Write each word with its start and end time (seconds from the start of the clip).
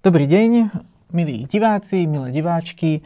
Dobrý 0.00 0.24
deň, 0.24 0.72
milí 1.12 1.44
diváci, 1.44 2.08
milé 2.08 2.32
diváčky, 2.32 2.92
e, 2.96 3.00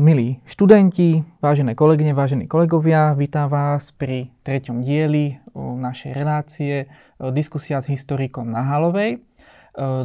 milí 0.00 0.40
študenti, 0.48 1.20
vážené 1.44 1.76
kolegyne, 1.76 2.16
vážení 2.16 2.48
kolegovia. 2.48 3.12
Vítam 3.12 3.52
vás 3.52 3.92
pri 3.92 4.32
treťom 4.40 4.80
dieli 4.80 5.36
našej 5.52 6.16
relácie 6.16 6.74
e, 6.80 6.86
Diskusia 7.28 7.84
s 7.84 7.92
historikom 7.92 8.48
na 8.48 8.64
Halovej. 8.64 9.20
E, 9.20 9.28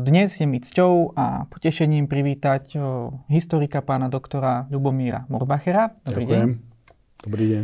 dnes 0.04 0.36
je 0.36 0.44
mi 0.44 0.60
cťou 0.60 1.16
a 1.16 1.48
potešením 1.48 2.12
privítať 2.12 2.76
historika 3.32 3.80
pána 3.80 4.12
doktora 4.12 4.68
Ľubomíra 4.68 5.24
Morbachera. 5.32 5.96
Dobrý 6.04 6.28
Ďakujem. 6.28 6.50
deň. 6.52 7.24
Dobrý 7.32 7.46
deň. 7.48 7.64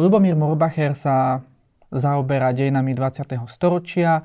Ľubomír 0.00 0.32
Morbacher 0.32 0.96
sa 0.96 1.44
zaoberá 1.92 2.56
dejinami 2.56 2.96
20. 2.96 3.36
storočia, 3.52 4.24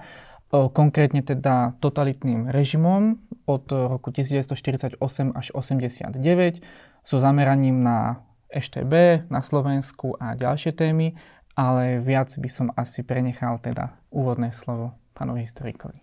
konkrétne 0.51 1.23
teda 1.23 1.79
totalitným 1.79 2.51
režimom 2.51 3.23
od 3.47 3.65
roku 3.71 4.11
1948 4.11 4.99
až 5.31 5.47
89 5.55 6.59
so 7.07 7.17
zameraním 7.23 7.81
na 7.83 8.27
EŠTB, 8.51 9.25
na 9.31 9.39
Slovensku 9.39 10.19
a 10.19 10.35
ďalšie 10.35 10.75
témy, 10.75 11.15
ale 11.55 12.03
viac 12.03 12.35
by 12.35 12.49
som 12.51 12.67
asi 12.75 13.03
prenechal 13.07 13.63
teda 13.63 13.95
úvodné 14.11 14.51
slovo 14.51 14.91
pánovi 15.15 15.47
historikovi. 15.47 15.99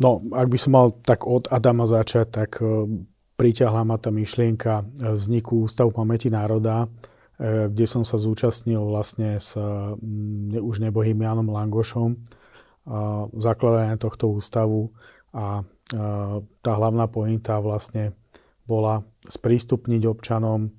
No, 0.00 0.24
ak 0.34 0.48
by 0.50 0.58
som 0.58 0.72
mal 0.74 0.90
tak 1.04 1.22
od 1.28 1.46
Adama 1.52 1.86
začať, 1.86 2.26
tak 2.32 2.50
e, 2.58 2.88
priťahla 3.38 3.86
ma 3.86 3.94
tá 4.00 4.10
myšlienka 4.10 4.82
vzniku 5.14 5.70
Ústavu 5.70 5.94
pamäti 5.94 6.34
národa, 6.34 6.90
e, 7.38 7.70
kde 7.70 7.86
som 7.86 8.02
sa 8.02 8.18
zúčastnil 8.18 8.82
vlastne 8.82 9.38
s 9.38 9.54
už 10.50 10.76
nebohým 10.82 11.22
Janom 11.22 11.46
Langošom, 11.46 12.18
zakladania 13.40 13.96
tohto 13.96 14.28
ústavu 14.28 14.92
a 15.32 15.64
tá 16.60 16.72
hlavná 16.76 17.08
pointa 17.08 17.60
vlastne 17.60 18.12
bola 18.64 19.04
sprístupniť 19.24 20.08
občanom 20.08 20.72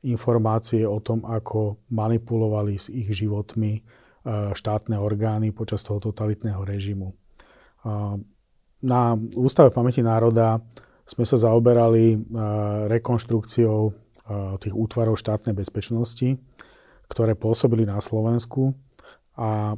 informácie 0.00 0.88
o 0.88 1.00
tom, 1.04 1.24
ako 1.28 1.80
manipulovali 1.92 2.80
s 2.80 2.88
ich 2.88 3.12
životmi 3.12 3.84
štátne 4.52 4.96
orgány 5.00 5.52
počas 5.52 5.80
toho 5.84 6.00
totalitného 6.00 6.64
režimu. 6.64 7.12
Na 8.80 9.00
Ústave 9.36 9.72
pamäti 9.72 10.00
národa 10.00 10.60
sme 11.04 11.24
sa 11.28 11.36
zaoberali 11.36 12.16
rekonštrukciou 12.88 13.92
tých 14.60 14.74
útvarov 14.76 15.16
štátnej 15.20 15.56
bezpečnosti, 15.56 16.36
ktoré 17.08 17.36
pôsobili 17.36 17.88
na 17.88 18.00
Slovensku 18.00 18.76
a 19.36 19.76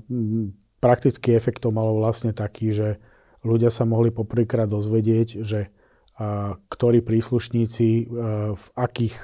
praktický 0.82 1.38
efekt 1.38 1.62
to 1.62 1.70
malo 1.70 1.94
vlastne 1.94 2.34
taký, 2.34 2.74
že 2.74 2.98
ľudia 3.46 3.70
sa 3.70 3.86
mohli 3.86 4.10
poprvýkrát 4.10 4.66
dozvedieť, 4.66 5.46
že 5.46 5.70
a, 6.18 6.58
ktorí 6.58 7.06
príslušníci 7.06 7.88
a, 7.88 8.04
v 8.58 8.66
akých 8.74 9.16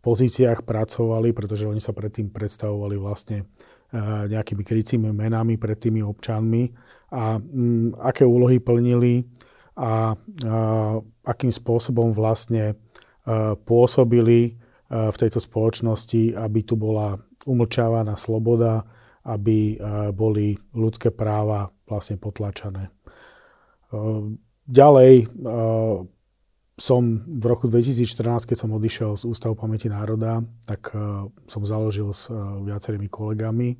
pozíciách 0.00 0.64
pracovali, 0.64 1.36
pretože 1.36 1.68
oni 1.68 1.78
sa 1.78 1.92
predtým 1.92 2.32
predstavovali 2.32 2.96
vlastne 2.96 3.44
a, 3.92 4.24
nejakými 4.24 4.64
krycími 4.64 5.12
menami 5.12 5.60
pred 5.60 5.76
tými 5.76 6.00
občanmi 6.00 6.72
a 7.12 7.36
m, 7.36 7.92
aké 8.00 8.24
úlohy 8.24 8.56
plnili 8.56 9.28
a, 9.76 10.16
a 10.16 10.56
akým 11.28 11.52
spôsobom 11.52 12.16
vlastne 12.16 12.72
a, 13.28 13.52
pôsobili 13.52 14.56
a, 14.88 15.12
v 15.12 15.16
tejto 15.20 15.44
spoločnosti, 15.44 16.40
aby 16.40 16.64
tu 16.64 16.80
bola 16.80 17.20
umlčávaná 17.44 18.16
sloboda, 18.16 18.88
aby 19.22 19.58
eh, 19.74 20.10
boli 20.10 20.58
ľudské 20.74 21.14
práva 21.14 21.70
vlastne 21.86 22.18
potlačané. 22.18 22.90
Eh, 22.90 24.22
ďalej 24.66 25.12
eh, 25.22 25.26
som 26.72 27.02
v 27.22 27.44
roku 27.46 27.70
2014, 27.70 28.48
keď 28.48 28.56
som 28.58 28.74
odišiel 28.74 29.14
z 29.14 29.22
Ústavu 29.28 29.54
pamäti 29.54 29.86
národa, 29.86 30.42
tak 30.66 30.90
som 31.46 31.62
založil 31.62 32.10
s 32.10 32.26
viacerými 32.32 33.06
kolegami 33.06 33.76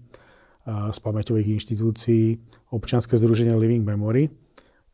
z 0.69 0.99
pamäťových 1.03 1.56
inštitúcií 1.56 2.38
občianske 2.71 3.17
združenie 3.17 3.59
Living 3.59 3.83
Memory, 3.83 4.31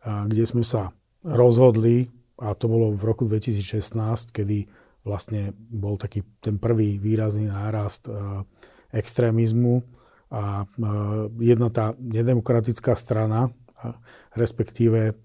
kde 0.00 0.44
sme 0.46 0.64
sa 0.64 0.94
rozhodli, 1.26 2.08
a 2.40 2.54
to 2.56 2.70
bolo 2.70 2.96
v 2.96 3.02
roku 3.02 3.28
2016, 3.28 4.32
kedy 4.32 4.70
vlastne 5.04 5.52
bol 5.58 6.00
taký 6.00 6.24
ten 6.40 6.56
prvý 6.56 6.96
výrazný 7.02 7.50
nárast 7.50 8.08
extrémizmu, 8.94 9.84
a 10.28 10.68
jedna 11.40 11.68
tá 11.72 11.96
nedemokratická 11.96 12.92
strana, 12.92 13.48
respektíve 14.36 15.16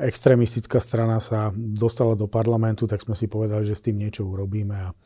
extrémistická 0.00 0.80
strana 0.80 1.20
sa 1.20 1.52
dostala 1.52 2.16
do 2.16 2.24
parlamentu, 2.24 2.88
tak 2.88 3.04
sme 3.04 3.12
si 3.12 3.28
povedali, 3.28 3.68
že 3.68 3.76
s 3.76 3.84
tým 3.84 4.00
niečo 4.00 4.24
urobíme. 4.24 4.72
A 4.72 4.96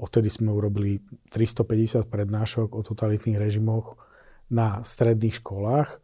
odtedy 0.00 0.32
sme 0.32 0.48
urobili 0.48 1.04
350 1.28 2.08
prednášok 2.08 2.72
o 2.72 2.80
totalitných 2.80 3.36
režimoch 3.36 4.00
na 4.48 4.80
stredných 4.80 5.44
školách 5.44 6.00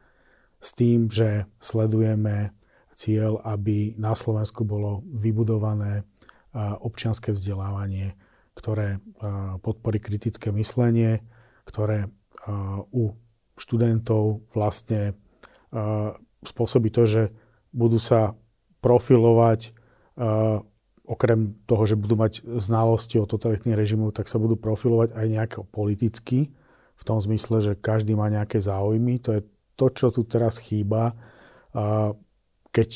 s 0.60 0.70
tým, 0.76 1.08
že 1.08 1.48
sledujeme 1.56 2.52
cieľ, 2.92 3.40
aby 3.40 3.96
na 3.96 4.12
Slovensku 4.12 4.68
bolo 4.68 5.00
vybudované 5.08 6.04
občianske 6.84 7.32
vzdelávanie, 7.32 8.12
ktoré 8.52 9.00
podporí 9.64 9.96
kritické 9.96 10.52
myslenie, 10.52 11.24
ktoré 11.64 12.12
u 12.90 13.14
študentov 13.56 14.46
vlastne 14.56 15.14
spôsobí 16.42 16.88
to, 16.90 17.04
že 17.04 17.22
budú 17.70 18.00
sa 18.00 18.34
profilovať 18.80 19.76
okrem 21.04 21.58
toho, 21.66 21.82
že 21.84 21.98
budú 21.98 22.14
mať 22.14 22.46
znalosti 22.46 23.18
o 23.18 23.26
totalitných 23.26 23.74
režimov, 23.74 24.14
tak 24.14 24.30
sa 24.30 24.38
budú 24.38 24.54
profilovať 24.54 25.14
aj 25.14 25.26
nejako 25.26 25.60
politicky, 25.66 26.54
v 27.00 27.02
tom 27.08 27.16
zmysle, 27.16 27.64
že 27.64 27.80
každý 27.80 28.12
má 28.12 28.28
nejaké 28.28 28.60
záujmy. 28.60 29.24
To 29.24 29.40
je 29.40 29.42
to, 29.72 29.86
čo 29.88 30.12
tu 30.12 30.28
teraz 30.28 30.60
chýba, 30.60 31.16
keď 32.68 32.90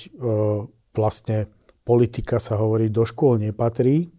vlastne 0.93 1.49
politika 1.89 2.37
sa 2.37 2.61
hovorí, 2.61 2.93
do 2.93 3.09
škôl 3.09 3.41
nepatrí, 3.41 4.12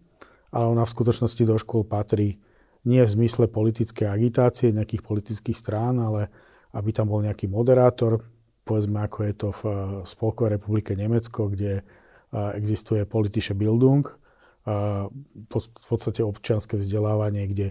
ale 0.50 0.66
ona 0.74 0.82
v 0.82 0.90
skutočnosti 0.90 1.42
do 1.46 1.54
škôl 1.54 1.86
patrí 1.86 2.42
nie 2.86 3.02
v 3.02 3.14
zmysle 3.18 3.50
politickej 3.50 4.06
agitácie 4.06 4.70
nejakých 4.70 5.02
politických 5.02 5.58
strán, 5.58 5.98
ale 5.98 6.30
aby 6.70 6.94
tam 6.94 7.10
bol 7.10 7.20
nejaký 7.20 7.50
moderátor, 7.50 8.22
povedzme 8.62 9.02
ako 9.02 9.18
je 9.26 9.34
to 9.34 9.48
v 9.50 9.62
Spolkovej 10.06 10.58
republike 10.58 10.94
Nemecko, 10.94 11.50
kde 11.50 11.82
existuje 12.54 13.02
politische 13.06 13.58
Bildung, 13.58 14.06
v 14.66 15.86
podstate 15.86 16.26
občianske 16.26 16.74
vzdelávanie, 16.78 17.46
kde, 17.46 17.68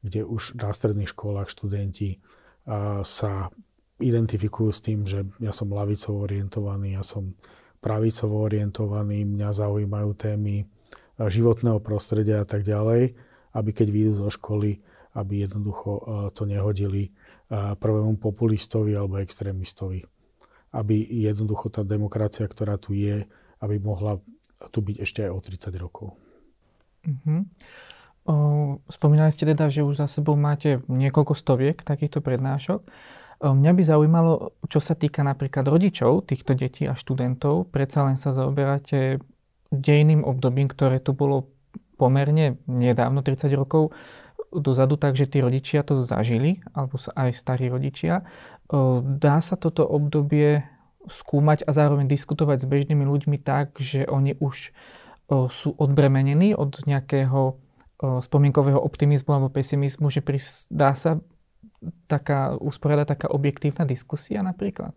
kde 0.00 0.24
už 0.24 0.56
na 0.56 0.72
stredných 0.72 1.12
školách 1.12 1.52
študenti 1.52 2.20
sa 3.04 3.52
identifikujú 4.00 4.70
s 4.72 4.80
tým, 4.80 5.04
že 5.04 5.28
ja 5.44 5.52
som 5.52 5.68
lavicovo 5.68 6.24
orientovaný, 6.24 6.96
ja 6.96 7.04
som 7.04 7.36
pravicovo 7.84 8.48
orientovaný, 8.48 9.28
mňa 9.28 9.48
zaujímajú 9.52 10.10
témy 10.16 10.64
životného 11.20 11.78
prostredia 11.84 12.40
a 12.42 12.46
tak 12.48 12.64
ďalej 12.64 13.27
aby 13.54 13.70
keď 13.72 13.88
vyjdú 13.88 14.12
zo 14.26 14.30
školy, 14.32 14.80
aby 15.16 15.48
jednoducho 15.48 15.90
e, 15.98 16.02
to 16.36 16.44
nehodili 16.44 17.08
e, 17.08 17.10
prvému 17.76 18.20
populistovi 18.20 18.92
alebo 18.92 19.18
extrémistovi. 19.18 20.04
Aby 20.76 21.00
jednoducho 21.00 21.72
tá 21.72 21.80
demokracia, 21.80 22.44
ktorá 22.44 22.76
tu 22.76 22.92
je, 22.92 23.24
aby 23.64 23.76
mohla 23.80 24.20
tu 24.74 24.82
byť 24.82 24.96
ešte 25.00 25.20
aj 25.24 25.30
o 25.32 25.40
30 25.40 25.74
rokov. 25.78 26.08
Uh-huh. 27.06 27.46
O, 28.28 28.34
spomínali 28.90 29.32
ste 29.32 29.48
teda, 29.48 29.70
že 29.72 29.86
už 29.86 30.04
za 30.04 30.08
sebou 30.10 30.36
máte 30.36 30.82
niekoľko 30.90 31.32
stoviek 31.32 31.80
takýchto 31.80 32.20
prednášok. 32.20 32.84
O, 32.84 33.54
mňa 33.54 33.72
by 33.72 33.82
zaujímalo, 33.86 34.32
čo 34.66 34.82
sa 34.82 34.98
týka 34.98 35.24
napríklad 35.24 35.64
rodičov 35.64 36.28
týchto 36.28 36.58
detí 36.58 36.84
a 36.84 36.98
študentov. 36.98 37.70
Predsa 37.70 38.04
len 38.04 38.20
sa 38.20 38.34
zaoberáte 38.34 39.22
dejným 39.70 40.26
obdobím, 40.26 40.68
ktoré 40.68 40.98
tu 41.00 41.14
bolo 41.14 41.48
pomerne 41.98 42.62
nedávno, 42.70 43.26
30 43.26 43.50
rokov 43.58 43.90
dozadu, 44.54 44.96
takže 44.96 45.26
tí 45.26 45.42
rodičia 45.42 45.82
to 45.82 46.06
zažili, 46.06 46.62
alebo 46.72 46.96
aj 46.96 47.34
starí 47.36 47.68
rodičia. 47.68 48.24
Dá 49.02 49.42
sa 49.42 49.58
toto 49.58 49.84
obdobie 49.84 50.64
skúmať 51.10 51.66
a 51.66 51.74
zároveň 51.74 52.08
diskutovať 52.08 52.64
s 52.64 52.70
bežnými 52.70 53.04
ľuďmi 53.04 53.42
tak, 53.42 53.76
že 53.76 54.08
oni 54.08 54.38
už 54.40 54.72
sú 55.52 55.68
odbremenení 55.76 56.56
od 56.56 56.80
nejakého 56.88 57.60
spomienkového 57.98 58.80
optimizmu 58.80 59.34
alebo 59.34 59.52
pesimizmu, 59.52 60.08
že 60.08 60.24
dá 60.72 60.96
sa 60.96 61.20
taká, 62.08 62.56
usporiada 62.56 63.04
taká 63.04 63.28
objektívna 63.28 63.84
diskusia 63.84 64.40
napríklad? 64.40 64.96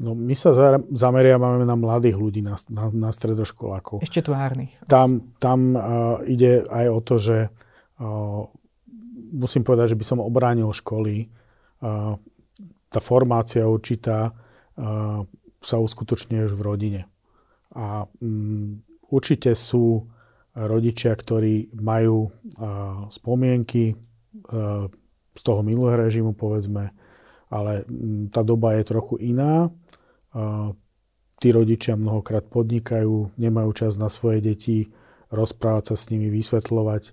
No, 0.00 0.16
my 0.16 0.32
sa 0.32 0.56
zameriavame 0.88 1.68
na 1.68 1.76
mladých 1.76 2.16
ľudí, 2.16 2.40
na, 2.40 2.56
na, 2.72 2.88
na 2.88 3.10
stredoškolákov. 3.12 4.00
Ešte 4.00 4.24
tvárnych. 4.24 4.72
Tam, 4.88 5.36
tam 5.36 5.76
uh, 5.76 6.18
ide 6.24 6.64
aj 6.64 6.86
o 6.88 6.98
to, 7.04 7.14
že 7.20 7.38
uh, 8.00 8.42
musím 9.36 9.62
povedať, 9.62 9.92
že 9.92 10.00
by 10.00 10.04
som 10.08 10.24
obránil 10.24 10.72
školy. 10.72 11.28
Uh, 11.78 12.16
tá 12.88 12.98
formácia 12.98 13.68
určitá 13.68 14.32
uh, 14.32 15.22
sa 15.62 15.76
uskutočňuje 15.78 16.50
už 16.50 16.54
v 16.56 16.66
rodine. 16.66 17.02
A 17.76 18.04
um, 18.20 18.82
určite 19.12 19.54
sú 19.54 20.08
rodičia, 20.52 21.16
ktorí 21.16 21.72
majú 21.80 22.28
uh, 22.28 23.08
spomienky 23.08 23.96
uh, 23.96 24.88
z 25.32 25.42
toho 25.44 25.64
minulého 25.64 25.96
režimu, 25.96 26.36
povedzme, 26.36 26.92
ale 27.48 27.88
um, 27.88 28.28
tá 28.28 28.44
doba 28.44 28.76
je 28.76 28.84
trochu 28.84 29.16
iná. 29.32 29.72
Tí 31.42 31.48
rodičia 31.50 31.98
mnohokrát 31.98 32.46
podnikajú, 32.48 33.34
nemajú 33.36 33.70
čas 33.74 33.98
na 33.98 34.06
svoje 34.08 34.40
deti, 34.40 34.94
rozprávať 35.32 35.92
sa 35.92 35.96
s 35.98 36.08
nimi, 36.12 36.30
vysvetľovať 36.30 37.12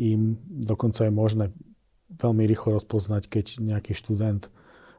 im. 0.00 0.40
Dokonca 0.48 1.06
je 1.06 1.12
možné 1.12 1.44
veľmi 2.08 2.44
rýchlo 2.48 2.80
rozpoznať, 2.80 3.28
keď 3.28 3.60
nejaký 3.60 3.92
študent 3.92 4.48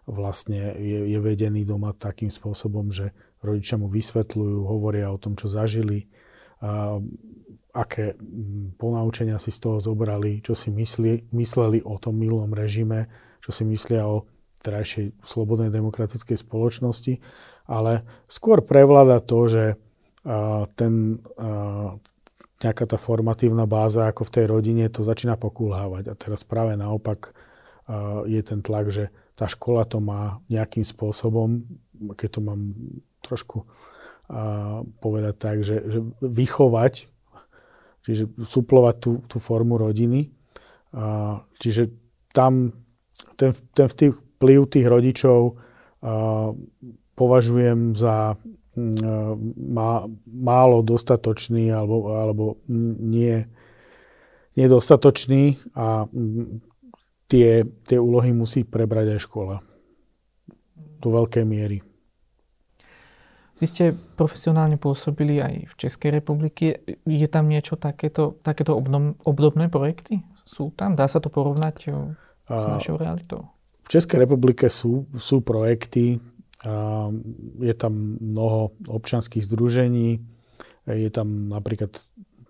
vlastne 0.10 0.74
je, 0.78 1.06
je 1.06 1.20
vedený 1.22 1.66
doma 1.66 1.94
takým 1.94 2.34
spôsobom, 2.34 2.90
že 2.90 3.14
rodičia 3.46 3.78
mu 3.78 3.86
vysvetľujú, 3.90 4.66
hovoria 4.66 5.14
o 5.14 5.22
tom, 5.22 5.38
čo 5.38 5.46
zažili, 5.46 6.10
a, 6.62 6.98
aké 7.74 8.18
ponaučenia 8.82 9.38
si 9.38 9.54
z 9.54 9.60
toho 9.62 9.78
zobrali, 9.78 10.42
čo 10.42 10.58
si 10.58 10.74
mysli, 10.74 11.30
mysleli 11.30 11.86
o 11.86 12.02
tom 12.02 12.18
milom 12.18 12.50
režime, 12.58 13.06
čo 13.40 13.54
si 13.54 13.62
myslia 13.70 14.10
o 14.10 14.26
terajšej 14.60 15.16
slobodnej 15.24 15.72
demokratickej 15.72 16.36
spoločnosti, 16.36 17.20
ale 17.70 18.04
skôr 18.28 18.60
prevláda 18.60 19.24
to, 19.24 19.40
že 19.48 19.64
ten, 20.76 20.94
nejaká 22.60 22.86
tá 22.86 22.98
formatívna 23.00 23.64
báza 23.64 24.12
ako 24.12 24.28
v 24.28 24.34
tej 24.36 24.46
rodine 24.52 24.86
to 24.92 25.00
začína 25.00 25.40
pokulhávať. 25.40 26.12
A 26.12 26.14
teraz 26.20 26.44
práve 26.44 26.76
naopak 26.76 27.32
je 28.28 28.42
ten 28.44 28.60
tlak, 28.60 28.92
že 28.92 29.10
tá 29.40 29.48
škola 29.48 29.88
to 29.88 30.04
má 30.04 30.44
nejakým 30.52 30.84
spôsobom, 30.84 31.64
keď 32.20 32.30
to 32.36 32.40
mám 32.44 32.62
trošku 33.24 33.64
povedať 35.00 35.36
tak, 35.40 35.58
že, 35.64 35.82
že 35.88 36.00
vychovať, 36.20 37.08
čiže 38.04 38.24
suplovať 38.44 38.96
tú, 39.00 39.12
tú 39.26 39.38
formu 39.40 39.80
rodiny. 39.80 40.30
Čiže 41.58 41.96
tam 42.36 42.76
ten, 43.40 43.56
ten 43.72 43.88
vplyv 43.88 44.20
tých 44.40 44.88
rodičov 44.88 45.60
považujem 47.14 47.94
za 48.00 48.40
má, 49.60 50.08
málo 50.24 50.80
dostatočný 50.80 51.68
alebo, 51.76 52.16
alebo 52.16 52.46
nie, 53.04 53.44
nedostatočný 54.56 55.60
a 55.76 56.08
tie, 57.28 57.68
tie 57.84 57.98
úlohy 58.00 58.32
musí 58.32 58.64
prebrať 58.64 59.20
aj 59.20 59.22
škola 59.28 59.58
do 61.04 61.08
veľkej 61.12 61.44
miery. 61.44 61.84
Vy 63.60 63.66
ste 63.68 63.86
profesionálne 64.16 64.80
pôsobili 64.80 65.44
aj 65.44 65.68
v 65.68 65.74
Českej 65.76 66.16
republike. 66.16 66.80
Je 67.04 67.28
tam 67.28 67.52
niečo 67.52 67.76
takéto, 67.76 68.40
takéto 68.40 68.80
obdobné 69.28 69.68
projekty? 69.68 70.24
Sú 70.48 70.72
tam? 70.72 70.96
Dá 70.96 71.12
sa 71.12 71.20
to 71.20 71.28
porovnať 71.28 71.92
s 72.48 72.64
našou 72.72 72.96
realitou? 72.96 73.52
Českej 73.90 74.30
republike 74.30 74.70
sú, 74.70 75.10
sú 75.18 75.42
projekty, 75.42 76.22
je 77.58 77.74
tam 77.74 78.22
mnoho 78.22 78.78
občanských 78.86 79.42
združení, 79.42 80.22
je 80.86 81.10
tam 81.10 81.50
napríklad 81.50 81.98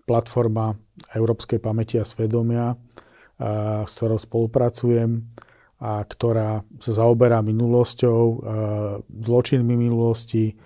platforma 0.04 0.76
Európskej 1.16 1.62
pamäti 1.62 1.96
a 1.96 2.04
svedomia, 2.04 2.76
s 3.86 3.92
ktorou 3.96 4.20
spolupracujem 4.20 5.24
a 5.80 6.04
ktorá 6.04 6.60
sa 6.76 6.92
zaoberá 6.92 7.40
minulosťou, 7.40 8.22
zločinmi 9.08 9.74
minulosti. 9.80 10.60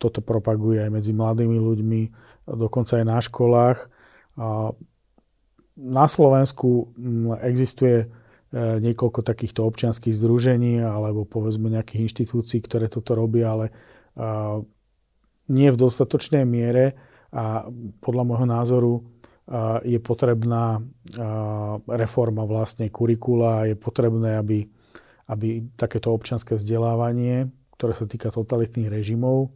Toto 0.00 0.24
propaguje 0.24 0.80
aj 0.80 0.88
medzi 0.88 1.12
mladými 1.12 1.60
ľuďmi, 1.60 2.02
dokonca 2.48 2.96
aj 2.96 3.04
na 3.04 3.18
školách. 3.20 3.78
Na 5.76 6.06
Slovensku 6.08 6.96
existuje 7.44 8.08
niekoľko 8.52 9.24
takýchto 9.24 9.64
občianských 9.64 10.12
združení 10.12 10.84
alebo 10.84 11.24
povedzme 11.24 11.72
nejakých 11.72 12.04
inštitúcií, 12.04 12.60
ktoré 12.60 12.92
toto 12.92 13.16
robia, 13.16 13.56
ale 13.56 13.66
nie 15.48 15.68
v 15.72 15.80
dostatočnej 15.80 16.44
miere 16.44 16.92
a 17.32 17.64
podľa 18.04 18.24
môjho 18.28 18.46
názoru 18.48 18.94
je 19.88 19.96
potrebná 20.04 20.84
reforma 21.88 22.44
vlastne 22.44 22.92
kurikula, 22.92 23.72
je 23.72 23.76
potrebné, 23.76 24.36
aby, 24.36 24.68
aby 25.32 25.64
takéto 25.80 26.12
občianské 26.12 26.56
vzdelávanie, 26.60 27.48
ktoré 27.80 27.92
sa 27.96 28.04
týka 28.04 28.28
totalitných 28.28 28.92
režimov 28.92 29.48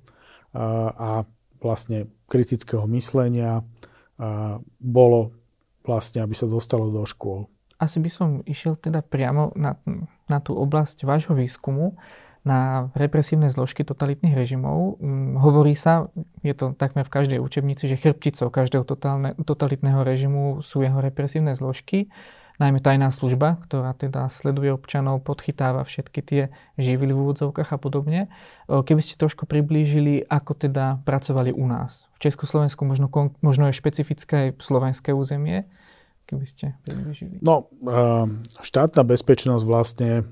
a 0.96 1.28
vlastne 1.60 2.08
kritického 2.32 2.88
myslenia, 2.96 3.60
bolo 4.80 5.36
vlastne, 5.84 6.24
aby 6.24 6.32
sa 6.32 6.48
dostalo 6.48 6.88
do 6.88 7.04
škôl 7.04 7.52
asi 7.76 7.98
by 8.00 8.10
som 8.12 8.28
išiel 8.48 8.76
teda 8.76 9.04
priamo 9.04 9.52
na, 9.52 9.76
na 10.26 10.38
tú 10.40 10.56
oblasť 10.56 11.04
vášho 11.04 11.36
výskumu, 11.36 11.96
na 12.46 12.88
represívne 12.94 13.50
zložky 13.50 13.82
totalitných 13.82 14.38
režimov. 14.38 15.02
Mm, 15.02 15.34
hovorí 15.42 15.74
sa, 15.74 16.06
je 16.46 16.54
to 16.54 16.78
takmer 16.78 17.02
v 17.02 17.10
každej 17.10 17.38
učebnici, 17.42 17.90
že 17.90 17.98
chrbticou 17.98 18.54
každého 18.54 18.86
totálne, 18.86 19.34
totalitného 19.34 20.06
režimu 20.06 20.62
sú 20.62 20.86
jeho 20.86 21.02
represívne 21.02 21.58
zložky, 21.58 22.06
najmä 22.62 22.80
tajná 22.80 23.10
služba, 23.12 23.60
ktorá 23.66 23.92
teda 23.92 24.30
sleduje 24.30 24.72
občanov, 24.72 25.26
podchytáva 25.26 25.84
všetky 25.84 26.20
tie 26.22 26.42
živily 26.80 27.12
v 27.12 27.20
úvodzovkách 27.26 27.68
a 27.74 27.78
podobne. 27.82 28.20
Keby 28.70 29.02
ste 29.02 29.20
trošku 29.20 29.44
priblížili, 29.44 30.24
ako 30.24 30.56
teda 30.56 31.02
pracovali 31.04 31.52
u 31.52 31.66
nás. 31.68 32.08
V 32.16 32.30
Československu 32.30 32.86
možno, 32.88 33.12
možno 33.44 33.68
je 33.68 33.76
špecifické 33.76 34.50
aj 34.54 34.62
slovenské 34.62 35.12
územie, 35.12 35.68
keby 36.26 36.46
ste 36.46 36.74
približili? 36.82 37.38
No, 37.40 37.70
štátna 38.60 39.06
bezpečnosť 39.06 39.64
vlastne 39.64 40.26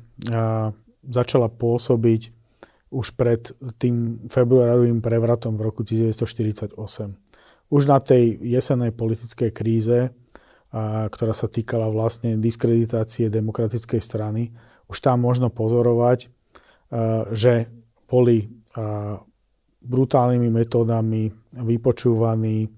začala 1.06 1.48
pôsobiť 1.48 2.34
už 2.94 3.18
pred 3.18 3.50
tým 3.78 4.26
februárovým 4.30 5.02
prevratom 5.02 5.58
v 5.58 5.66
roku 5.66 5.82
1948. 5.82 6.78
Už 7.70 7.82
na 7.90 7.98
tej 7.98 8.38
jesenej 8.38 8.94
politickej 8.94 9.50
kríze, 9.50 10.14
ktorá 11.10 11.34
sa 11.34 11.46
týkala 11.46 11.90
vlastne 11.90 12.38
diskreditácie 12.38 13.30
demokratickej 13.30 13.98
strany, 14.02 14.54
už 14.86 14.98
tam 15.02 15.22
možno 15.22 15.50
pozorovať, 15.50 16.30
že 17.34 17.66
boli 18.06 18.50
brutálnymi 19.84 20.48
metódami 20.54 21.34
vypočúvaní, 21.54 22.70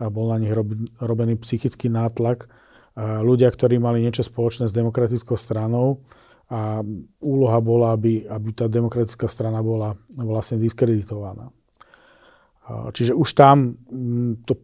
bol 0.00 0.26
na 0.34 0.38
nich 0.40 0.50
robený 0.98 1.38
psychický 1.42 1.92
nátlak 1.92 2.50
ľudia, 2.98 3.48
ktorí 3.50 3.78
mali 3.78 4.02
niečo 4.02 4.26
spoločné 4.26 4.66
s 4.66 4.76
demokratickou 4.76 5.38
stranou 5.38 6.02
a 6.50 6.82
úloha 7.22 7.58
bola, 7.62 7.94
aby, 7.94 8.26
aby 8.26 8.48
tá 8.50 8.66
demokratická 8.66 9.30
strana 9.30 9.62
bola 9.62 9.94
vlastne 10.18 10.58
diskreditovaná. 10.58 11.54
Čiže 12.70 13.14
už 13.14 13.28
tam 13.34 13.78
mm, 13.90 14.46
to 14.46 14.58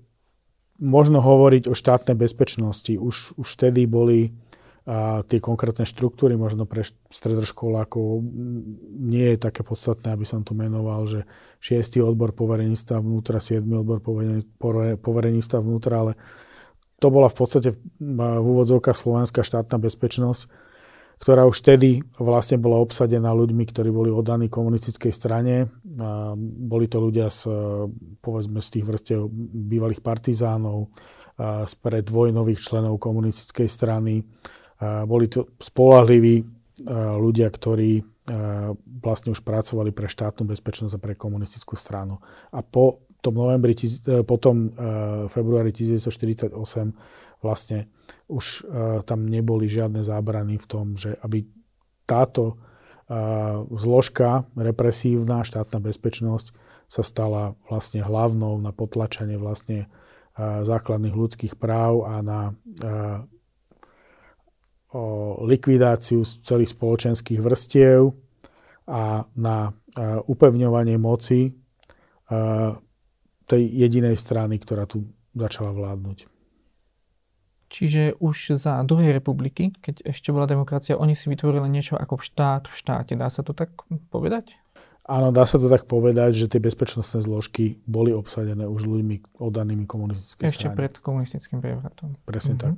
možno 0.83 1.23
hovoriť 1.23 1.71
o 1.71 1.75
štátnej 1.75 2.15
bezpečnosti. 2.19 2.95
Už, 2.95 3.39
už 3.39 3.49
vtedy 3.59 3.87
boli 3.87 4.35
a 4.87 5.27
tie 5.27 5.43
konkrétne 5.43 5.83
štruktúry, 5.83 6.39
možno 6.39 6.63
pre 6.63 6.87
stredoškolákov 6.87 8.23
nie 9.03 9.35
je 9.35 9.39
také 9.43 9.67
podstatné, 9.67 10.15
aby 10.15 10.23
som 10.23 10.47
tu 10.47 10.55
menoval, 10.55 11.11
že 11.11 11.27
6. 11.59 12.07
odbor 12.07 12.31
povereníctva 12.31 13.03
vnútra, 13.03 13.43
7. 13.43 13.67
odbor 13.67 13.99
povereníctva 15.03 15.59
vnútra, 15.59 16.07
ale 16.07 16.13
to 16.97 17.07
bola 17.13 17.29
v 17.29 17.37
podstate 17.37 17.71
v 18.01 18.47
úvodzovkách 18.47 18.97
slovenská 18.97 19.45
štátna 19.45 19.77
bezpečnosť, 19.77 20.49
ktorá 21.17 21.49
už 21.49 21.65
vtedy 21.65 22.05
vlastne 22.21 22.61
bola 22.61 22.77
obsadená 22.77 23.33
ľuďmi, 23.33 23.65
ktorí 23.69 23.89
boli 23.89 24.13
oddaní 24.13 24.53
komunistickej 24.53 25.13
strane. 25.17 25.73
A 25.97 26.37
boli 26.37 26.93
to 26.93 27.01
ľudia 27.01 27.33
z, 27.33 27.49
povedzme, 28.21 28.61
z 28.61 28.69
tých 28.69 28.85
vrstiev 28.85 29.25
bývalých 29.33 30.05
partizánov, 30.05 30.93
z 31.41 31.73
predvojnových 31.81 32.61
členov 32.61 33.01
komunistickej 33.01 33.69
strany. 33.69 34.21
A 34.81 35.09
boli 35.09 35.33
to 35.33 35.57
spolahliví 35.57 36.45
ľudia, 37.17 37.49
ktorí 37.49 38.05
vlastne 39.01 39.33
už 39.33 39.41
pracovali 39.41 39.97
pre 39.97 40.13
štátnu 40.13 40.45
bezpečnosť 40.53 40.99
a 40.99 41.01
pre 41.01 41.17
komunistickú 41.17 41.81
stranu. 41.81 42.21
A 42.53 42.61
po 42.61 43.06
tom 43.27 43.35
novembri, 43.35 43.75
e, 43.75 44.23
potom 44.23 44.71
e, 44.71 44.71
februári 45.27 45.75
1948 45.75 46.55
vlastne 47.43 47.91
už 48.31 48.63
e, 48.63 49.03
tam 49.03 49.27
neboli 49.27 49.67
žiadne 49.67 50.07
zábrany 50.07 50.63
v 50.63 50.67
tom, 50.71 50.95
že 50.95 51.19
aby 51.27 51.43
táto 52.07 52.63
zložka 53.71 54.51
represívna, 54.59 55.47
štátna 55.47 55.79
bezpečnosť 55.79 56.51
sa 56.91 57.03
stala 57.07 57.55
vlastne 57.71 58.03
hlavnou 58.03 58.59
na 58.59 58.75
potlačanie 58.75 59.39
vlastne 59.39 59.87
základných 60.43 61.15
ľudských 61.15 61.55
práv 61.55 62.03
a 62.03 62.19
na 62.27 62.51
likvidáciu 65.39 66.27
celých 66.27 66.75
spoločenských 66.75 67.39
vrstiev 67.39 68.11
a 68.91 69.23
na 69.39 69.71
upevňovanie 70.27 70.99
moci 70.99 71.55
tej 73.47 73.63
jedinej 73.67 74.19
strany, 74.19 74.59
ktorá 74.59 74.85
tu 74.85 75.07
začala 75.35 75.71
vládnuť. 75.71 76.27
Čiže 77.67 78.23
už 78.23 78.55
za 78.55 78.79
druhej 78.87 79.11
republiky, 79.11 79.75
keď 79.83 80.07
ešte 80.07 80.31
bola 80.31 80.47
demokracia, 80.47 80.95
oni 80.95 81.19
si 81.19 81.27
vytvorili 81.27 81.67
niečo 81.67 81.99
ako 81.99 82.23
štát 82.23 82.71
v 82.71 82.75
štáte. 82.79 83.13
Dá 83.19 83.27
sa 83.27 83.43
to 83.43 83.51
tak 83.59 83.75
povedať? 84.15 84.55
Áno, 85.07 85.31
dá 85.31 85.47
sa 85.47 85.59
to 85.59 85.71
tak 85.71 85.87
povedať, 85.87 86.35
že 86.35 86.47
tie 86.51 86.59
bezpečnostné 86.63 87.23
zložky 87.23 87.79
boli 87.87 88.11
obsadené 88.11 88.67
už 88.67 88.91
ľuďmi 88.91 89.39
oddanými 89.39 89.87
komunistickej 89.87 90.51
Ešte 90.51 90.67
strane. 90.67 90.79
pred 90.79 90.93
komunistickým 90.99 91.59
prevratom. 91.63 92.19
Presne 92.27 92.59
mhm. 92.59 92.63
tak. 92.63 92.75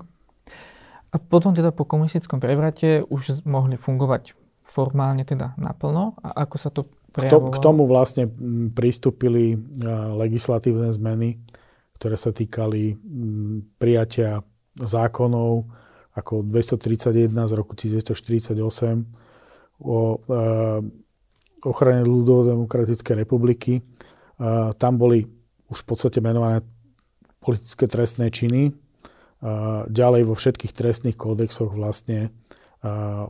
A 1.08 1.16
potom 1.16 1.56
teda 1.56 1.72
po 1.72 1.88
komunistickom 1.88 2.36
prevrate 2.36 3.00
už 3.08 3.44
mohli 3.48 3.80
fungovať 3.80 4.36
formálne 4.60 5.24
teda 5.24 5.56
naplno. 5.56 6.20
A 6.20 6.44
ako 6.44 6.56
sa 6.60 6.68
to 6.68 6.84
prejavovalo? 7.12 7.52
K 7.52 7.56
tomu 7.58 7.82
vlastne 7.88 8.28
pristúpili 8.72 9.56
legislatívne 10.16 10.92
zmeny, 10.92 11.40
ktoré 11.98 12.16
sa 12.16 12.30
týkali 12.30 12.94
prijatia 13.80 14.44
zákonov 14.78 15.66
ako 16.14 16.46
231 16.46 17.30
z 17.30 17.52
roku 17.54 17.78
1948 17.78 18.54
o 19.82 20.18
ochrane 21.62 22.02
ľudovo-demokratickej 22.06 23.14
republiky. 23.26 23.82
Tam 24.78 24.92
boli 24.98 25.26
už 25.70 25.78
v 25.82 25.86
podstate 25.86 26.22
menované 26.22 26.62
politické 27.42 27.86
trestné 27.86 28.30
činy. 28.30 28.74
Ďalej 29.86 30.22
vo 30.26 30.34
všetkých 30.34 30.74
trestných 30.74 31.14
kódexoch 31.18 31.70
vlastne 31.74 32.34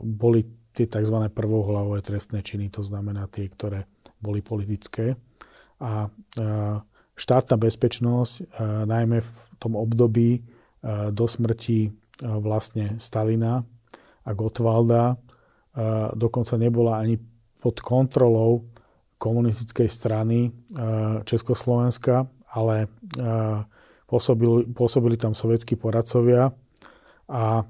boli 0.01 0.45
tie 0.73 0.85
tzv. 0.85 1.15
prvohlavové 1.33 2.01
trestné 2.01 2.41
činy, 2.45 2.69
to 2.69 2.85
znamená 2.85 3.27
tie, 3.27 3.49
ktoré 3.49 3.89
boli 4.21 4.43
politické. 4.43 5.15
A 5.79 6.11
štátna 7.15 7.55
bezpečnosť, 7.59 8.59
najmä 8.87 9.23
v 9.23 9.31
tom 9.59 9.75
období 9.75 10.43
do 11.11 11.25
smrti 11.27 11.91
vlastne 12.23 12.99
Stalina 12.99 13.63
a 14.23 14.31
Gottwalda 14.35 15.15
dokonca 16.15 16.55
nebola 16.59 16.99
ani 16.99 17.19
pod 17.59 17.79
kontrolou 17.83 18.67
komunistickej 19.19 19.87
strany 19.91 20.51
Československa, 21.27 22.27
ale 22.55 22.87
pôsobili, 24.07 24.67
pôsobili 24.71 25.15
tam 25.19 25.35
sovietskí 25.35 25.75
poradcovia 25.75 26.51
a 27.27 27.63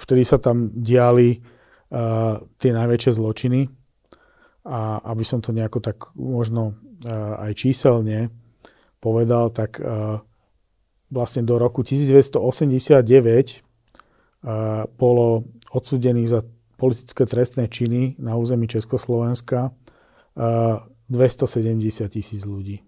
vtedy 0.00 0.22
sa 0.24 0.40
tam 0.40 0.72
diali 0.72 1.40
tie 2.58 2.70
najväčšie 2.74 3.12
zločiny 3.14 3.70
a 4.66 4.98
aby 5.06 5.22
som 5.22 5.38
to 5.38 5.54
nejako 5.54 5.78
tak 5.78 6.10
možno 6.18 6.74
aj 7.38 7.54
číselne 7.54 8.34
povedal, 8.98 9.54
tak 9.54 9.78
vlastne 11.06 11.42
do 11.46 11.54
roku 11.60 11.86
1989 11.86 13.06
bolo 14.98 15.46
odsudených 15.70 16.28
za 16.30 16.42
politické 16.76 17.24
trestné 17.24 17.70
činy 17.70 18.18
na 18.18 18.34
území 18.36 18.66
Československa 18.66 19.70
270 20.34 22.10
tisíc 22.10 22.42
ľudí. 22.42 22.82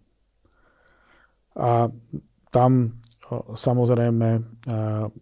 A 1.55 1.89
tam 2.51 3.01
samozrejme 3.53 4.29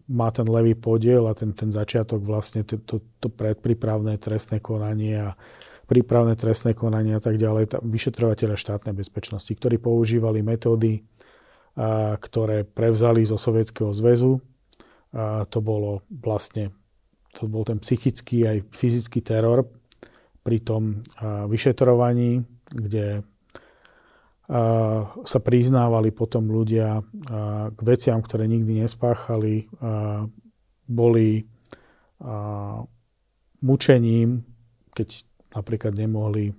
má 0.07 0.29
ten 0.31 0.47
levý 0.47 0.79
podiel 0.79 1.27
a 1.27 1.35
ten, 1.35 1.51
ten 1.53 1.75
začiatok 1.75 2.23
vlastne 2.23 2.63
to, 2.63 2.79
to, 2.83 3.03
to 3.19 3.27
predprípravné 3.27 4.17
trestné 4.23 4.63
konanie 4.63 5.19
a 5.19 5.35
prípravné 5.87 6.35
trestné 6.39 6.75
konanie 6.75 7.19
a 7.19 7.23
tak 7.23 7.39
ďalej, 7.39 7.83
vyšetrovateľe 7.83 8.55
štátnej 8.55 8.95
bezpečnosti, 8.95 9.51
ktorí 9.51 9.79
používali 9.83 10.43
metódy 10.43 11.03
ktoré 12.17 12.65
prevzali 12.65 13.29
zo 13.29 13.37
Sovietskeho 13.37 13.93
zväzu. 13.93 14.41
A 15.13 15.45
to 15.49 15.61
bolo 15.61 16.05
vlastne, 16.09 16.73
to 17.37 17.49
bol 17.49 17.65
ten 17.65 17.81
psychický 17.81 18.49
aj 18.49 18.59
fyzický 18.73 19.21
teror 19.21 19.69
pri 20.41 20.61
tom 20.65 21.05
vyšetrovaní, 21.21 22.45
kde 22.69 23.25
sa 25.27 25.39
priznávali 25.43 26.15
potom 26.15 26.47
ľudia 26.47 27.03
k 27.75 27.79
veciam, 27.83 28.23
ktoré 28.23 28.47
nikdy 28.47 28.87
nespáchali, 28.87 29.67
boli 30.87 31.43
mučením, 33.59 34.47
keď 34.95 35.09
napríklad 35.51 35.99
nemohli 35.99 36.55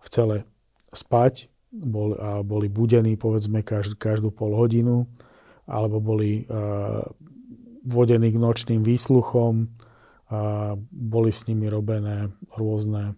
v 0.00 0.06
cele 0.08 0.48
spať, 0.88 1.52
bol, 1.70 2.18
a 2.18 2.40
boli 2.42 2.66
budení 2.66 3.14
povedzme 3.14 3.62
každú, 3.62 3.94
každú 4.00 4.28
pol 4.32 4.56
hodinu, 4.56 5.04
alebo 5.68 6.00
boli 6.00 6.48
vodení 7.84 8.32
k 8.32 8.40
nočným 8.40 8.80
výsluchom, 8.80 9.68
boli 10.90 11.30
s 11.30 11.44
nimi 11.44 11.68
robené 11.68 12.32
rôzne 12.56 13.14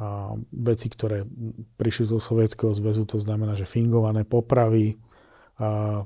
a 0.00 0.32
veci, 0.56 0.88
ktoré 0.88 1.28
prišli 1.76 2.08
zo 2.08 2.18
Sovietskeho 2.18 2.72
zväzu, 2.72 3.04
to 3.04 3.20
znamená, 3.20 3.52
že 3.52 3.68
fingované 3.68 4.24
popravy, 4.24 4.96
a 5.60 6.02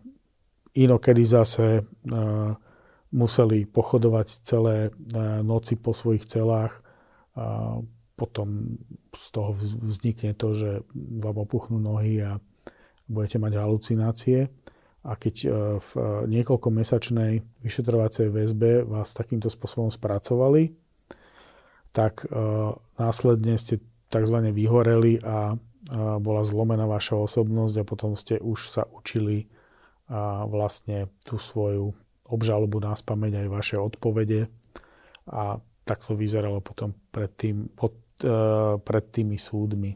inokedy 0.75 1.23
zase 1.23 1.87
a 2.13 2.59
museli 3.15 3.65
pochodovať 3.65 4.27
celé 4.43 4.91
noci 5.41 5.79
po 5.79 5.95
svojich 5.95 6.27
celách, 6.27 6.83
a 7.37 7.79
potom 8.17 8.81
z 9.13 9.27
toho 9.29 9.53
vznikne 9.85 10.33
to, 10.33 10.57
že 10.57 10.71
vám 11.21 11.37
opuchnú 11.37 11.77
nohy 11.77 12.25
a 12.25 12.41
budete 13.07 13.37
mať 13.37 13.53
halucinácie. 13.61 14.49
A 15.07 15.15
keď 15.15 15.37
e, 15.47 15.49
v 15.79 15.91
e, 15.95 16.03
niekoľkomesačnej 16.35 17.63
vyšetrovacej 17.63 18.27
väzbe 18.27 18.83
vás 18.83 19.15
takýmto 19.15 19.47
spôsobom 19.47 19.87
spracovali, 19.87 20.75
tak 21.95 22.27
e, 22.27 22.35
následne 22.97 23.57
ste 23.57 23.81
tzv. 24.13 24.37
vyhoreli 24.53 25.23
a 25.23 25.57
bola 26.19 26.43
zlomená 26.43 26.85
vaša 26.91 27.15
osobnosť 27.15 27.75
a 27.79 27.89
potom 27.89 28.19
ste 28.19 28.43
už 28.43 28.59
sa 28.67 28.83
učili 28.91 29.47
a 30.11 30.47
vlastne 30.47 31.11
tú 31.27 31.39
svoju 31.39 31.95
obžalobu 32.31 32.83
na 32.83 32.95
spameť 32.95 33.43
aj 33.43 33.49
vaše 33.51 33.77
odpovede. 33.79 34.51
A 35.31 35.59
tak 35.87 36.03
to 36.03 36.19
vyzeralo 36.19 36.59
potom 36.63 36.95
predtým, 37.15 37.71
pod, 37.75 37.95
E, 38.17 38.33
pred 38.81 39.05
tými 39.13 39.37
súdmi. 39.37 39.93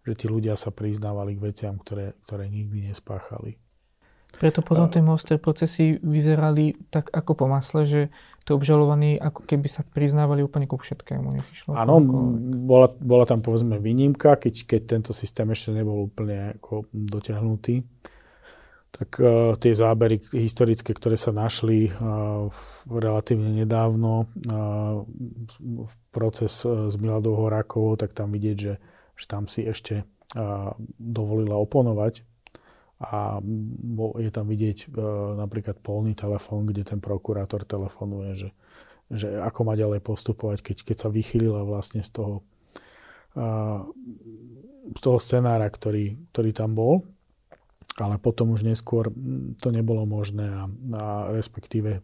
Že 0.00 0.12
tí 0.16 0.26
ľudia 0.32 0.56
sa 0.56 0.72
priznávali 0.72 1.36
k 1.36 1.44
veciam, 1.52 1.76
ktoré, 1.76 2.16
ktoré 2.24 2.48
nikdy 2.48 2.88
nespáchali. 2.88 3.60
Preto 4.38 4.62
potom 4.62 4.86
tie 4.86 5.02
mostré 5.02 5.42
procesy 5.42 5.98
vyzerali 5.98 6.78
tak 6.94 7.10
ako 7.10 7.32
po 7.34 7.46
masle, 7.50 7.82
že 7.84 8.00
tí 8.46 8.54
obžalovaní 8.54 9.18
ako 9.18 9.42
keby 9.44 9.66
sa 9.66 9.82
priznávali 9.82 10.46
úplne 10.46 10.70
ku 10.70 10.78
všetkému. 10.78 11.28
Áno, 11.74 11.94
bola, 12.64 12.88
bola 12.94 13.24
tam 13.26 13.42
povedzme 13.42 13.82
výnimka, 13.82 14.38
keď, 14.38 14.54
keď 14.64 14.80
tento 14.86 15.10
systém 15.10 15.50
ešte 15.50 15.74
nebol 15.74 16.08
úplne 16.08 16.56
ako 16.56 16.86
dotiahnutý 16.92 17.82
tak 18.90 19.16
uh, 19.22 19.54
tie 19.56 19.72
zábery 19.72 20.20
historické, 20.34 20.92
ktoré 20.92 21.16
sa 21.16 21.32
našli 21.32 21.88
uh, 21.88 22.50
relatívne 22.84 23.54
nedávno, 23.64 24.26
uh, 24.26 25.06
v 25.62 25.92
proces 26.10 26.66
uh, 26.66 26.90
s 26.90 26.98
Miladou 26.98 27.38
Horákovou, 27.38 27.94
tak 27.96 28.12
tam 28.12 28.34
vidieť, 28.34 28.56
že, 28.58 28.74
že 29.14 29.24
tam 29.24 29.46
si 29.46 29.64
ešte 29.64 30.04
uh, 30.36 30.74
dovolila 30.98 31.56
oponovať. 31.56 32.28
A 33.00 33.40
je 34.20 34.30
tam 34.30 34.44
vidieť 34.44 34.92
uh, 34.92 35.32
napríklad 35.40 35.80
polný 35.80 36.12
telefón, 36.12 36.68
kde 36.68 36.84
ten 36.84 37.00
prokurátor 37.00 37.64
telefonuje, 37.64 38.36
že, 38.36 38.48
že 39.08 39.40
ako 39.40 39.60
má 39.64 39.74
ďalej 39.74 40.04
postupovať, 40.04 40.60
keď, 40.60 40.76
keď 40.84 40.96
sa 41.00 41.08
vychylila 41.08 41.64
vlastne 41.64 42.04
z 42.04 42.10
toho, 42.12 42.34
uh, 43.40 43.88
z 44.92 45.00
toho 45.00 45.16
scenára, 45.16 45.64
ktorý, 45.72 46.20
ktorý 46.32 46.50
tam 46.52 46.76
bol. 46.76 47.08
Ale 47.96 48.20
potom 48.20 48.52
už 48.54 48.64
neskôr 48.64 49.10
to 49.60 49.68
nebolo 49.72 50.06
možné 50.06 50.46
a, 50.46 50.64
a 50.94 51.04
respektíve 51.34 52.00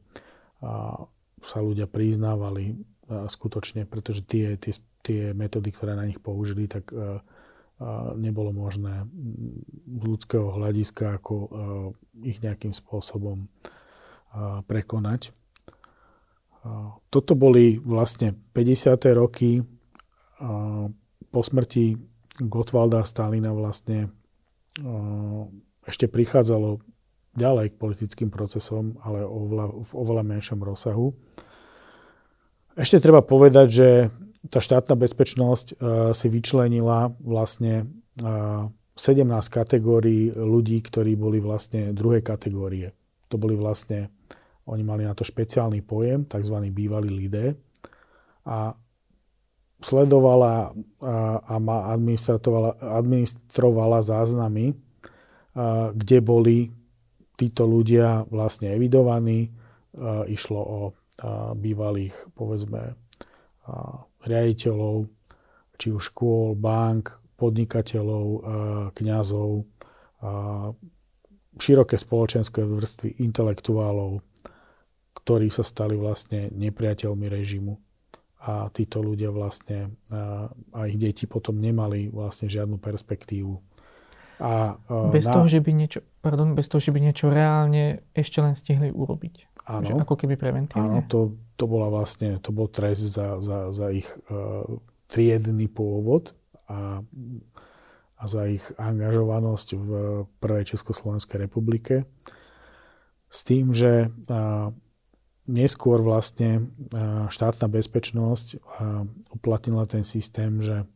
a 0.60 1.04
sa 1.44 1.58
ľudia 1.60 1.86
priznávali 1.86 2.80
skutočne, 3.06 3.86
pretože 3.86 4.26
tie, 4.26 4.58
tie, 4.58 4.72
tie 5.04 5.20
metódy, 5.30 5.70
ktoré 5.70 5.94
na 5.94 6.08
nich 6.08 6.18
použili, 6.18 6.66
tak 6.66 6.90
a 6.90 7.22
nebolo 8.16 8.56
možné 8.56 9.04
z 9.84 10.02
ľudského 10.08 10.48
hľadiska 10.56 11.20
ako 11.20 11.34
a, 11.34 11.46
ich 12.24 12.40
nejakým 12.40 12.72
spôsobom 12.72 13.48
prekonať. 14.68 15.32
Toto 17.08 17.32
boli 17.38 17.80
vlastne 17.80 18.36
50. 18.52 19.00
roky 19.16 19.64
po 21.30 21.40
smrti 21.40 21.96
Gottwalda 22.44 23.00
Stalina 23.08 23.56
vlastne 23.56 24.12
ešte 25.88 26.04
prichádzalo 26.04 26.84
ďalej 27.32 27.72
k 27.72 27.80
politickým 27.80 28.28
procesom, 28.28 29.00
ale 29.00 29.24
oveľa, 29.24 29.66
v 29.72 29.90
oveľa 29.96 30.24
menšom 30.36 30.60
rozsahu. 30.60 31.16
Ešte 32.76 33.00
treba 33.00 33.24
povedať, 33.24 33.66
že 33.72 33.88
tá 34.50 34.58
štátna 34.62 34.94
bezpečnosť 34.96 35.66
uh, 35.74 35.76
si 36.16 36.26
vyčlenila 36.30 37.14
vlastne 37.20 37.86
uh, 38.22 38.70
17 38.96 39.28
kategórií 39.52 40.32
ľudí, 40.32 40.80
ktorí 40.80 41.20
boli 41.20 41.36
vlastne 41.36 41.92
druhej 41.92 42.24
kategórie. 42.24 42.96
To 43.28 43.36
boli 43.36 43.52
vlastne, 43.52 44.08
oni 44.64 44.80
mali 44.80 45.04
na 45.04 45.12
to 45.12 45.20
špeciálny 45.20 45.84
pojem, 45.84 46.24
tzv. 46.24 46.56
bývalí 46.72 47.12
lidé. 47.12 47.60
A 48.48 48.72
sledovala 49.84 50.72
a, 50.72 51.14
a 51.44 51.56
administrovala, 51.92 52.80
administrovala 52.80 54.00
záznamy, 54.00 54.72
a, 54.72 55.92
kde 55.92 56.18
boli 56.24 56.58
títo 57.36 57.68
ľudia 57.68 58.24
vlastne 58.32 58.72
evidovaní. 58.72 59.52
A, 59.92 60.24
išlo 60.24 60.60
o 60.64 60.80
a, 61.20 61.52
bývalých, 61.52 62.16
povedzme, 62.32 62.96
a, 63.68 63.74
riaditeľov, 64.26 65.06
či 65.78 65.94
už 65.94 66.12
škôl, 66.12 66.58
bank, 66.58 67.22
podnikateľov, 67.36 68.26
kňazov, 68.96 69.68
široké 71.56 71.96
spoločenské 71.96 72.64
vrstvy 72.64 73.20
intelektuálov, 73.24 74.20
ktorí 75.20 75.48
sa 75.52 75.64
stali 75.64 75.96
vlastne 75.96 76.48
nepriateľmi 76.52 77.26
režimu. 77.28 77.76
A 78.46 78.70
títo 78.70 79.02
ľudia 79.02 79.34
vlastne, 79.34 79.90
a, 80.14 80.46
a 80.52 80.80
ich 80.86 80.96
deti 80.96 81.26
potom 81.26 81.58
nemali 81.58 82.06
vlastne 82.08 82.46
žiadnu 82.46 82.78
perspektívu. 82.78 83.58
A 84.38 84.76
bez, 85.10 85.24
na... 85.24 85.32
toho, 85.32 85.48
že 85.48 85.64
by 85.64 85.72
niečo, 85.72 86.04
pardon, 86.20 86.52
bez 86.52 86.68
toho, 86.68 86.78
že 86.78 86.92
by 86.92 87.00
niečo 87.00 87.32
reálne 87.32 88.04
ešte 88.12 88.44
len 88.44 88.52
stihli 88.52 88.92
urobiť. 88.92 89.55
Áno. 89.66 89.98
Že 89.98 90.06
ako 90.06 90.14
keby 90.14 90.34
preventívne. 90.38 90.78
Áno, 90.78 90.98
to, 91.10 91.34
to 91.58 91.66
bola 91.66 91.90
vlastne, 91.90 92.38
to 92.38 92.54
bol 92.54 92.70
trest 92.70 93.02
za, 93.10 93.42
za, 93.42 93.74
za 93.74 93.90
ich 93.90 94.06
uh, 94.30 94.62
triedny 95.10 95.66
pôvod 95.66 96.38
a, 96.70 97.02
a 98.14 98.22
za 98.26 98.46
ich 98.46 98.62
angažovanosť 98.78 99.68
v 99.74 99.90
prvej 100.38 100.64
Československej 100.74 101.50
republike. 101.50 102.06
S 103.26 103.42
tým, 103.42 103.74
že 103.74 104.06
a, 104.30 104.70
neskôr 105.50 105.98
vlastne 105.98 106.70
a, 106.94 107.26
štátna 107.26 107.66
bezpečnosť 107.66 108.48
a, 108.54 108.58
uplatnila 109.34 109.82
ten 109.90 110.06
systém, 110.06 110.62
že 110.62 110.82
a, 110.82 110.86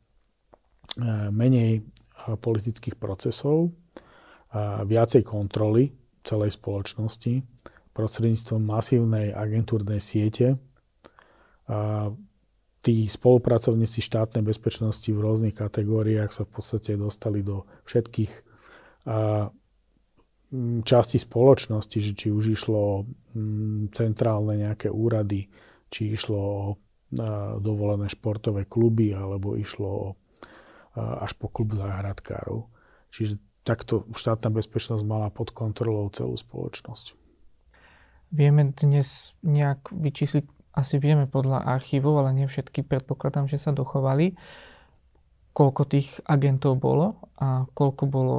menej 1.35 1.83
a, 2.15 2.39
politických 2.39 2.95
procesov, 2.95 3.75
a, 4.55 4.87
viacej 4.87 5.27
kontroly 5.27 5.91
celej 6.23 6.55
spoločnosti 6.55 7.43
prostredníctvom 8.01 8.65
masívnej 8.65 9.37
agentúrnej 9.37 10.01
siete, 10.01 10.57
a, 11.69 12.09
tí 12.81 13.05
spolupracovníci 13.13 14.01
štátnej 14.01 14.41
bezpečnosti 14.41 15.05
v 15.13 15.21
rôznych 15.21 15.53
kategóriách 15.53 16.33
sa 16.33 16.49
v 16.49 16.51
podstate 16.57 16.97
dostali 16.97 17.45
do 17.45 17.69
všetkých 17.85 18.33
a, 19.05 19.53
časti 20.83 21.21
spoločnosti, 21.21 21.99
že 22.01 22.13
či 22.17 22.33
už 22.33 22.57
išlo 22.57 22.79
o 22.81 22.97
centrálne 23.95 24.59
nejaké 24.59 24.91
úrady, 24.91 25.47
či 25.87 26.11
išlo 26.11 26.39
o 26.41 26.63
dovolené 27.59 28.07
športové 28.07 28.67
kluby, 28.67 29.15
alebo 29.15 29.55
išlo 29.59 29.91
o, 29.91 30.09
až 30.97 31.35
po 31.39 31.51
klub 31.51 31.75
záhradkárov. 31.75 32.67
Čiže 33.11 33.39
takto 33.67 34.07
štátna 34.15 34.51
bezpečnosť 34.51 35.03
mala 35.07 35.31
pod 35.31 35.51
kontrolou 35.55 36.11
celú 36.11 36.39
spoločnosť. 36.39 37.20
Vieme 38.31 38.71
dnes 38.75 39.35
nejak 39.43 39.91
vyčísliť 39.91 40.47
asi 40.71 41.03
vieme 41.03 41.27
podľa 41.27 41.67
archívov, 41.67 42.23
ale 42.23 42.31
nie 42.35 42.47
všetky 42.47 42.87
predpokladám, 42.87 43.51
že 43.51 43.59
sa 43.59 43.75
dochovali, 43.75 44.39
koľko 45.51 45.83
tých 45.91 46.23
agentov 46.31 46.79
bolo 46.79 47.19
a 47.43 47.67
koľko 47.75 48.05
bolo 48.07 48.37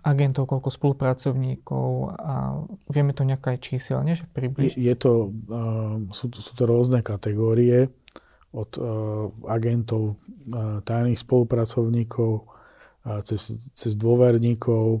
agentov, 0.00 0.48
koľko 0.48 0.72
spolupracovníkov 0.72 2.16
a 2.16 2.64
vieme 2.88 3.12
to 3.12 3.28
nejak 3.28 3.44
aj 3.44 3.58
číselne, 3.60 4.16
že 4.16 4.24
približne? 4.32 4.80
Je 4.80 4.94
to, 4.96 5.30
uh, 5.52 6.00
sú, 6.10 6.32
sú 6.32 6.52
to 6.56 6.64
rôzne 6.64 7.04
kategórie 7.04 7.92
od 8.56 8.70
uh, 8.80 9.28
agentov, 9.52 10.16
uh, 10.56 10.80
tajných 10.80 11.20
spolupracovníkov, 11.20 12.48
cez, 13.24 13.56
cez 13.72 13.96
dôverníkov, 13.96 15.00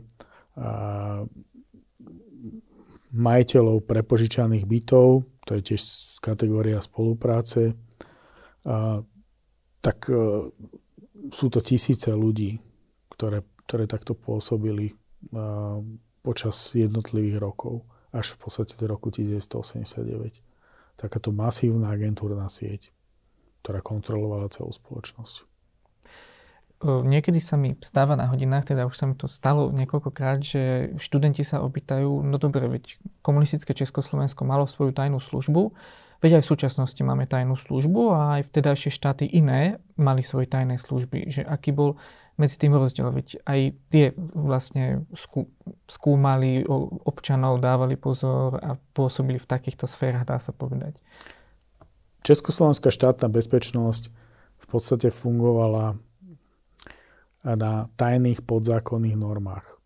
majiteľov 3.10 3.86
prepožičaných 3.86 4.64
bytov, 4.64 5.26
to 5.42 5.50
je 5.58 5.62
tiež 5.74 5.82
kategória 6.22 6.78
spolupráce, 6.78 7.74
a, 8.66 9.02
tak 9.80 9.98
e, 10.12 10.52
sú 11.32 11.46
to 11.48 11.60
tisíce 11.64 12.12
ľudí, 12.12 12.60
ktoré, 13.12 13.42
ktoré 13.66 13.84
takto 13.90 14.14
pôsobili 14.14 14.94
a, 15.34 15.80
počas 16.20 16.76
jednotlivých 16.76 17.40
rokov, 17.40 17.82
až 18.12 18.36
v 18.36 18.46
podstate 18.46 18.74
do 18.76 18.86
roku 18.86 19.08
1989. 19.08 20.38
Takáto 21.00 21.32
masívna 21.32 21.90
agentúrna 21.96 22.46
sieť, 22.52 22.92
ktorá 23.64 23.80
kontrolovala 23.80 24.52
celú 24.52 24.70
spoločnosť. 24.70 25.49
Niekedy 26.80 27.44
sa 27.44 27.60
mi 27.60 27.76
stáva 27.84 28.16
na 28.16 28.32
hodinách, 28.32 28.72
teda 28.72 28.88
už 28.88 28.96
sa 28.96 29.04
mi 29.04 29.12
to 29.12 29.28
stalo 29.28 29.68
niekoľkokrát, 29.68 30.40
že 30.40 30.62
študenti 30.96 31.44
sa 31.44 31.60
opýtajú, 31.60 32.24
no 32.24 32.40
dobre, 32.40 32.64
veď 32.72 32.96
komunistické 33.20 33.76
Československo 33.76 34.48
malo 34.48 34.64
svoju 34.64 34.96
tajnú 34.96 35.20
službu, 35.20 35.76
veď 36.24 36.40
aj 36.40 36.42
v 36.48 36.50
súčasnosti 36.56 37.02
máme 37.04 37.28
tajnú 37.28 37.60
službu 37.60 38.16
a 38.16 38.20
aj 38.40 38.48
vtedajšie 38.48 38.96
štáty 38.96 39.28
iné 39.28 39.76
mali 40.00 40.24
svoje 40.24 40.48
tajné 40.48 40.80
služby, 40.80 41.28
že 41.28 41.44
aký 41.44 41.76
bol 41.76 42.00
medzi 42.40 42.56
tým 42.56 42.72
rozdiel, 42.72 43.12
veď 43.12 43.44
aj 43.44 43.60
tie 43.92 44.16
vlastne 44.32 45.04
skú, 45.12 45.52
skúmali 45.84 46.64
občanov, 47.04 47.60
dávali 47.60 48.00
pozor 48.00 48.56
a 48.56 48.80
pôsobili 48.96 49.36
v 49.36 49.44
takýchto 49.44 49.84
sférach, 49.84 50.24
dá 50.24 50.40
sa 50.40 50.56
povedať. 50.56 50.96
Československá 52.24 52.88
štátna 52.88 53.28
bezpečnosť 53.28 54.08
v 54.56 54.66
podstate 54.72 55.12
fungovala 55.12 56.00
na 57.44 57.88
tajných 57.96 58.44
podzákonných 58.44 59.16
normách. 59.16 59.80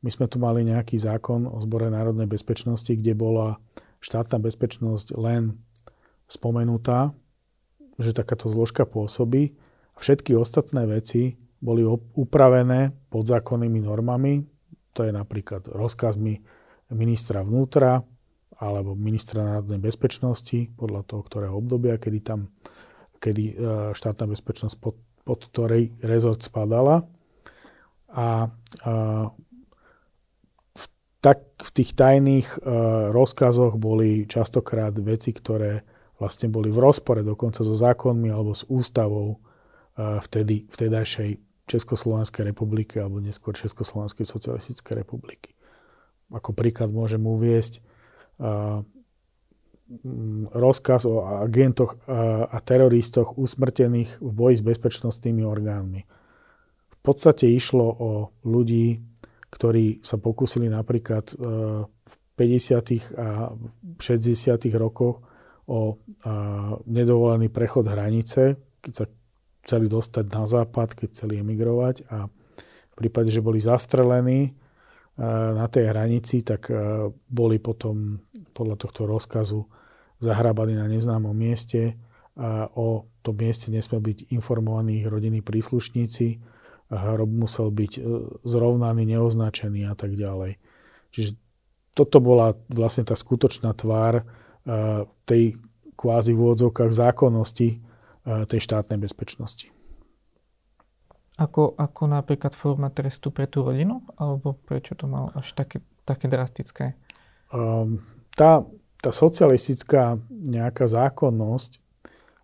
My 0.00 0.08
sme 0.08 0.30
tu 0.30 0.40
mali 0.40 0.64
nejaký 0.64 0.96
zákon 0.96 1.44
o 1.44 1.60
zbore 1.60 1.92
národnej 1.92 2.24
bezpečnosti, 2.24 2.88
kde 2.88 3.12
bola 3.12 3.60
štátna 4.00 4.40
bezpečnosť 4.40 5.12
len 5.20 5.60
spomenutá, 6.24 7.12
že 8.00 8.16
takáto 8.16 8.48
zložka 8.48 8.88
pôsobí 8.88 9.52
a 9.92 9.98
všetky 10.00 10.32
ostatné 10.32 10.88
veci 10.88 11.36
boli 11.60 11.84
upravené 12.16 13.12
podzákonnými 13.12 13.84
normami, 13.84 14.40
to 14.96 15.04
je 15.04 15.12
napríklad 15.12 15.68
rozkazmi 15.68 16.40
ministra 16.96 17.44
vnútra 17.44 18.00
alebo 18.56 18.96
ministra 18.96 19.44
národnej 19.44 19.80
bezpečnosti, 19.84 20.72
podľa 20.76 21.04
toho, 21.04 21.20
ktorého 21.24 21.54
obdobia, 21.56 22.00
kedy 22.00 22.18
tam 22.24 22.48
kedy 23.20 23.44
e, 23.52 23.54
štátna 23.92 24.32
bezpečnosť 24.32 24.76
pod 24.80 24.96
pod 25.30 25.46
ktorej 25.46 25.94
rezort 26.02 26.42
spadala. 26.42 27.06
A, 28.10 28.50
a 28.82 28.94
v, 30.74 30.84
tak, 31.22 31.46
v 31.62 31.70
tých 31.70 31.94
tajných 31.94 32.58
e, 32.58 32.58
rozkazoch 33.14 33.78
boli 33.78 34.26
častokrát 34.26 34.90
veci, 34.98 35.30
ktoré 35.30 35.86
vlastne 36.18 36.50
boli 36.50 36.74
v 36.74 36.82
rozpore 36.82 37.22
dokonca 37.22 37.62
so 37.62 37.78
zákonmi 37.78 38.26
alebo 38.26 38.50
s 38.50 38.66
ústavou 38.66 39.38
e, 39.94 40.18
vtedy, 40.18 40.66
vtedajšej 40.66 41.38
Československej 41.70 42.50
republiky 42.50 42.98
alebo 42.98 43.22
neskôr 43.22 43.54
Československej 43.54 44.26
socialistickej 44.26 45.06
republiky. 45.06 45.54
Ako 46.34 46.50
príklad 46.50 46.90
môžem 46.90 47.22
uviesť 47.22 47.78
e, 47.78 47.80
rozkaz 50.54 51.06
o 51.10 51.26
agentoch 51.26 51.98
a 52.46 52.58
teroristoch 52.62 53.34
usmrtených 53.34 54.22
v 54.22 54.30
boji 54.30 54.54
s 54.58 54.66
bezpečnostnými 54.66 55.42
orgánmi. 55.42 56.00
V 56.90 56.98
podstate 57.02 57.50
išlo 57.50 57.86
o 57.86 58.10
ľudí, 58.46 59.02
ktorí 59.50 59.98
sa 60.06 60.20
pokúsili 60.20 60.70
napríklad 60.70 61.34
e, 61.34 61.34
v 61.90 62.14
50. 62.38 63.18
a 63.18 63.50
60. 63.98 64.70
rokoch 64.78 65.20
o 65.70 66.00
nedovolený 66.90 67.46
prechod 67.46 67.86
hranice, 67.86 68.58
keď 68.82 68.92
sa 68.94 69.04
chceli 69.62 69.86
dostať 69.86 70.24
na 70.32 70.44
západ, 70.48 70.96
keď 70.96 71.08
chceli 71.14 71.38
emigrovať 71.38 72.10
a 72.10 72.26
v 72.90 72.94
prípade, 72.96 73.30
že 73.30 73.44
boli 73.44 73.60
zastrelení 73.60 74.50
e, 74.50 74.50
na 75.54 75.66
tej 75.68 75.92
hranici, 75.92 76.42
tak 76.42 76.68
e, 76.72 77.06
boli 77.12 77.60
potom 77.60 78.18
podľa 78.50 78.76
tohto 78.80 79.06
rozkazu 79.06 79.60
zahrábali 80.20 80.76
na 80.76 80.86
neznámom 80.86 81.32
mieste. 81.32 81.96
A 82.40 82.68
o 82.72 83.10
tom 83.20 83.36
mieste 83.36 83.68
nesme 83.68 84.00
byť 84.00 84.32
informovaní 84.32 85.02
ich 85.02 85.08
rodinní 85.08 85.42
príslušníci. 85.44 86.40
Hrob 86.90 87.30
musel 87.30 87.70
byť 87.70 87.92
e, 87.98 88.00
zrovnaný, 88.42 89.02
neoznačený 89.14 89.86
a 89.86 89.94
tak 89.94 90.14
ďalej. 90.18 90.58
Čiže 91.10 91.38
toto 91.94 92.18
bola 92.22 92.54
vlastne 92.70 93.06
tá 93.06 93.14
skutočná 93.14 93.74
tvár 93.74 94.22
e, 94.22 94.24
tej 95.26 95.58
kvázi 95.94 96.32
v 96.34 96.40
úvodzovkách 96.40 96.90
zákonnosti 96.90 97.68
e, 97.70 97.76
tej 98.48 98.60
štátnej 98.62 98.98
bezpečnosti. 98.98 99.70
Ako, 101.40 101.72
ako 101.76 102.02
napríklad 102.04 102.52
forma 102.52 102.92
trestu 102.92 103.32
pre 103.32 103.48
tú 103.48 103.64
rodinu? 103.64 104.04
Alebo 104.20 104.56
prečo 104.60 104.92
to 104.92 105.08
malo 105.08 105.32
až 105.32 105.56
také, 105.56 105.80
také 106.04 106.28
drastické? 106.28 106.98
Um, 107.48 108.04
tá, 108.36 108.60
tá 109.00 109.10
socialistická 109.10 110.20
nejaká 110.30 110.84
zákonnosť 110.84 111.80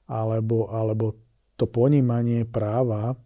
alebo, 0.09 0.73
alebo 0.73 1.17
to 1.57 1.69
ponímanie 1.69 2.45
práva 2.49 3.17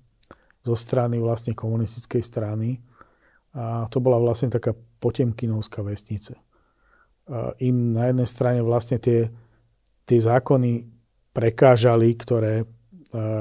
zo 0.67 0.77
strany 0.77 1.19
vlastne 1.19 1.57
komunistickej 1.57 2.23
strany, 2.23 2.79
a 3.51 3.91
to 3.91 3.99
bola 3.99 4.21
vlastne 4.23 4.53
taká 4.53 4.77
potemkinovská 5.03 5.83
vesnice. 5.83 6.39
A 7.27 7.51
im 7.59 7.97
na 7.97 8.11
jednej 8.11 8.29
strane 8.29 8.61
vlastne 8.63 9.03
tie, 9.03 9.27
tie 10.07 10.19
zákony 10.23 10.87
prekážali, 11.35 12.15
ktoré 12.15 12.63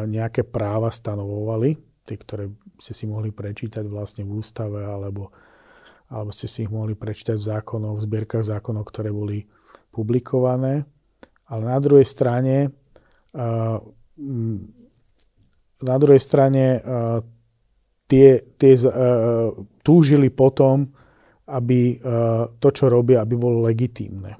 nejaké 0.09 0.41
práva 0.49 0.89
stanovovali, 0.89 1.77
tie, 2.09 2.17
ktoré 2.17 2.49
ste 2.81 2.93
si 2.97 3.05
mohli 3.05 3.29
prečítať 3.29 3.85
vlastne 3.85 4.25
v 4.25 4.41
ústave, 4.41 4.81
alebo, 4.81 5.29
alebo 6.09 6.33
ste 6.33 6.49
si 6.49 6.65
ich 6.65 6.71
mohli 6.73 6.97
prečítať 6.97 7.37
v 7.37 7.47
zákonoch, 7.53 8.01
v 8.01 8.05
zbierkach 8.09 8.41
zákonov, 8.41 8.89
ktoré 8.89 9.13
boli 9.13 9.45
publikované. 9.89 10.85
Ale 11.49 11.63
na 11.65 11.79
druhej 11.81 12.05
strane 12.05 12.69
na 15.79 15.95
druhej 15.95 16.21
strane 16.21 16.81
tie, 18.09 18.29
tie 18.57 18.73
túžili 19.79 20.27
potom, 20.33 20.89
aby 21.49 21.97
to, 22.59 22.69
čo 22.69 22.85
robia, 22.91 23.23
aby 23.23 23.35
bolo 23.39 23.65
legitímne. 23.65 24.37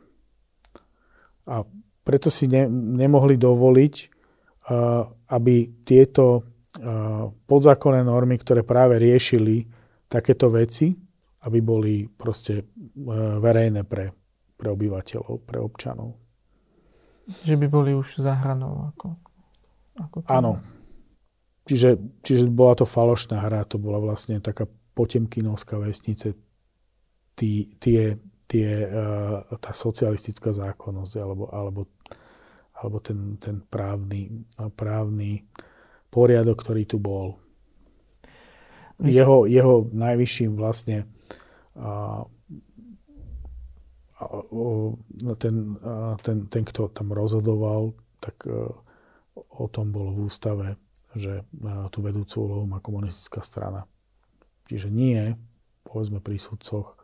A 1.49 1.65
preto 2.05 2.29
si 2.29 2.45
ne, 2.49 2.69
nemohli 2.69 3.37
dovoliť, 3.37 3.95
aby 5.29 5.55
tieto 5.81 6.45
podzákonné 7.49 8.01
normy, 8.05 8.37
ktoré 8.37 8.61
práve 8.61 9.01
riešili 9.01 9.65
takéto 10.05 10.53
veci, 10.53 10.93
aby 11.39 11.59
boli 11.63 12.05
proste 12.05 12.67
verejné 13.39 13.81
pre, 13.87 14.18
pre 14.59 14.67
obyvateľov, 14.75 15.47
pre 15.47 15.63
občanov. 15.63 16.19
Že 17.47 17.55
by 17.55 17.67
boli 17.71 17.91
už 17.95 18.19
za 18.19 18.35
hranou. 18.35 18.91
Ako, 18.91 19.15
ako 19.95 20.15
Áno. 20.27 20.59
Čiže, 21.63 22.19
čiže 22.25 22.49
bola 22.51 22.75
to 22.75 22.83
falošná 22.83 23.39
hra, 23.45 23.63
to 23.63 23.79
bola 23.79 24.01
vlastne 24.01 24.41
taká 24.43 24.67
potemkinovská 24.97 25.79
vesnice, 25.79 26.35
tí, 27.37 27.71
tie, 27.79 28.17
tie, 28.49 28.67
tá 29.61 29.71
socialistická 29.71 30.49
zákonnosť 30.49 31.13
alebo, 31.21 31.45
alebo, 31.53 31.81
alebo 32.73 32.97
ten, 32.99 33.37
ten 33.37 33.61
právny, 33.61 34.43
právny 34.75 35.45
poriadok, 36.09 36.57
ktorý 36.57 36.83
tu 36.89 36.97
bol. 36.97 37.37
Jeho, 38.99 39.47
jeho 39.47 39.87
najvyšším 39.93 40.59
vlastne 40.59 41.07
ten, 45.39 45.55
ten, 46.19 46.37
ten, 46.51 46.63
kto 46.67 46.91
tam 46.91 47.15
rozhodoval, 47.15 47.95
tak 48.19 48.43
e, 48.43 48.67
o 49.35 49.65
tom 49.71 49.95
bolo 49.95 50.11
v 50.11 50.27
ústave, 50.27 50.75
že 51.15 51.47
tú 51.89 52.03
vedúcu 52.03 52.35
úlohu 52.43 52.65
má 52.67 52.83
komunistická 52.83 53.39
strana. 53.39 53.87
Čiže 54.67 54.91
nie, 54.91 55.39
povedzme 55.87 56.19
pri 56.19 56.35
sudcoch, 56.35 56.99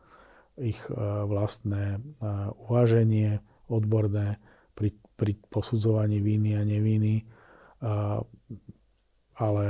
ich 0.59 0.79
e, 0.91 0.95
vlastné 1.25 1.97
e, 1.97 1.99
uváženie 2.67 3.39
odborné 3.71 4.35
pri, 4.75 4.91
pri 5.15 5.39
posudzovaní 5.47 6.19
viny 6.19 6.59
a 6.59 6.61
neviny, 6.61 7.25
ale 9.35 9.65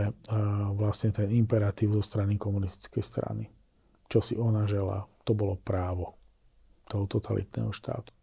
vlastne 0.77 1.09
ten 1.15 1.31
imperatív 1.31 1.95
zo 1.99 2.03
strany 2.03 2.35
komunistickej 2.35 3.03
strany. 3.03 3.47
Čo 4.11 4.19
si 4.19 4.33
ona 4.35 4.67
žela, 4.67 5.07
to 5.23 5.31
bolo 5.31 5.55
právo 5.55 6.19
toho 6.87 7.09
totalitného 7.09 7.73
štátu. 7.73 8.13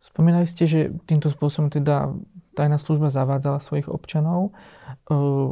Spomínali 0.00 0.48
ste, 0.48 0.64
že 0.64 0.80
týmto 1.04 1.28
spôsobom 1.28 1.68
teda 1.68 2.16
tajná 2.56 2.80
služba 2.80 3.12
zavádzala 3.12 3.60
svojich 3.60 3.84
občanov. 3.92 4.56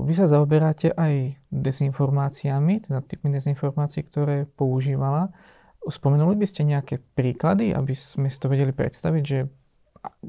Vy 0.09 0.13
sa 0.17 0.25
zaoberáte 0.25 0.89
aj 0.97 1.37
dezinformáciami, 1.53 2.89
teda 2.89 3.05
typmi 3.05 3.29
dezinformácií, 3.37 4.09
ktoré 4.09 4.49
používala. 4.49 5.37
Spomenuli 5.85 6.37
by 6.37 6.47
ste 6.49 6.65
nejaké 6.65 7.01
príklady, 7.13 7.77
aby 7.77 7.93
sme 7.93 8.33
si 8.33 8.41
to 8.41 8.49
vedeli 8.49 8.73
predstaviť, 8.73 9.23
že, 9.25 9.41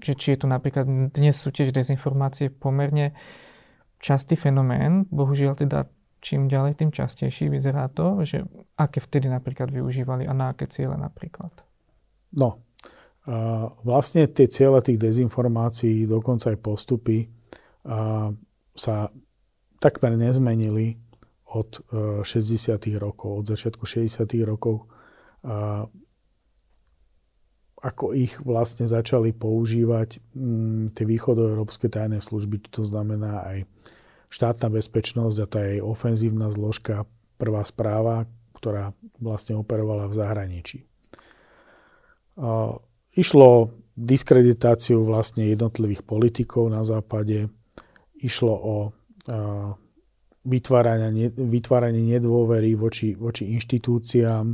že 0.03 0.13
či 0.19 0.35
je 0.35 0.39
to 0.43 0.47
napríklad, 0.51 0.87
dnes 1.15 1.35
sú 1.39 1.55
tiež 1.55 1.71
dezinformácie 1.71 2.51
pomerne 2.51 3.15
častý 4.03 4.35
fenomén, 4.35 5.07
bohužiaľ 5.11 5.59
teda 5.59 5.87
čím 6.19 6.51
ďalej, 6.51 6.79
tým 6.79 6.91
častejší 6.91 7.49
vyzerá 7.49 7.87
to, 7.91 8.23
že 8.27 8.43
aké 8.75 8.99
vtedy 9.03 9.31
napríklad 9.31 9.71
využívali 9.71 10.27
a 10.27 10.33
na 10.35 10.51
aké 10.51 10.67
ciele 10.67 10.95
napríklad? 10.99 11.51
No, 12.35 12.61
vlastne 13.83 14.29
tie 14.29 14.47
ciele 14.47 14.79
tých 14.81 15.01
dezinformácií, 15.01 16.05
dokonca 16.05 16.53
aj 16.53 16.57
postupy 16.61 17.25
sa 18.75 18.95
takmer 19.79 20.13
nezmenili 20.19 20.99
od 21.49 21.81
60. 22.21 22.77
E, 22.77 22.99
rokov, 23.01 23.41
od 23.41 23.45
začiatku 23.49 23.81
60. 23.81 24.29
rokov, 24.45 24.85
ako 27.79 28.05
ich 28.11 28.37
vlastne 28.43 28.85
začali 28.85 29.31
používať 29.31 30.09
tie 30.93 31.05
východoeurópske 31.07 31.87
tajné 31.87 32.19
služby, 32.19 32.69
to 32.69 32.83
znamená 32.83 33.41
aj 33.47 33.57
štátna 34.29 34.69
bezpečnosť 34.69 35.37
a 35.41 35.45
tá 35.49 35.59
jej 35.65 35.81
ofenzívna 35.81 36.53
zložka, 36.53 37.09
prvá 37.41 37.65
správa, 37.65 38.29
ktorá 38.53 38.93
vlastne 39.17 39.57
operovala 39.57 40.05
v 40.05 40.13
zahraničí. 40.13 40.77
Išlo 43.15 43.49
diskreditáciu 43.99 45.03
vlastne 45.03 45.51
jednotlivých 45.51 46.07
politikov 46.07 46.71
na 46.71 46.87
západe, 46.87 47.51
išlo 48.15 48.53
o 48.55 48.75
vytváranie, 50.45 51.31
vytváranie 51.35 52.15
nedôvery 52.15 52.75
voči, 52.79 53.11
voči 53.15 53.51
inštitúciám, 53.55 54.45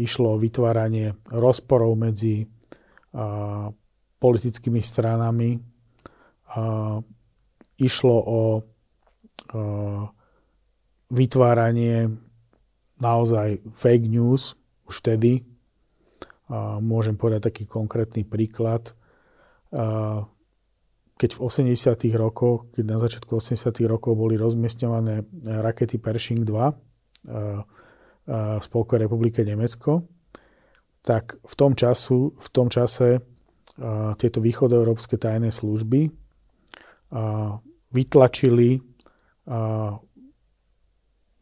išlo 0.00 0.26
o 0.32 0.40
vytváranie 0.40 1.12
rozporov 1.28 1.92
medzi 1.96 2.44
politickými 4.16 4.80
stranami, 4.80 5.60
išlo 7.82 8.16
o 8.22 8.40
vytváranie 11.10 12.08
naozaj 13.02 13.58
fake 13.74 14.06
news 14.06 14.54
už 14.86 15.02
vtedy. 15.02 15.42
Môžem 16.80 17.18
povedať 17.18 17.50
taký 17.50 17.64
konkrétny 17.66 18.22
príklad. 18.22 18.94
Keď 21.18 21.30
v 21.36 21.40
80. 21.40 21.74
rokoch, 22.18 22.70
keď 22.72 22.84
na 22.86 22.98
začiatku 23.02 23.36
80. 23.38 23.72
rokov 23.90 24.14
boli 24.14 24.38
rozmiestňované 24.38 25.26
rakety 25.42 25.98
Pershing 25.98 26.46
2 26.46 26.72
v 28.22 28.62
Spolkovej 28.62 29.10
republike 29.10 29.42
Nemecko, 29.42 30.06
tak 31.02 31.34
v 31.42 31.54
tom, 31.58 31.74
času, 31.74 32.38
v 32.38 32.48
tom 32.54 32.70
čase 32.70 33.18
tieto 34.20 34.38
východoeurópske 34.38 35.18
tajné 35.18 35.50
služby 35.50 36.12
vytlačili 37.92 38.80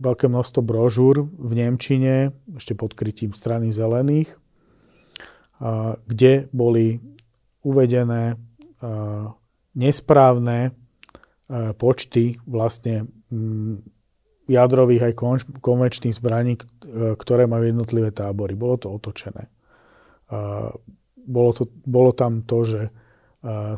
veľké 0.01 0.27
množstvo 0.27 0.61
brožúr 0.65 1.25
v 1.25 1.53
Nemčine, 1.55 2.33
ešte 2.57 2.75
pod 2.75 2.97
krytím 2.97 3.37
strany 3.37 3.69
zelených, 3.71 4.35
kde 6.09 6.49
boli 6.51 6.99
uvedené 7.61 8.41
nesprávne 9.77 10.73
počty 11.77 12.41
vlastne 12.49 13.05
jadrových 14.49 15.13
aj 15.13 15.15
konvenčných 15.61 16.17
zbraní, 16.17 16.57
ktoré 17.15 17.45
majú 17.45 17.69
jednotlivé 17.69 18.11
tábory. 18.11 18.57
Bolo 18.57 18.81
to 18.81 18.91
otočené. 18.91 19.47
Bolo, 21.21 21.51
to, 21.53 21.69
bolo 21.85 22.11
tam 22.17 22.43
to, 22.43 22.65
že 22.65 22.81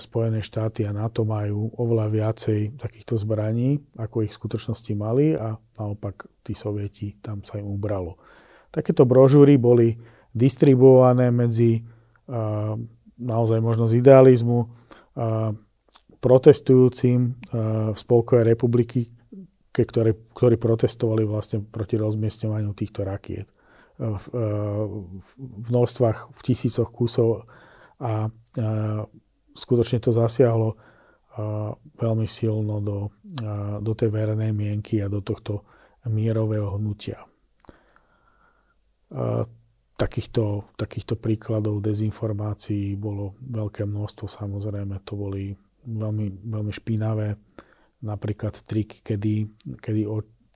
Spojené 0.02 0.42
štáty 0.42 0.82
a 0.82 0.90
NATO 0.90 1.22
majú 1.22 1.70
oveľa 1.78 2.10
viacej 2.10 2.82
takýchto 2.82 3.14
zbraní, 3.14 3.78
ako 3.94 4.26
ich 4.26 4.34
v 4.34 4.38
skutočnosti 4.42 4.92
mali 4.98 5.38
a 5.38 5.54
naopak 5.54 6.26
tí 6.42 6.50
sovieti, 6.50 7.14
tam 7.22 7.46
sa 7.46 7.62
im 7.62 7.70
ubralo. 7.70 8.18
Takéto 8.74 9.06
brožúry 9.06 9.62
boli 9.62 9.94
distribuované 10.34 11.30
medzi 11.30 11.78
naozaj 13.22 13.58
možno 13.62 13.86
z 13.86 14.02
idealizmu 14.02 14.66
protestujúcim 16.18 17.38
v 17.92 17.96
Spolkovej 17.98 18.42
republiky, 18.42 19.14
ktorí 19.70 20.58
protestovali 20.58 21.22
vlastne 21.22 21.62
proti 21.62 21.94
rozmiestňovaniu 22.02 22.74
týchto 22.74 23.06
rakiet 23.06 23.46
v, 24.02 24.24
v 25.22 25.30
množstvách, 25.70 26.34
v 26.34 26.40
tisícoch 26.42 26.90
kusov 26.90 27.46
a 28.02 28.26
skutočne 29.52 30.00
to 30.00 30.10
zasiahlo 30.12 30.76
veľmi 31.96 32.28
silno 32.28 32.84
do, 32.84 33.08
do 33.80 33.92
tej 33.96 34.12
verejnej 34.12 34.52
mienky 34.52 35.00
a 35.00 35.08
do 35.08 35.24
tohto 35.24 35.64
mierového 36.04 36.76
hnutia. 36.76 37.24
Takýchto, 39.96 40.74
takýchto 40.76 41.14
príkladov 41.16 41.80
dezinformácií 41.80 42.98
bolo 42.98 43.38
veľké 43.38 43.86
množstvo, 43.86 44.26
samozrejme, 44.28 45.00
to 45.06 45.14
boli 45.14 45.56
veľmi, 45.88 46.52
veľmi 46.52 46.72
špinavé, 46.72 47.38
napríklad 48.02 48.52
triky, 48.66 49.00
kedy, 49.00 49.46
kedy 49.78 50.04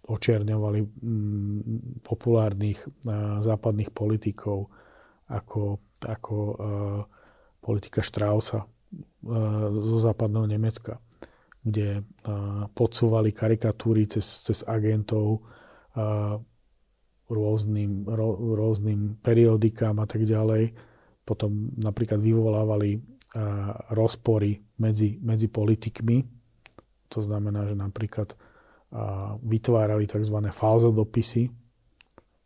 očierňovali 0.07 0.81
mm, 0.83 1.61
populárnych 2.03 2.85
západných 3.41 3.91
politikov 3.97 4.69
ako, 5.31 5.83
ako 6.07 6.35
politika 7.59 8.03
Straussa 8.03 8.67
zo 9.73 9.97
západného 9.99 10.47
Nemecka, 10.47 11.03
kde 11.67 12.07
podsúvali 12.73 13.35
karikatúry 13.35 14.07
cez, 14.07 14.47
cez 14.47 14.63
agentov 14.63 15.43
rôznym, 17.27 18.07
rôznym 18.55 19.19
periodikám 19.19 19.99
a 19.99 20.07
tak 20.07 20.23
ďalej. 20.23 20.71
Potom 21.27 21.75
napríklad 21.75 22.23
vyvolávali 22.23 23.03
rozpory 23.91 24.63
medzi, 24.79 25.19
medzi 25.19 25.51
politikmi. 25.51 26.23
To 27.11 27.19
znamená, 27.19 27.67
že 27.67 27.75
napríklad 27.75 28.39
vytvárali 29.43 30.07
tzv. 30.07 30.39
falzodopisy, 30.55 31.51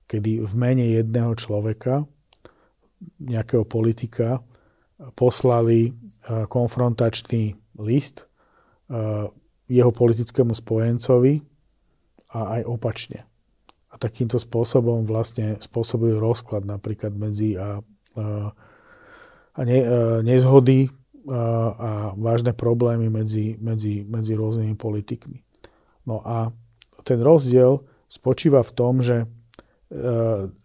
kedy 0.09 0.40
v 0.40 0.55
mene 0.57 0.96
jedného 0.96 1.37
človeka, 1.37 2.09
nejakého 3.20 3.68
politika, 3.68 4.40
poslali 5.17 5.97
konfrontačný 6.53 7.57
list 7.81 8.29
jeho 9.71 9.91
politickému 9.95 10.53
spojencovi 10.53 11.41
a 12.37 12.61
aj 12.61 12.63
opačne 12.69 13.31
takýmto 14.01 14.41
spôsobom 14.41 15.05
vlastne 15.05 15.61
spôsobili 15.61 16.17
rozklad 16.17 16.65
napríklad 16.65 17.13
medzi 17.13 17.61
a, 17.61 17.85
a, 18.17 18.25
a 19.53 19.61
ne, 19.61 19.79
a 19.85 20.25
nezhody 20.25 20.89
a, 21.29 21.37
a 21.77 21.91
vážne 22.17 22.57
problémy 22.57 23.13
medzi, 23.13 23.61
medzi, 23.61 24.01
medzi 24.09 24.33
rôznymi 24.33 24.75
politikmi. 24.81 25.45
No 26.09 26.25
a 26.25 26.49
ten 27.05 27.21
rozdiel 27.21 27.85
spočíva 28.09 28.65
v 28.65 28.73
tom, 28.73 29.05
že 29.05 29.23
e, 29.23 29.27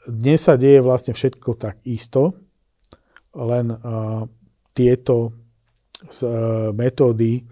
dnes 0.08 0.40
sa 0.40 0.56
deje 0.56 0.80
vlastne 0.80 1.12
všetko 1.12 1.60
tak 1.60 1.84
isto, 1.84 2.40
len 3.36 3.72
e, 3.72 3.78
tieto 4.72 5.16
e, 5.28 5.32
metódy 6.72 7.44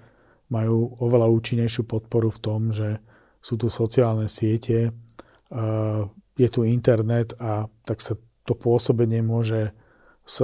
majú 0.48 0.98
oveľa 1.02 1.28
účinnejšiu 1.28 1.84
podporu 1.86 2.32
v 2.32 2.40
tom, 2.40 2.62
že 2.72 3.02
sú 3.44 3.60
tu 3.60 3.68
sociálne 3.68 4.32
siete, 4.32 4.96
je 6.38 6.48
tu 6.48 6.64
internet 6.64 7.36
a 7.38 7.68
tak 7.84 8.00
sa 8.00 8.16
to 8.48 8.54
pôsobenie 8.56 9.20
môže 9.20 9.76
s 10.24 10.40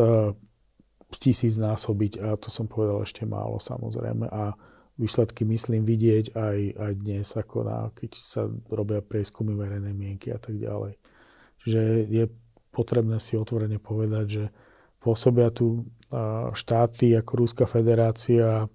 tisíc 1.18 1.58
násobiť 1.58 2.22
a 2.22 2.28
to 2.38 2.52
som 2.54 2.70
povedal 2.70 3.02
ešte 3.02 3.26
málo 3.26 3.58
samozrejme 3.58 4.30
a 4.30 4.54
výsledky 5.00 5.48
myslím 5.48 5.88
vidieť 5.88 6.36
aj, 6.36 6.58
aj 6.76 6.92
dnes, 7.00 7.28
ako 7.34 7.58
na, 7.64 7.88
keď 7.96 8.12
sa 8.20 8.52
robia 8.68 9.00
prieskumy 9.00 9.56
verejnej 9.56 9.96
mienky 9.96 10.30
a 10.30 10.38
tak 10.38 10.60
ďalej. 10.60 11.00
Čiže 11.64 11.82
je 12.12 12.24
potrebné 12.76 13.18
si 13.24 13.40
otvorene 13.40 13.80
povedať, 13.80 14.26
že 14.28 14.44
pôsobia 15.00 15.52
tu 15.52 15.88
štáty 16.54 17.16
ako 17.16 17.32
Rúska 17.46 17.66
federácia, 17.70 18.68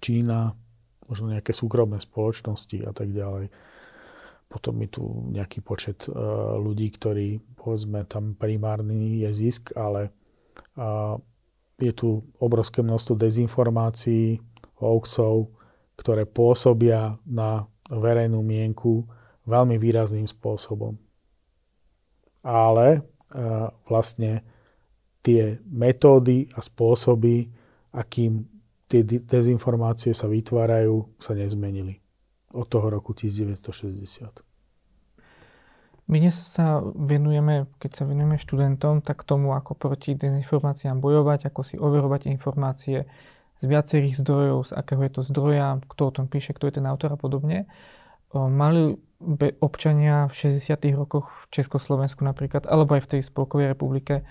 Čína, 0.00 0.52
možno 1.08 1.32
nejaké 1.32 1.52
súkromné 1.52 2.00
spoločnosti 2.00 2.80
a 2.84 2.92
tak 2.92 3.12
ďalej, 3.12 3.48
potom 4.48 4.78
je 4.84 4.88
tu 4.88 5.02
nejaký 5.32 5.60
počet 5.64 6.06
ľudí, 6.60 6.92
ktorí, 6.94 7.42
povedzme, 7.58 8.06
tam 8.06 8.36
primárny 8.38 9.24
je 9.26 9.30
zisk, 9.34 9.74
ale 9.74 10.14
je 11.80 11.92
tu 11.96 12.22
obrovské 12.38 12.84
množstvo 12.84 13.18
dezinformácií, 13.18 14.38
hoaxov, 14.78 15.50
ktoré 15.98 16.22
pôsobia 16.26 17.18
na 17.26 17.66
verejnú 17.90 18.42
mienku 18.42 19.06
veľmi 19.46 19.76
výrazným 19.78 20.26
spôsobom. 20.30 20.98
Ale 22.44 23.02
vlastne 23.88 24.46
tie 25.24 25.56
metódy 25.72 26.52
a 26.52 26.60
spôsoby, 26.60 27.48
akým 27.96 28.44
tie 28.92 29.00
dezinformácie 29.02 30.12
sa 30.12 30.28
vytvárajú, 30.28 31.08
sa 31.16 31.32
nezmenili 31.32 32.04
od 32.52 32.68
toho 32.68 32.92
roku 32.92 33.16
1960. 33.16 34.44
My 36.04 36.20
dnes 36.20 36.36
sa 36.36 36.84
venujeme, 36.84 37.64
keď 37.80 37.90
sa 37.96 38.04
venujeme 38.04 38.36
študentom, 38.36 39.00
tak 39.00 39.24
tomu, 39.24 39.56
ako 39.56 39.72
proti 39.72 40.12
dezinformáciám 40.12 41.00
bojovať, 41.00 41.48
ako 41.48 41.60
si 41.64 41.80
overovať 41.80 42.28
informácie 42.28 43.08
z 43.56 43.64
viacerých 43.64 44.20
zdrojov, 44.20 44.68
z 44.68 44.72
akého 44.76 45.00
je 45.08 45.12
to 45.16 45.22
zdroja, 45.24 45.80
kto 45.88 46.02
o 46.04 46.12
tom 46.12 46.28
píše, 46.28 46.52
kto 46.52 46.68
je 46.68 46.76
ten 46.76 46.84
autor 46.84 47.16
a 47.16 47.18
podobne. 47.18 47.64
Mali 48.36 49.00
občania 49.64 50.28
v 50.28 50.60
60. 50.60 50.76
rokoch 50.92 51.32
v 51.48 51.56
Československu 51.56 52.20
napríklad, 52.20 52.68
alebo 52.68 53.00
aj 53.00 53.08
v 53.08 53.10
tej 53.16 53.20
Spolkovej 53.24 53.72
republike, 53.72 54.28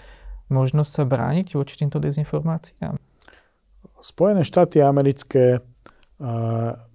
možnosť 0.53 0.91
sa 0.93 1.03
brániť 1.09 1.57
voči 1.57 1.81
týmto 1.81 1.97
dezinformáciám? 1.97 3.01
Spojené 3.97 4.45
štáty 4.45 4.79
americké 4.79 5.59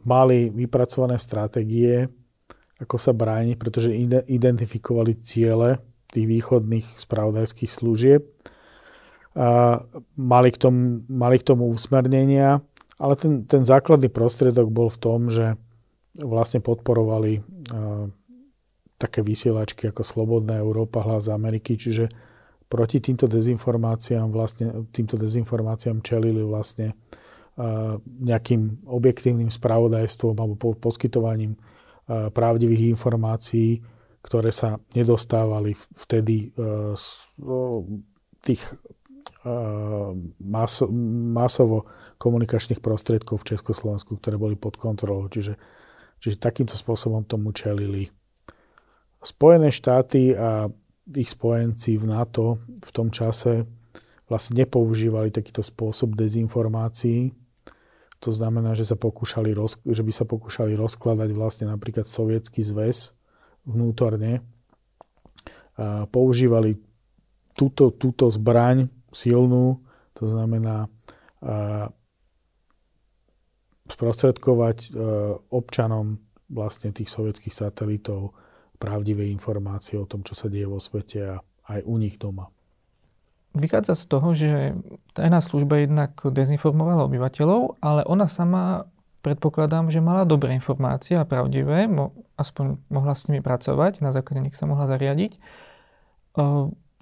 mali 0.06 0.48
vypracované 0.48 1.18
stratégie, 1.18 2.06
ako 2.78 2.96
sa 2.96 3.10
brániť, 3.10 3.56
pretože 3.58 3.90
identifikovali 4.30 5.18
ciele 5.18 5.82
tých 6.08 6.24
východných 6.30 6.86
spravodajských 6.96 7.68
služieb. 7.68 8.22
Mali, 10.16 10.48
k 10.54 10.58
tomu, 10.58 11.02
mali 11.10 11.36
k 11.42 11.46
tomu 11.48 11.68
usmernenia, 11.68 12.62
ale 12.96 13.14
ten, 13.18 13.44
ten 13.44 13.62
základný 13.66 14.08
prostriedok 14.08 14.70
bol 14.72 14.88
v 14.88 15.00
tom, 15.02 15.28
že 15.28 15.58
vlastne 16.18 16.58
podporovali 16.62 17.42
také 18.98 19.22
vysielačky 19.22 19.94
ako 19.94 20.02
Slobodná 20.02 20.58
Európa, 20.58 21.06
Hlas 21.06 21.30
Ameriky, 21.30 21.78
čiže 21.78 22.10
proti 22.68 23.00
týmto 23.00 23.24
dezinformáciám 23.24 24.28
vlastne, 24.28 24.86
týmto 24.92 25.16
dezinformáciám 25.16 26.04
čelili 26.04 26.44
vlastne 26.44 26.92
nejakým 28.06 28.86
objektívnym 28.86 29.50
spravodajstvom 29.50 30.36
alebo 30.38 30.78
poskytovaním 30.78 31.58
pravdivých 32.06 32.94
informácií, 32.94 33.82
ktoré 34.22 34.54
sa 34.54 34.78
nedostávali 34.94 35.74
vtedy 35.74 36.54
z 36.94 37.04
tých 38.44 38.62
masovo 41.34 41.88
komunikačných 42.20 42.78
prostriedkov 42.78 43.42
v 43.42 43.56
Československu, 43.56 44.20
ktoré 44.20 44.38
boli 44.38 44.54
pod 44.54 44.78
kontrolou. 44.78 45.26
Čiže, 45.26 45.58
čiže 46.22 46.38
takýmto 46.38 46.76
spôsobom 46.78 47.24
tomu 47.26 47.50
čelili 47.50 48.12
Spojené 49.18 49.74
štáty 49.74 50.30
a 50.30 50.70
ich 51.16 51.32
spojenci 51.32 51.96
v 51.96 52.04
NATO 52.08 52.60
v 52.84 52.90
tom 52.92 53.08
čase 53.08 53.64
vlastne 54.28 54.60
nepoužívali 54.60 55.32
takýto 55.32 55.64
spôsob 55.64 56.12
dezinformácií, 56.12 57.32
to 58.18 58.34
znamená, 58.34 58.74
že, 58.74 58.82
sa 58.82 58.98
pokúšali 58.98 59.54
že 59.86 60.02
by 60.02 60.12
sa 60.12 60.26
pokúšali 60.26 60.74
rozkladať 60.74 61.30
vlastne 61.32 61.70
napríklad 61.70 62.04
sovietský 62.04 62.66
zväz 62.66 63.14
vnútorne. 63.62 64.42
A 65.78 66.10
používali 66.10 66.74
túto, 67.54 67.94
túto 67.94 68.26
zbraň 68.26 68.90
silnú, 69.14 69.86
to 70.18 70.26
znamená 70.26 70.90
a, 71.38 71.94
sprostredkovať 73.86 74.78
a, 74.90 74.90
občanom 75.54 76.18
vlastne 76.50 76.90
tých 76.90 77.06
sovietských 77.14 77.54
satelitov 77.54 78.34
pravdivé 78.78 79.26
informácie 79.28 79.98
o 79.98 80.06
tom, 80.06 80.22
čo 80.22 80.38
sa 80.38 80.46
deje 80.46 80.70
vo 80.70 80.78
svete 80.78 81.18
a 81.22 81.36
aj 81.68 81.80
u 81.84 81.94
nich 81.98 82.16
doma 82.16 82.48
vychádza 83.58 83.98
z 83.98 84.04
toho, 84.06 84.28
že 84.32 84.50
tajná 85.12 85.42
služba 85.42 85.82
jednak 85.82 86.14
dezinformovala 86.22 87.10
obyvateľov, 87.10 87.82
ale 87.82 88.06
ona 88.06 88.30
sama 88.30 88.86
predpokladám, 89.26 89.90
že 89.90 90.04
mala 90.04 90.22
dobré 90.22 90.54
informácie 90.54 91.18
a 91.18 91.26
pravdivé, 91.26 91.90
mo, 91.90 92.14
aspoň 92.38 92.78
mohla 92.88 93.18
s 93.18 93.26
nimi 93.26 93.42
pracovať, 93.42 93.98
na 93.98 94.14
základe 94.14 94.46
nich 94.46 94.56
sa 94.56 94.70
mohla 94.70 94.86
zariadiť. 94.86 95.36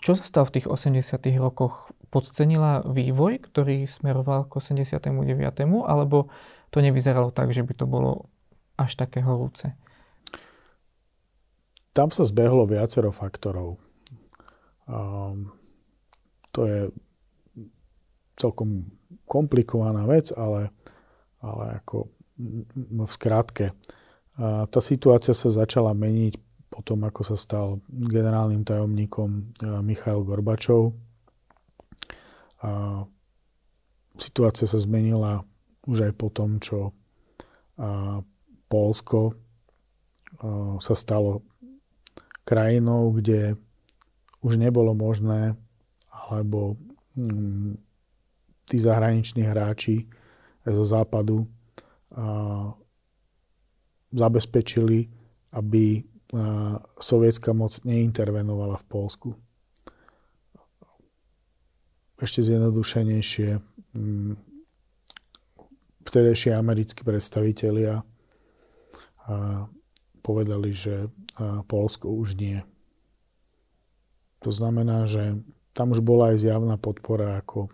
Čo 0.01 0.13
sa 0.17 0.25
stalo 0.25 0.49
v 0.49 0.61
tých 0.61 0.67
80 0.67 0.97
rokoch? 1.37 1.93
Podcenila 2.09 2.87
vývoj, 2.87 3.43
ktorý 3.45 3.85
smeroval 3.85 4.49
k 4.49 4.63
89. 4.63 5.13
alebo 5.85 6.33
to 6.73 6.79
nevyzeralo 6.81 7.35
tak, 7.35 7.53
že 7.53 7.67
by 7.67 7.73
to 7.77 7.85
bolo 7.85 8.33
až 8.81 8.97
také 8.97 9.21
horúce? 9.21 9.77
Tam 11.97 12.13
sa 12.13 12.29
zbehlo 12.29 12.69
viacero 12.69 13.09
faktorov. 13.09 13.81
Um, 14.85 15.49
to 16.53 16.69
je 16.69 16.81
celkom 18.37 18.93
komplikovaná 19.25 20.05
vec, 20.05 20.29
ale 20.37 20.77
ale 21.41 21.81
ako 21.81 22.13
v 22.37 23.09
skratke. 23.09 23.73
Tá 24.37 24.81
situácia 24.85 25.33
sa 25.33 25.49
začala 25.49 25.97
meniť 25.97 26.37
potom, 26.69 27.01
ako 27.09 27.23
sa 27.25 27.37
stal 27.39 27.81
generálnym 27.89 28.61
tajomníkom 28.61 29.57
Michail 29.81 30.21
Gorbačov. 30.21 30.93
Situácia 34.21 34.67
sa 34.69 34.79
zmenila 34.81 35.41
už 35.89 36.11
aj 36.11 36.13
po 36.21 36.29
tom, 36.29 36.61
čo 36.61 36.93
Polsko 38.69 39.33
sa 40.77 40.95
stalo 40.99 41.41
krajinou, 42.47 43.11
kde 43.11 43.59
už 44.39 44.63
nebolo 44.63 44.95
možné, 44.95 45.59
alebo 46.31 46.79
mm, 47.19 47.75
tí 48.71 48.79
zahraniční 48.79 49.43
hráči 49.43 50.07
zo 50.63 50.85
západu 50.87 51.47
zabezpečili, 54.15 55.11
aby 55.53 56.03
sovietská 56.99 57.53
moc 57.53 57.71
neintervenovala 57.85 58.81
v 58.83 58.85
Polsku. 58.89 59.29
Ešte 62.17 62.41
zjednodušenejšie, 62.43 63.61
mm, 63.95 64.33
vtedejšie 66.09 66.57
americkí 66.57 67.05
predstavitelia 67.05 68.01
povedali, 70.23 70.71
že 70.73 71.11
Polsko 71.69 72.09
už 72.11 72.37
nie. 72.41 72.65
To 74.41 74.51
znamená, 74.53 75.05
že 75.05 75.37
tam 75.77 75.93
už 75.93 76.01
bola 76.01 76.33
aj 76.33 76.41
zjavná 76.41 76.81
podpora 76.81 77.37
ako 77.41 77.69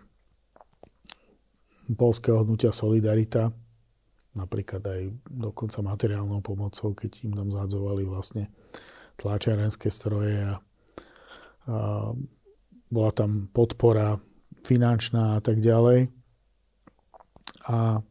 polského 1.95 2.43
hnutia 2.43 2.71
Solidarita, 2.71 3.51
napríklad 4.35 4.83
aj 4.83 5.01
dokonca 5.27 5.79
materiálnou 5.83 6.39
pomocou, 6.43 6.95
keď 6.95 7.11
im 7.27 7.33
tam 7.35 7.47
zadzovali 7.51 8.03
vlastne 8.03 8.49
tlačiarenské 9.19 9.91
stroje 9.93 10.41
a, 10.41 10.55
a 11.69 12.11
bola 12.89 13.11
tam 13.13 13.47
podpora 13.51 14.17
finančná 14.63 15.37
a 15.37 15.39
tak 15.43 15.59
ďalej. 15.59 16.09
A 17.69 18.03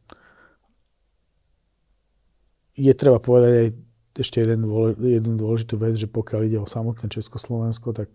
je 2.72 2.92
treba 2.96 3.20
povedať 3.20 3.52
aj 3.52 3.68
ešte 4.12 4.44
jeden, 4.44 4.68
jednu 5.00 5.40
dôležitú 5.40 5.80
vec, 5.80 5.96
že 5.96 6.10
pokiaľ 6.10 6.40
ide 6.44 6.58
o 6.60 6.68
samotné 6.68 7.08
Československo, 7.08 7.96
tak 7.96 8.08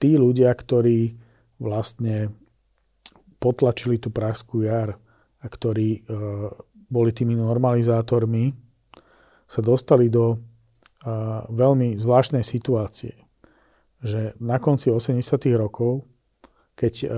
tí 0.00 0.10
ľudia, 0.16 0.52
ktorí 0.52 1.16
vlastne 1.60 2.32
potlačili 3.40 4.00
tú 4.00 4.08
pražskú 4.12 4.64
jar 4.64 4.96
a 5.40 5.46
ktorí 5.48 6.04
uh, 6.04 6.52
boli 6.88 7.12
tými 7.12 7.36
normalizátormi, 7.36 8.52
sa 9.48 9.60
dostali 9.64 10.12
do 10.12 10.36
uh, 10.36 10.38
veľmi 11.48 12.00
zvláštnej 12.00 12.44
situácie. 12.44 13.16
Že 14.00 14.36
na 14.40 14.56
konci 14.56 14.88
80. 14.88 15.20
rokov, 15.56 16.08
keď 16.76 16.94
uh, 17.04 17.08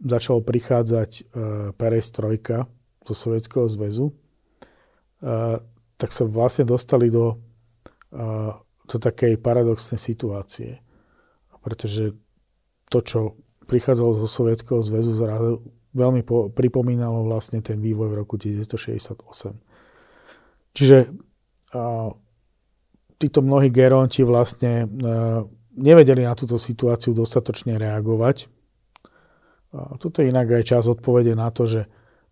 začalo 0.00 0.40
prichádzať 0.40 1.28
perestrojka 1.76 2.64
zo 3.04 3.12
Sovietskeho 3.12 3.68
zväzu, 3.68 4.16
tak 6.00 6.10
sa 6.10 6.24
vlastne 6.24 6.64
dostali 6.64 7.12
do, 7.12 7.36
do 8.88 8.96
takej 8.96 9.36
paradoxnej 9.36 10.00
situácie. 10.00 10.80
Pretože 11.60 12.16
to, 12.88 12.98
čo 13.04 13.20
prichádzalo 13.68 14.24
zo 14.24 14.28
Sovietskeho 14.28 14.80
zväzu, 14.82 15.12
zrazu 15.14 15.62
veľmi 15.94 16.26
po, 16.26 16.50
pripomínalo 16.50 17.22
vlastne 17.28 17.62
ten 17.62 17.78
vývoj 17.78 18.08
v 18.10 18.18
roku 18.18 18.34
1968. 18.40 19.54
Čiže 20.74 20.98
a, 21.76 22.10
títo 23.20 23.38
mnohí 23.44 23.70
geronti 23.70 24.24
vlastne 24.26 24.86
a, 24.86 25.44
nevedeli 25.76 26.26
na 26.26 26.34
túto 26.34 26.58
situáciu 26.58 27.14
dostatočne 27.14 27.78
reagovať. 27.78 28.50
A, 29.76 29.94
toto 30.00 30.24
je 30.24 30.32
inak 30.32 30.50
aj 30.50 30.64
čas 30.66 30.88
odpovede 30.90 31.36
na 31.38 31.52
to, 31.54 31.68
že 31.68 31.86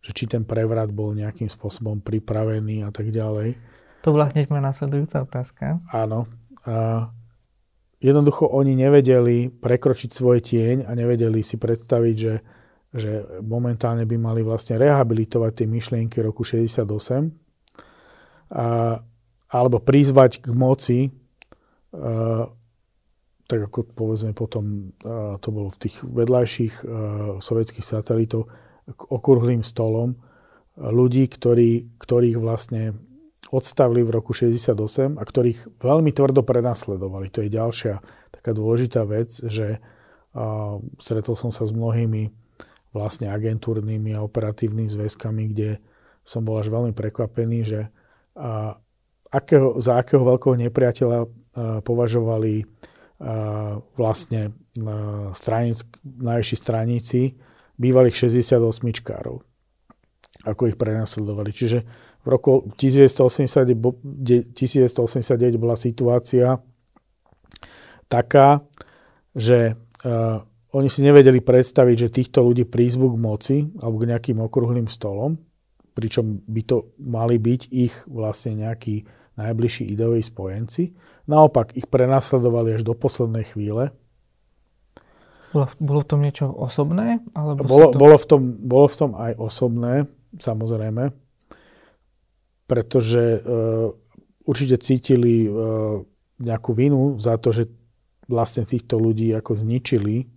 že 0.08 0.16
či 0.16 0.24
ten 0.24 0.48
prevrat 0.48 0.88
bol 0.88 1.12
nejakým 1.12 1.52
spôsobom 1.52 2.00
pripravený 2.00 2.80
a 2.80 2.88
tak 2.88 3.12
ďalej. 3.12 3.60
To 4.00 4.16
bola 4.16 4.32
hneď 4.32 4.48
moja 4.48 4.64
následujúca 4.64 5.20
otázka. 5.20 5.84
Áno. 5.92 6.24
A 6.64 7.12
jednoducho 8.00 8.48
oni 8.48 8.72
nevedeli 8.72 9.52
prekročiť 9.52 10.08
svoj 10.08 10.40
tieň 10.40 10.88
a 10.88 10.96
nevedeli 10.96 11.44
si 11.44 11.60
predstaviť, 11.60 12.16
že, 12.16 12.34
že 12.96 13.12
momentálne 13.44 14.08
by 14.08 14.16
mali 14.16 14.40
vlastne 14.40 14.80
rehabilitovať 14.80 15.52
tie 15.52 15.66
myšlienky 15.68 16.24
roku 16.24 16.40
68 16.40 16.88
a, 18.48 18.96
alebo 19.52 19.76
prizvať 19.84 20.40
k 20.40 20.48
moci 20.56 21.12
a, 21.92 22.48
tak 23.48 23.60
ako 23.64 23.92
povedzme 23.96 24.36
potom 24.36 24.92
to 25.40 25.48
bolo 25.48 25.72
v 25.72 25.88
tých 25.88 26.04
vedľajších 26.04 26.84
sovietských 27.40 27.80
satelitov, 27.80 28.44
k 28.88 29.00
okrúhlým 29.12 29.60
stolom 29.60 30.16
ľudí, 30.78 31.26
ktorí, 31.26 31.98
ktorých 31.98 32.38
vlastne 32.38 32.94
odstavili 33.48 34.04
v 34.04 34.14
roku 34.14 34.36
68 34.36 35.16
a 35.16 35.22
ktorých 35.24 35.80
veľmi 35.80 36.12
tvrdo 36.12 36.44
prenasledovali. 36.44 37.32
To 37.32 37.42
je 37.44 37.50
ďalšia 37.50 37.94
taká 38.30 38.52
dôležitá 38.52 39.08
vec, 39.08 39.32
že 39.32 39.80
uh, 39.80 40.78
stretol 41.00 41.34
som 41.34 41.50
sa 41.50 41.64
s 41.64 41.72
mnohými 41.72 42.28
vlastne 42.92 43.32
agentúrnymi 43.32 44.16
a 44.16 44.24
operatívnymi 44.24 44.88
zväzkami, 44.92 45.42
kde 45.52 45.80
som 46.24 46.44
bol 46.44 46.60
až 46.60 46.68
veľmi 46.68 46.92
prekvapený, 46.92 47.58
že 47.64 47.80
uh, 48.36 48.76
akého, 49.32 49.80
za 49.80 49.96
akého 49.96 50.24
veľkého 50.24 50.54
nepriateľa 50.68 51.18
uh, 51.24 51.28
považovali 51.80 52.64
uh, 52.64 53.80
vlastne 53.96 54.52
uh, 54.52 55.32
stranic, 55.32 55.88
najvyšší 56.04 56.56
straníci 56.56 57.22
bývalých 57.78 58.26
68-čkárov, 58.26 59.40
ako 60.44 60.62
ich 60.66 60.76
prenasledovali. 60.76 61.50
Čiže 61.54 61.78
v 62.22 62.26
roku 62.26 62.66
1989, 62.74 64.52
1989 64.52 65.56
bola 65.56 65.78
situácia 65.78 66.58
taká, 68.10 68.66
že 69.32 69.78
uh, 70.04 70.42
oni 70.74 70.88
si 70.92 71.00
nevedeli 71.00 71.40
predstaviť, 71.40 71.96
že 71.96 72.12
týchto 72.12 72.44
ľudí 72.44 72.68
prízvu 72.68 73.14
k 73.14 73.16
moci 73.16 73.56
alebo 73.80 73.96
k 74.02 74.08
nejakým 74.12 74.38
okrúhlým 74.42 74.90
stolom, 74.90 75.38
pričom 75.96 76.44
by 76.44 76.62
to 76.66 76.92
mali 77.00 77.40
byť 77.40 77.60
ich 77.72 77.94
vlastne 78.10 78.66
nejakí 78.66 79.06
najbližší 79.38 79.94
ideoví 79.94 80.20
spojenci. 80.20 80.92
Naopak 81.30 81.78
ich 81.78 81.86
prenasledovali 81.86 82.74
až 82.74 82.82
do 82.82 82.92
poslednej 82.98 83.46
chvíle 83.46 83.94
bolo, 85.52 85.66
bolo 85.80 86.00
v 86.04 86.08
tom 86.08 86.20
niečo 86.20 86.46
osobné? 86.52 87.24
Alebo 87.32 87.64
bolo, 87.64 87.86
to... 87.92 87.96
bolo, 87.96 88.16
v 88.20 88.26
tom, 88.28 88.42
bolo 88.60 88.86
v 88.86 88.96
tom 88.96 89.10
aj 89.16 89.32
osobné, 89.40 89.94
samozrejme, 90.36 91.12
pretože 92.68 93.40
uh, 93.40 93.88
určite 94.44 94.76
cítili 94.80 95.48
uh, 95.48 96.04
nejakú 96.38 96.76
vinu 96.76 97.16
za 97.16 97.40
to, 97.40 97.50
že 97.50 97.68
vlastne 98.28 98.68
týchto 98.68 99.00
ľudí 99.00 99.32
ako 99.32 99.56
zničili. 99.56 100.28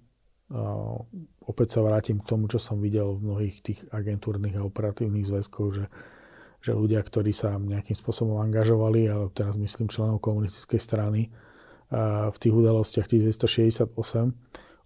Uh, 0.52 1.04
opäť 1.44 1.76
sa 1.76 1.84
vrátim 1.84 2.24
k 2.24 2.28
tomu, 2.28 2.48
čo 2.48 2.60
som 2.60 2.80
videl 2.80 3.20
v 3.20 3.24
mnohých 3.28 3.56
tých 3.60 3.80
agentúrnych 3.92 4.56
a 4.56 4.64
operatívnych 4.64 5.28
zväzkoch, 5.28 5.70
že, 5.76 5.86
že 6.64 6.72
ľudia, 6.72 7.04
ktorí 7.04 7.36
sa 7.36 7.60
nejakým 7.60 7.96
spôsobom 7.96 8.40
angažovali, 8.40 9.12
ale 9.12 9.28
teraz 9.36 9.60
myslím 9.60 9.92
členov 9.92 10.24
komunistickej 10.24 10.80
strany, 10.80 11.22
uh, 11.92 12.32
v 12.32 12.38
tých 12.40 12.54
udalostiach 12.56 13.12
1968, 13.12 13.92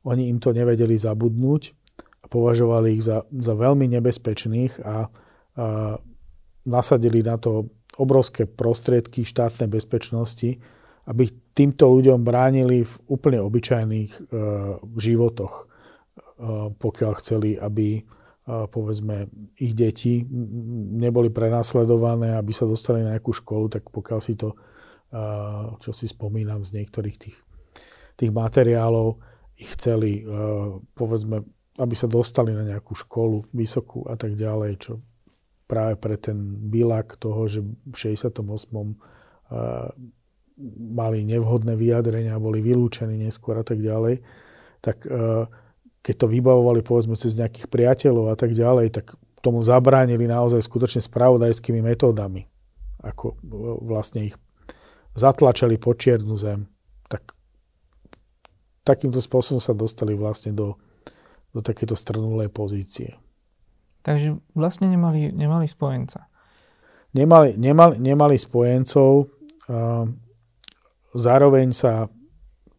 oni 0.06 0.30
im 0.30 0.38
to 0.38 0.54
nevedeli 0.54 0.94
zabudnúť 0.96 1.74
a 2.22 2.26
považovali 2.30 2.98
ich 2.98 3.04
za, 3.06 3.26
za 3.34 3.54
veľmi 3.58 3.90
nebezpečných 3.90 4.82
a, 4.86 4.86
a 4.86 4.98
nasadili 6.66 7.26
na 7.26 7.38
to 7.42 7.70
obrovské 7.98 8.46
prostriedky 8.46 9.26
štátnej 9.26 9.72
bezpečnosti, 9.72 10.62
aby 11.06 11.24
týmto 11.56 11.88
ľuďom 11.88 12.26
bránili 12.26 12.84
v 12.84 12.94
úplne 13.08 13.40
obyčajných 13.40 14.12
e, 14.12 14.22
životoch, 15.00 15.54
e, 15.56 15.64
pokiaľ 16.76 17.12
chceli, 17.22 17.56
aby 17.56 18.02
e, 18.02 18.02
povedzme 18.46 19.30
ich 19.62 19.78
deti 19.78 20.26
neboli 20.98 21.32
prenasledované, 21.32 22.36
aby 22.36 22.52
sa 22.52 22.68
dostali 22.68 23.06
na 23.06 23.16
nejakú 23.16 23.32
školu, 23.32 23.80
tak 23.80 23.88
pokiaľ 23.94 24.20
si 24.20 24.34
to, 24.36 24.52
e, 24.52 24.58
čo 25.80 25.94
si 25.96 26.10
spomínam 26.10 26.66
z 26.68 26.84
niektorých 26.84 27.18
tých, 27.22 27.38
tých 28.20 28.32
materiálov, 28.34 29.16
ich 29.56 29.72
chceli, 29.76 30.24
eh, 30.24 30.70
povedzme, 30.96 31.44
aby 31.76 31.96
sa 31.96 32.08
dostali 32.08 32.56
na 32.56 32.64
nejakú 32.64 32.96
školu 32.96 33.52
vysokú 33.52 34.08
a 34.08 34.16
tak 34.16 34.36
ďalej, 34.36 34.72
čo 34.80 34.94
práve 35.68 36.00
pre 36.00 36.16
ten 36.16 36.38
bilak 36.72 37.20
toho, 37.20 37.48
že 37.50 37.60
v 37.64 37.96
68. 37.96 38.96
Eh, 39.52 39.90
mali 40.96 41.28
nevhodné 41.28 41.76
vyjadrenia, 41.76 42.40
boli 42.40 42.64
vylúčení 42.64 43.20
neskôr 43.20 43.60
a 43.60 43.66
tak 43.68 43.84
ďalej, 43.84 44.24
tak 44.80 45.04
eh, 45.04 45.46
keď 46.06 46.16
to 46.22 46.28
vybavovali 46.30 46.86
povedzme 46.86 47.18
cez 47.18 47.34
nejakých 47.36 47.68
priateľov 47.68 48.30
a 48.30 48.36
tak 48.38 48.54
ďalej, 48.54 48.94
tak 48.94 49.18
tomu 49.42 49.62
zabránili 49.66 50.26
naozaj 50.30 50.62
skutočne 50.62 51.02
spravodajskými 51.02 51.82
metódami. 51.82 52.46
Ako 53.02 53.38
vlastne 53.86 54.34
ich 54.34 54.36
zatlačali 55.14 55.78
po 55.78 55.94
čiernu 55.94 56.34
zem. 56.34 56.66
Tak, 57.10 57.38
takýmto 58.86 59.18
spôsobom 59.18 59.58
sa 59.58 59.74
dostali 59.74 60.14
vlastne 60.14 60.54
do, 60.54 60.78
do 61.50 61.60
takéto 61.66 61.98
strnulej 61.98 62.54
pozície. 62.54 63.18
Takže 64.06 64.38
vlastne 64.54 64.86
nemali, 64.86 65.34
nemali 65.34 65.66
spojenca. 65.66 66.30
Nemali, 67.18 67.58
nemali, 67.58 67.98
nemali 67.98 68.38
spojencov, 68.38 69.34
zároveň 71.16 71.68
sa 71.74 72.06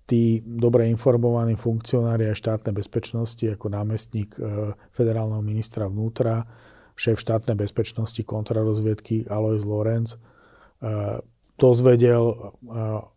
tí 0.07 0.39
dobre 0.47 0.87
informovaní 0.87 1.59
funkcionári 1.59 2.31
a 2.31 2.39
štátnej 2.39 2.71
bezpečnosti 2.71 3.43
ako 3.43 3.67
námestník 3.75 4.39
e, 4.39 4.71
federálneho 4.95 5.43
ministra 5.43 5.91
vnútra, 5.91 6.47
šéf 6.95 7.19
štátnej 7.19 7.59
bezpečnosti 7.59 8.23
kontrarozviedky 8.23 9.27
Alois 9.27 9.67
Lorenz 9.67 10.15
e, 10.15 10.19
dozvedel 11.59 12.55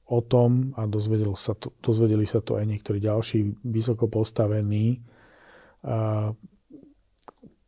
o 0.10 0.20
tom 0.26 0.74
a 0.74 0.89
dozvedel 0.89 1.38
sa 1.38 1.53
to, 1.53 1.70
dozvedeli 1.86 2.26
sa 2.26 2.41
to 2.41 2.57
aj 2.57 2.66
niektorí 2.66 2.97
ďalší 2.97 3.62
vysoko 3.62 4.10
postavení 4.10 5.05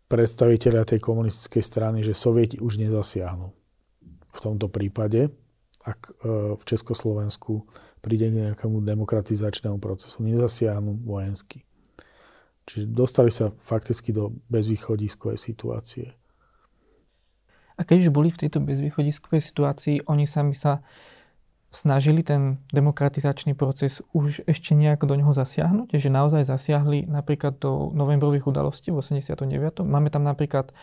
predstaviteľia 0.10 0.84
tej 0.84 1.00
komunistickej 1.00 1.64
strany, 1.64 2.00
že 2.02 2.18
Sovieti 2.18 2.58
už 2.58 2.82
nezasiahnu 2.82 3.54
v 4.32 4.40
tomto 4.42 4.68
prípade, 4.68 5.30
ak 5.86 6.12
v 6.58 6.64
Československu 6.66 7.64
príde 8.02 8.34
k 8.34 8.50
nejakému 8.50 8.82
demokratizačnému 8.82 9.78
procesu. 9.78 10.26
Nezasiahnu 10.26 11.06
vojensky. 11.06 11.64
Čiže 12.66 12.86
dostali 12.90 13.30
sa 13.30 13.54
fakticky 13.56 14.12
do 14.12 14.34
bezvýchodiskovej 14.50 15.38
situácie. 15.38 16.08
A 17.78 17.82
keď 17.82 18.08
už 18.08 18.10
boli 18.14 18.30
v 18.30 18.46
tejto 18.46 18.62
bezvýchodiskovej 18.62 19.42
situácii, 19.42 19.96
oni 20.06 20.30
sami 20.30 20.54
sa 20.54 20.86
snažili 21.72 22.22
ten 22.22 22.60
demokratizačný 22.76 23.56
proces 23.56 24.04
už 24.12 24.44
ešte 24.44 24.76
nejak 24.76 25.08
do 25.08 25.16
neho 25.16 25.32
zasiahnuť, 25.32 25.96
že 25.96 26.12
naozaj 26.12 26.44
zasiahli 26.44 27.08
napríklad 27.08 27.58
do 27.64 27.96
novembrových 27.96 28.48
udalostí 28.48 28.92
v 28.92 29.00
89. 29.00 29.88
Máme 29.88 30.12
tam 30.12 30.28
napríklad 30.28 30.76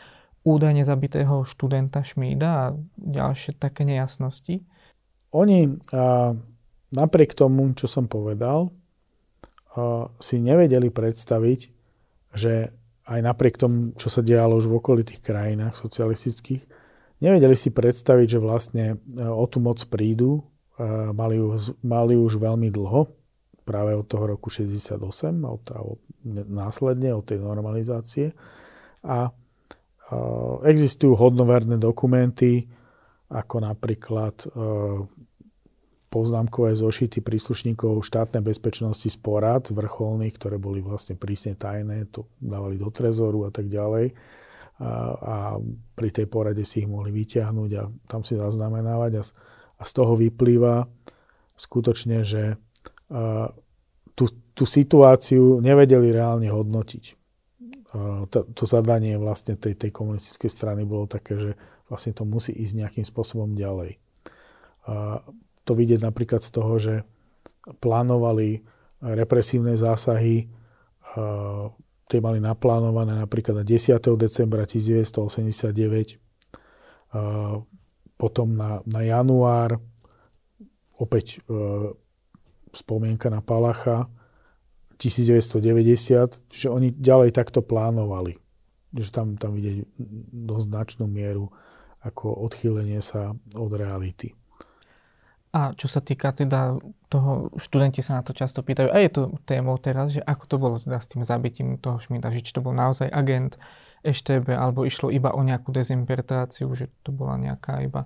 údajne 0.49 0.83
zabitého 0.89 1.45
študenta 1.45 2.01
Šmída 2.01 2.49
a 2.49 2.65
ďalšie 2.97 3.61
také 3.61 3.85
nejasnosti. 3.85 4.65
Oni 5.37 5.77
a, 5.93 6.33
napriek 6.89 7.37
tomu, 7.37 7.69
čo 7.77 7.85
som 7.85 8.09
povedal, 8.09 8.73
si 10.19 10.37
nevedeli 10.43 10.91
predstaviť, 10.91 11.61
že 12.35 12.73
aj 13.09 13.21
napriek 13.25 13.57
tomu, 13.57 13.97
čo 13.97 14.13
sa 14.13 14.21
dialo 14.21 14.59
už 14.61 14.69
v 14.69 14.77
okolitých 14.79 15.25
krajinách 15.25 15.79
socialistických, 15.79 16.63
nevedeli 17.25 17.57
si 17.57 17.73
predstaviť, 17.73 18.27
že 18.37 18.43
vlastne 18.43 18.85
e, 19.01 19.25
o 19.25 19.45
tú 19.49 19.65
moc 19.65 19.81
prídu. 19.89 20.45
Mali 21.13 21.43
ju, 21.43 21.59
mali 21.83 22.15
už 22.15 22.39
veľmi 22.39 22.71
dlho, 22.71 23.11
práve 23.67 23.93
od 23.99 24.07
toho 24.07 24.25
roku 24.31 24.49
68, 24.49 24.95
od, 25.45 25.63
od, 25.75 26.01
následne 26.49 27.13
od 27.13 27.27
tej 27.27 27.43
normalizácie. 27.43 28.33
A 29.05 29.29
existujú 30.65 31.13
hodnoverné 31.13 31.77
dokumenty, 31.77 32.65
ako 33.29 33.61
napríklad 33.61 34.41
e, 34.41 34.47
poznámkové 36.09 36.73
zošity 36.73 37.21
príslušníkov 37.21 38.01
štátnej 38.01 38.41
bezpečnosti 38.41 39.05
z 39.05 39.19
porad 39.21 39.69
vrcholných, 39.69 40.33
ktoré 40.41 40.57
boli 40.57 40.81
vlastne 40.81 41.13
prísne 41.21 41.53
tajné, 41.53 42.09
to 42.09 42.25
dávali 42.41 42.81
do 42.81 42.89
trezoru 42.89 43.45
a 43.45 43.51
tak 43.53 43.69
ďalej. 43.69 44.17
A, 44.81 44.91
a 45.13 45.37
pri 45.93 46.09
tej 46.09 46.25
porade 46.31 46.65
si 46.65 46.81
ich 46.81 46.89
mohli 46.89 47.13
vyťahnuť 47.13 47.71
a 47.77 47.83
tam 48.09 48.25
si 48.25 48.41
zaznamenávať. 48.41 49.13
A, 49.21 49.23
a 49.79 49.83
z 49.87 49.93
toho 49.95 50.19
vyplýva 50.19 50.91
skutočne, 51.55 52.27
že 52.27 52.59
tú, 54.15 54.25
tú 54.53 54.65
situáciu 54.67 55.63
nevedeli 55.63 56.11
reálne 56.11 56.51
hodnotiť. 56.51 57.05
To, 58.29 58.39
to 58.53 58.65
zadanie 58.69 59.17
vlastne 59.17 59.57
tej, 59.57 59.73
tej 59.79 59.91
komunistickej 59.95 60.51
strany 60.53 60.83
bolo 60.85 61.09
také, 61.09 61.41
že 61.41 61.57
vlastne 61.89 62.13
to 62.13 62.29
musí 62.29 62.53
ísť 62.53 62.75
nejakým 62.77 63.07
spôsobom 63.07 63.57
ďalej. 63.57 63.97
To 65.65 65.73
vidieť 65.73 66.01
napríklad 66.05 66.45
z 66.45 66.51
toho, 66.53 66.73
že 66.77 66.95
plánovali 67.81 68.61
represívne 69.01 69.73
zásahy, 69.79 70.53
tie 72.09 72.21
mali 72.21 72.41
naplánované 72.41 73.17
napríklad 73.17 73.63
na 73.63 73.65
10. 73.65 74.01
decembra 74.17 74.65
1989, 74.69 76.21
potom 78.19 78.59
na, 78.59 78.83
na 78.85 79.01
január, 79.07 79.79
opäť 80.99 81.39
e, 81.47 81.55
spomienka 82.75 83.31
na 83.31 83.41
Palacha, 83.41 84.11
1990, 84.99 86.51
čiže 86.51 86.69
oni 86.69 86.91
ďalej 86.91 87.31
takto 87.31 87.63
plánovali. 87.63 88.35
Že 88.91 89.09
tam, 89.15 89.27
tam 89.39 89.55
ide 89.55 89.87
dosť 90.35 90.65
značnú 90.67 91.07
mieru 91.07 91.55
ako 92.03 92.35
odchýlenie 92.51 92.99
sa 92.99 93.39
od 93.55 93.71
reality. 93.71 94.35
A 95.55 95.73
čo 95.73 95.89
sa 95.89 96.05
týka 96.05 96.35
teda 96.35 96.77
toho, 97.09 97.49
študenti 97.57 98.05
sa 98.05 98.21
na 98.21 98.23
to 98.27 98.37
často 98.37 98.61
pýtajú, 98.61 98.93
a 98.93 98.99
je 99.01 99.11
to 99.11 99.23
témou 99.49 99.81
teraz, 99.81 100.13
že 100.13 100.21
ako 100.21 100.45
to 100.45 100.57
bolo 100.61 100.77
teda 100.77 100.99
s 101.01 101.09
tým 101.09 101.25
zabitím 101.25 101.81
toho 101.81 101.97
Šmida, 102.03 102.35
že 102.35 102.45
či 102.45 102.53
to 102.53 102.61
bol 102.61 102.77
naozaj 102.77 103.09
agent 103.09 103.57
EŠTB, 104.05 104.55
alebo 104.55 104.87
išlo 104.87 105.11
iba 105.11 105.35
o 105.35 105.41
nejakú 105.43 105.75
dezinterpretáciu, 105.75 106.71
že 106.75 106.91
to 107.03 107.11
bola 107.11 107.35
nejaká 107.39 107.83
iba 107.83 108.03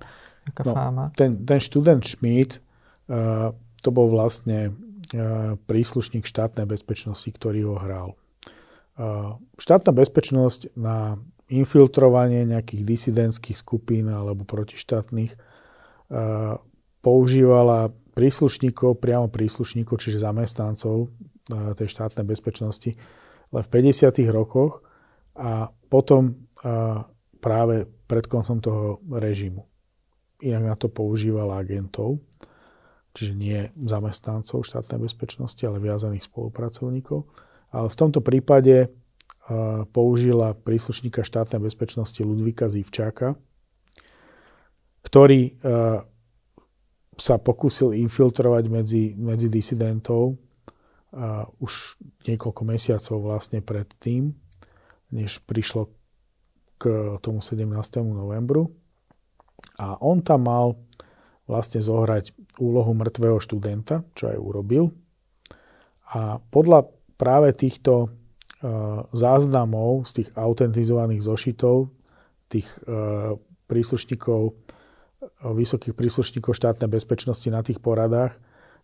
nejaká 0.48 0.62
no, 0.66 0.72
fáma. 0.74 1.04
Ten, 1.14 1.46
ten 1.46 1.60
študent 1.62 2.02
Schmidt, 2.02 2.58
uh, 3.08 3.54
to 3.82 3.90
bol 3.94 4.10
vlastne 4.10 4.72
uh, 4.72 5.54
príslušník 5.68 6.26
štátnej 6.26 6.66
bezpečnosti, 6.66 7.28
ktorý 7.30 7.70
ho 7.70 7.76
hral. 7.78 8.08
Uh, 8.98 9.38
štátna 9.56 9.94
bezpečnosť 9.94 10.74
na 10.76 11.16
infiltrovanie 11.52 12.48
nejakých 12.48 12.82
disidentských 12.82 13.58
skupín 13.58 14.08
alebo 14.08 14.42
protištátnych 14.42 15.32
uh, 15.36 16.58
používala 17.02 17.92
príslušníkov, 18.12 19.00
priamo 19.00 19.32
príslušníkov, 19.32 19.96
čiže 19.96 20.20
zamestnancov 20.20 21.08
tej 21.50 21.88
štátnej 21.90 22.28
bezpečnosti, 22.28 22.94
len 23.50 23.62
v 23.66 23.68
50. 23.68 24.14
rokoch 24.30 24.84
a 25.34 25.72
potom 25.92 26.32
e, 26.32 26.32
práve 27.36 27.84
pred 28.08 28.24
koncom 28.24 28.56
toho 28.64 28.84
režimu. 29.12 29.68
Inak 30.40 30.64
na 30.64 30.76
to 30.80 30.88
používala 30.88 31.60
agentov, 31.60 32.24
čiže 33.12 33.36
nie 33.36 33.60
zamestnancov 33.76 34.64
štátnej 34.64 35.04
bezpečnosti, 35.04 35.60
ale 35.68 35.84
viazaných 35.84 36.24
spolupracovníkov. 36.24 37.28
Ale 37.76 37.86
v 37.92 37.98
tomto 37.98 38.24
prípade 38.24 38.90
použila 39.90 40.54
príslušníka 40.54 41.26
štátnej 41.26 41.62
bezpečnosti 41.62 42.18
Ludvíka 42.22 42.70
Zivčáka, 42.70 43.34
ktorý 45.02 45.58
sa 47.18 47.36
pokúsil 47.36 47.92
infiltrovať 47.92 48.64
medzi, 48.70 49.04
medzi 49.18 49.52
disidentov 49.52 50.38
a 51.12 51.44
už 51.60 52.00
niekoľko 52.24 52.62
mesiacov 52.64 53.16
vlastne 53.20 53.60
pred 53.60 53.84
tým, 54.00 54.32
než 55.12 55.44
prišlo 55.44 55.92
k 56.80 57.16
tomu 57.22 57.44
17. 57.44 57.68
novembru. 58.02 58.72
A 59.78 59.94
on 60.02 60.24
tam 60.24 60.48
mal 60.48 60.74
vlastne 61.46 61.78
zohrať 61.78 62.34
úlohu 62.58 62.96
mŕtvého 62.96 63.38
študenta, 63.38 64.02
čo 64.16 64.32
aj 64.32 64.38
urobil. 64.40 64.90
A 66.10 66.42
podľa 66.50 66.90
práve 67.14 67.54
týchto 67.54 68.10
záznamov 69.14 70.06
z 70.06 70.22
tých 70.22 70.28
autentizovaných 70.34 71.22
zošitov, 71.22 71.90
tých 72.50 72.66
príslušníkov 73.66 74.54
vysokých 75.42 75.94
príslušníkov 75.94 76.54
štátnej 76.54 76.90
bezpečnosti 76.90 77.46
na 77.50 77.62
tých 77.62 77.78
poradách, 77.78 78.38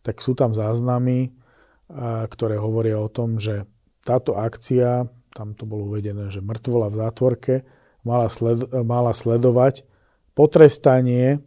tak 0.06 0.22
sú 0.22 0.38
tam 0.38 0.54
záznamy, 0.54 1.34
ktoré 2.30 2.58
hovoria 2.58 2.98
o 3.02 3.10
tom, 3.10 3.42
že 3.42 3.66
táto 4.06 4.38
akcia, 4.38 5.10
tam 5.38 5.54
to 5.54 5.62
bolo 5.70 5.94
uvedené, 5.94 6.34
že 6.34 6.42
mŕtvola 6.42 6.90
v 6.90 6.98
zátvorke, 6.98 7.54
mala, 8.02 8.26
sled, 8.26 8.66
mala 8.82 9.14
sledovať 9.14 9.86
potrestanie 10.34 11.38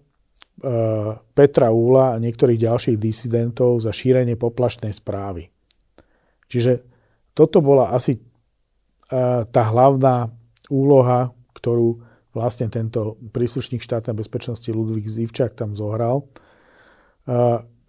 Petra 1.35 1.75
Úla 1.75 2.15
a 2.15 2.21
niektorých 2.21 2.55
ďalších 2.55 2.95
disidentov 2.95 3.83
za 3.83 3.91
šírenie 3.91 4.39
poplašnej 4.39 4.95
správy. 4.95 5.51
Čiže 6.47 6.87
toto 7.35 7.59
bola 7.59 7.91
asi 7.91 8.15
tá 9.51 9.63
hlavná 9.75 10.31
úloha, 10.71 11.35
ktorú 11.51 11.99
vlastne 12.31 12.71
tento 12.71 13.19
príslušník 13.35 13.83
štátnej 13.83 14.15
bezpečnosti 14.15 14.69
Ludvík 14.71 15.03
Zivčák 15.03 15.51
tam 15.51 15.75
zohral, 15.75 16.23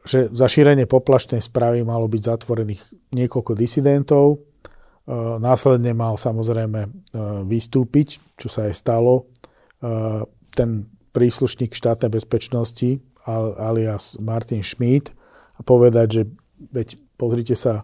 že 0.02 0.26
za 0.34 0.46
šírenie 0.50 0.90
poplašnej 0.90 1.38
správy 1.38 1.86
malo 1.86 2.10
byť 2.10 2.22
zatvorených 2.26 2.82
niekoľko 3.14 3.54
disidentov 3.54 4.42
Následne 5.42 5.92
mal 5.98 6.14
samozrejme 6.14 7.10
vystúpiť, 7.50 8.22
čo 8.38 8.46
sa 8.46 8.70
aj 8.70 8.74
stalo. 8.78 9.26
Ten 10.54 10.70
príslušník 11.10 11.74
štátnej 11.74 12.08
bezpečnosti 12.08 13.02
alias 13.58 14.14
Martin 14.22 14.62
Schmidt 14.62 15.10
a 15.58 15.66
povedať, 15.66 16.06
že 16.10 16.22
veď 16.70 16.88
pozrite 17.18 17.58
sa, 17.58 17.82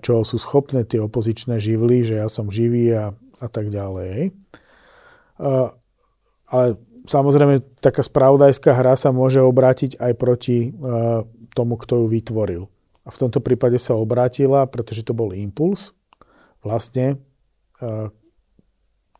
čo 0.00 0.24
sú 0.24 0.36
schopné 0.40 0.88
tie 0.88 1.00
opozičné 1.04 1.60
živly, 1.60 2.04
že 2.04 2.16
ja 2.16 2.28
som 2.32 2.48
živý 2.48 2.96
a, 2.96 3.12
a 3.40 3.46
tak 3.52 3.68
ďalej. 3.68 4.32
Ale 6.50 6.66
samozrejme, 7.04 7.80
taká 7.84 8.00
spravodajská 8.00 8.72
hra 8.72 8.96
sa 8.96 9.12
môže 9.12 9.44
obrátiť 9.44 10.00
aj 10.00 10.12
proti 10.16 10.72
tomu, 11.52 11.76
kto 11.76 12.04
ju 12.04 12.06
vytvoril. 12.08 12.62
A 13.04 13.08
v 13.12 13.20
tomto 13.20 13.44
prípade 13.44 13.76
sa 13.76 13.96
obrátila, 13.96 14.64
pretože 14.64 15.04
to 15.04 15.12
bol 15.12 15.32
impuls. 15.36 15.92
Vlastne 16.60 17.20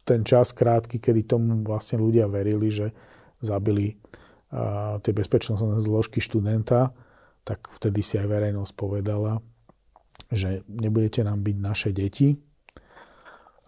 ten 0.05 0.21
čas 0.27 0.53
krátky, 0.53 0.99
kedy 0.99 1.25
tomu 1.25 1.63
vlastne 1.63 2.03
ľudia 2.03 2.27
verili, 2.27 2.69
že 2.69 2.93
zabili 3.41 3.97
tie 5.01 5.13
bezpečnostné 5.15 5.81
zložky 5.81 6.19
študenta, 6.19 6.91
tak 7.47 7.71
vtedy 7.71 8.03
si 8.03 8.19
aj 8.19 8.27
verejnosť 8.27 8.73
povedala, 8.75 9.39
že 10.29 10.67
nebudete 10.67 11.23
nám 11.23 11.41
byť 11.41 11.57
naše 11.57 11.91
deti. 11.95 12.37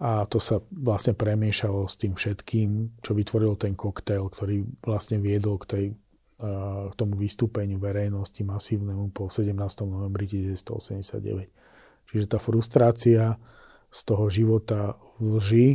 A 0.03 0.27
to 0.27 0.43
sa 0.43 0.59
vlastne 0.75 1.15
premiešalo 1.15 1.87
s 1.87 1.95
tým 1.95 2.19
všetkým, 2.19 2.99
čo 2.99 3.15
vytvoril 3.15 3.55
ten 3.55 3.79
koktail, 3.79 4.27
ktorý 4.27 4.67
vlastne 4.83 5.23
viedol 5.23 5.63
k, 5.63 5.67
tej, 5.71 5.87
k 6.91 6.95
tomu 6.99 7.15
vystúpeniu 7.15 7.79
verejnosti 7.79 8.43
masívnemu 8.43 9.15
po 9.15 9.31
17. 9.31 9.55
novembri 9.87 10.27
1989. 10.27 12.11
Čiže 12.11 12.27
tá 12.27 12.43
frustrácia 12.43 13.39
z 13.93 14.01
toho 14.09 14.33
života 14.33 14.97
v 15.21 15.37
lži, 15.37 15.69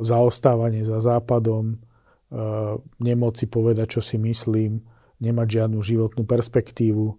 zaostávanie 0.00 0.86
za 0.86 1.02
západom, 1.02 1.76
nemoci 3.02 3.44
povedať, 3.50 3.98
čo 3.98 4.02
si 4.02 4.16
myslím, 4.22 4.80
nemať 5.18 5.46
žiadnu 5.60 5.82
životnú 5.82 6.22
perspektívu, 6.22 7.18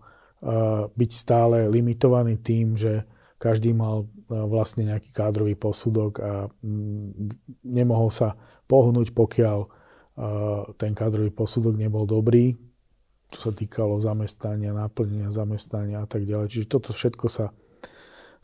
byť 0.96 1.12
stále 1.12 1.68
limitovaný 1.68 2.40
tým, 2.40 2.80
že 2.80 3.04
každý 3.36 3.76
mal 3.76 4.08
vlastne 4.26 4.90
nejaký 4.90 5.14
kádrový 5.14 5.54
posudok 5.54 6.18
a 6.24 6.50
mm, 6.50 7.30
nemohol 7.62 8.10
sa 8.10 8.34
pohnúť, 8.66 9.14
pokiaľ 9.14 9.70
ten 10.80 10.96
kádrový 10.96 11.30
posudok 11.30 11.76
nebol 11.76 12.08
dobrý, 12.08 12.56
čo 13.30 13.40
sa 13.50 13.52
týkalo 13.52 14.00
zamestnania, 14.00 14.72
naplnenia 14.72 15.30
zamestnania 15.30 16.02
a 16.02 16.08
tak 16.08 16.24
ďalej. 16.24 16.48
Čiže 16.48 16.72
toto 16.72 16.96
všetko 16.96 17.26
sa, 17.28 17.52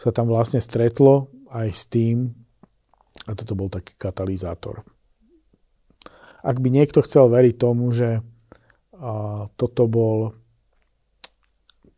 sa 0.01 0.09
tam 0.09 0.33
vlastne 0.33 0.57
stretlo 0.57 1.29
aj 1.53 1.69
s 1.69 1.85
tým, 1.85 2.33
a 3.29 3.37
toto 3.37 3.53
bol 3.53 3.69
taký 3.69 3.93
katalizátor. 4.01 4.81
Ak 6.41 6.57
by 6.57 6.73
niekto 6.73 7.05
chcel 7.05 7.29
veriť 7.29 7.55
tomu, 7.61 7.93
že 7.93 8.25
toto 9.61 9.85
bol 9.85 10.33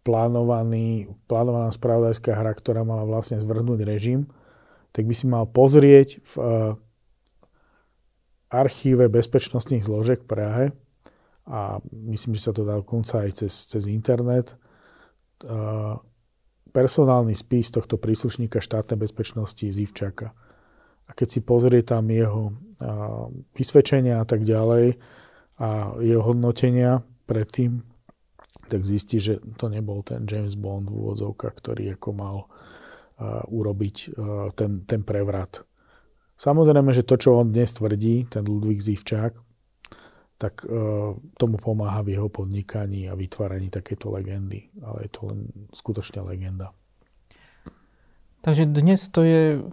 plánovaný, 0.04 1.16
plánovaná 1.32 1.72
spravodajská 1.72 2.36
hra, 2.36 2.52
ktorá 2.52 2.84
mala 2.84 3.08
vlastne 3.08 3.40
zvrhnúť 3.40 3.88
režim, 3.88 4.28
tak 4.92 5.08
by 5.08 5.16
si 5.16 5.26
mal 5.32 5.48
pozrieť 5.48 6.20
v 6.28 6.34
archíve 8.52 9.08
bezpečnostných 9.08 9.88
zložek 9.88 10.28
v 10.28 10.30
Prahe 10.30 10.64
a 11.48 11.80
myslím, 11.92 12.36
že 12.36 12.52
sa 12.52 12.54
to 12.54 12.68
dá 12.68 12.84
dokonca 12.84 13.24
aj 13.24 13.48
cez, 13.48 13.54
cez 13.72 13.88
internet, 13.88 14.60
personálny 16.74 17.38
spis 17.38 17.70
tohto 17.70 18.02
príslušníka 18.02 18.58
štátnej 18.58 18.98
bezpečnosti 18.98 19.62
Zivčaka 19.62 20.34
a 21.06 21.12
keď 21.14 21.28
si 21.30 21.40
pozrie 21.46 21.86
tam 21.86 22.10
jeho 22.10 22.58
vysvedčenia 23.54 24.20
a 24.20 24.26
tak 24.26 24.42
ďalej 24.44 24.98
a 25.62 25.94
jeho 26.02 26.24
hodnotenia 26.26 27.06
predtým, 27.30 27.86
tak 28.68 28.82
zistí, 28.82 29.22
že 29.22 29.38
to 29.60 29.70
nebol 29.70 30.02
ten 30.02 30.26
James 30.26 30.58
Bond 30.58 30.90
v 30.90 30.98
úvodzovkách, 30.98 31.56
ktorý 31.62 31.94
ako 31.94 32.10
mal 32.16 32.38
urobiť 33.48 34.18
ten, 34.58 34.88
ten 34.90 35.02
prevrat. 35.06 35.62
Samozrejme, 36.34 36.90
že 36.92 37.06
to, 37.06 37.16
čo 37.16 37.38
on 37.38 37.54
dnes 37.54 37.70
tvrdí, 37.78 38.26
ten 38.26 38.44
Ludvík 38.44 38.82
Zivčák, 38.82 39.38
tak 40.38 40.66
tomu 41.40 41.56
pomáha 41.56 42.04
v 42.04 42.20
jeho 42.20 42.28
podnikaní 42.28 43.08
a 43.08 43.16
vytváraní 43.16 43.72
takéto 43.72 44.12
legendy. 44.12 44.68
Ale 44.84 45.08
je 45.08 45.12
to 45.14 45.22
len 45.32 45.40
skutočne 45.72 46.20
legenda. 46.26 46.76
Takže 48.44 48.68
dnes 48.68 49.08
to 49.08 49.24
je 49.24 49.64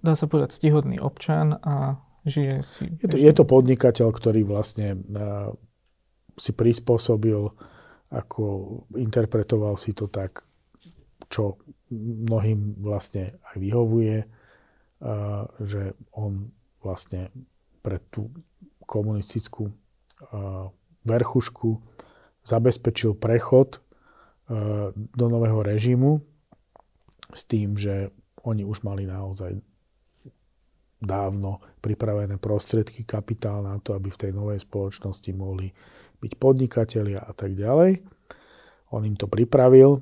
dá 0.00 0.16
sa 0.16 0.26
povedať, 0.26 0.56
stihodný 0.56 0.96
občan 1.00 1.60
a 1.60 2.00
žije 2.24 2.54
si... 2.64 2.84
Je 3.04 3.08
to, 3.08 3.16
je 3.20 3.32
to 3.32 3.44
podnikateľ, 3.44 4.08
ktorý 4.12 4.42
vlastne 4.48 4.96
uh, 4.96 5.52
si 6.40 6.52
prispôsobil, 6.56 7.52
ako 8.08 8.44
interpretoval 8.96 9.76
si 9.76 9.92
to 9.92 10.08
tak, 10.08 10.46
čo 11.28 11.60
mnohým 11.92 12.80
vlastne 12.80 13.36
aj 13.52 13.56
vyhovuje, 13.60 14.16
uh, 14.24 15.44
že 15.60 15.92
on 16.16 16.48
vlastne 16.80 17.32
pre 17.84 18.00
tú 18.08 18.32
komunistickú 18.84 19.72
verchušku 21.04 21.80
zabezpečil 22.44 23.16
prechod 23.16 23.80
do 24.94 25.26
nového 25.28 25.64
režimu 25.64 26.20
s 27.32 27.42
tým, 27.48 27.76
že 27.80 28.12
oni 28.44 28.64
už 28.64 28.84
mali 28.84 29.08
naozaj 29.08 29.56
dávno 31.04 31.60
pripravené 31.84 32.40
prostriedky, 32.40 33.04
kapitál 33.04 33.64
na 33.64 33.76
to, 33.80 33.92
aby 33.96 34.08
v 34.08 34.20
tej 34.20 34.32
novej 34.32 34.60
spoločnosti 34.64 35.30
mohli 35.36 35.68
byť 36.20 36.32
podnikatelia 36.40 37.20
a 37.20 37.32
tak 37.36 37.52
ďalej. 37.56 38.00
On 38.92 39.04
im 39.04 39.16
to 39.16 39.28
pripravil. 39.28 40.00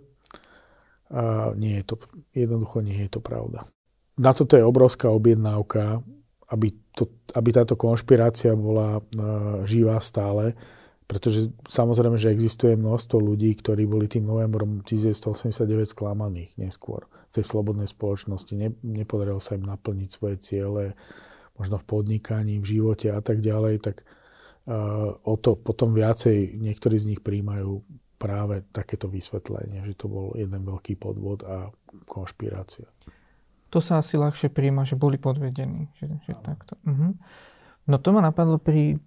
A 1.12 1.52
nie 1.58 1.76
je 1.82 1.84
to, 1.84 1.94
jednoducho 2.32 2.80
nie 2.80 2.96
je 3.04 3.10
to 3.18 3.20
pravda. 3.20 3.66
Na 4.16 4.32
toto 4.32 4.56
je 4.56 4.64
obrovská 4.64 5.10
objednávka, 5.10 6.00
aby, 6.52 6.68
to, 6.92 7.08
aby 7.32 7.48
táto 7.50 7.74
konšpirácia 7.74 8.52
bola 8.52 9.00
živá 9.64 9.96
stále, 10.04 10.52
pretože 11.08 11.52
samozrejme, 11.68 12.16
že 12.16 12.32
existuje 12.32 12.72
množstvo 12.72 13.20
ľudí, 13.20 13.52
ktorí 13.60 13.84
boli 13.84 14.08
tým 14.08 14.24
novembrom 14.24 14.80
1989 14.84 15.92
sklamaných 15.92 16.56
neskôr 16.56 17.04
v 17.32 17.40
tej 17.40 17.44
slobodnej 17.44 17.88
spoločnosti. 17.88 18.52
Ne, 18.56 18.72
nepodarilo 18.80 19.36
sa 19.36 19.56
im 19.56 19.68
naplniť 19.68 20.08
svoje 20.08 20.36
ciele, 20.40 20.96
možno 21.56 21.76
v 21.76 21.84
podnikaní, 21.84 22.56
v 22.60 22.68
živote 22.78 23.12
a 23.12 23.20
tak 23.20 23.44
ďalej, 23.44 23.84
tak 23.84 24.08
uh, 24.68 25.12
o 25.20 25.34
to 25.36 25.52
potom 25.60 25.92
viacej 25.92 26.56
niektorí 26.56 26.96
z 26.96 27.12
nich 27.12 27.20
príjmajú 27.20 27.84
práve 28.16 28.64
takéto 28.70 29.10
vysvetlenie, 29.10 29.84
že 29.84 29.98
to 29.98 30.06
bol 30.08 30.32
jeden 30.38 30.62
veľký 30.62 30.96
podvod 30.96 31.44
a 31.44 31.68
konšpirácia. 32.06 32.86
To 33.72 33.80
sa 33.80 34.04
asi 34.04 34.20
ľahšie 34.20 34.52
príjma, 34.52 34.84
že 34.84 35.00
boli 35.00 35.16
podvedení. 35.16 35.88
Že, 35.96 36.06
že 36.28 36.32
takto. 36.44 36.76
Uh-huh. 36.84 37.16
No 37.88 37.96
to 37.96 38.12
ma 38.12 38.20
napadlo 38.20 38.60
pri 38.60 39.00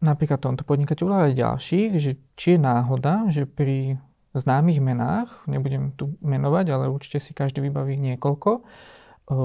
napríklad 0.00 0.40
tomto 0.40 0.64
podnikateľu, 0.64 1.10
ale 1.12 1.36
ďalších, 1.36 1.90
že 2.00 2.16
či 2.38 2.56
je 2.56 2.58
náhoda, 2.62 3.28
že 3.28 3.44
pri 3.44 4.00
známych 4.32 4.80
menách, 4.80 5.44
nebudem 5.48 5.92
tu 5.96 6.16
menovať, 6.20 6.66
ale 6.72 6.92
určite 6.92 7.20
si 7.20 7.32
každý 7.32 7.64
vybaví 7.64 7.96
niekoľko, 7.96 8.64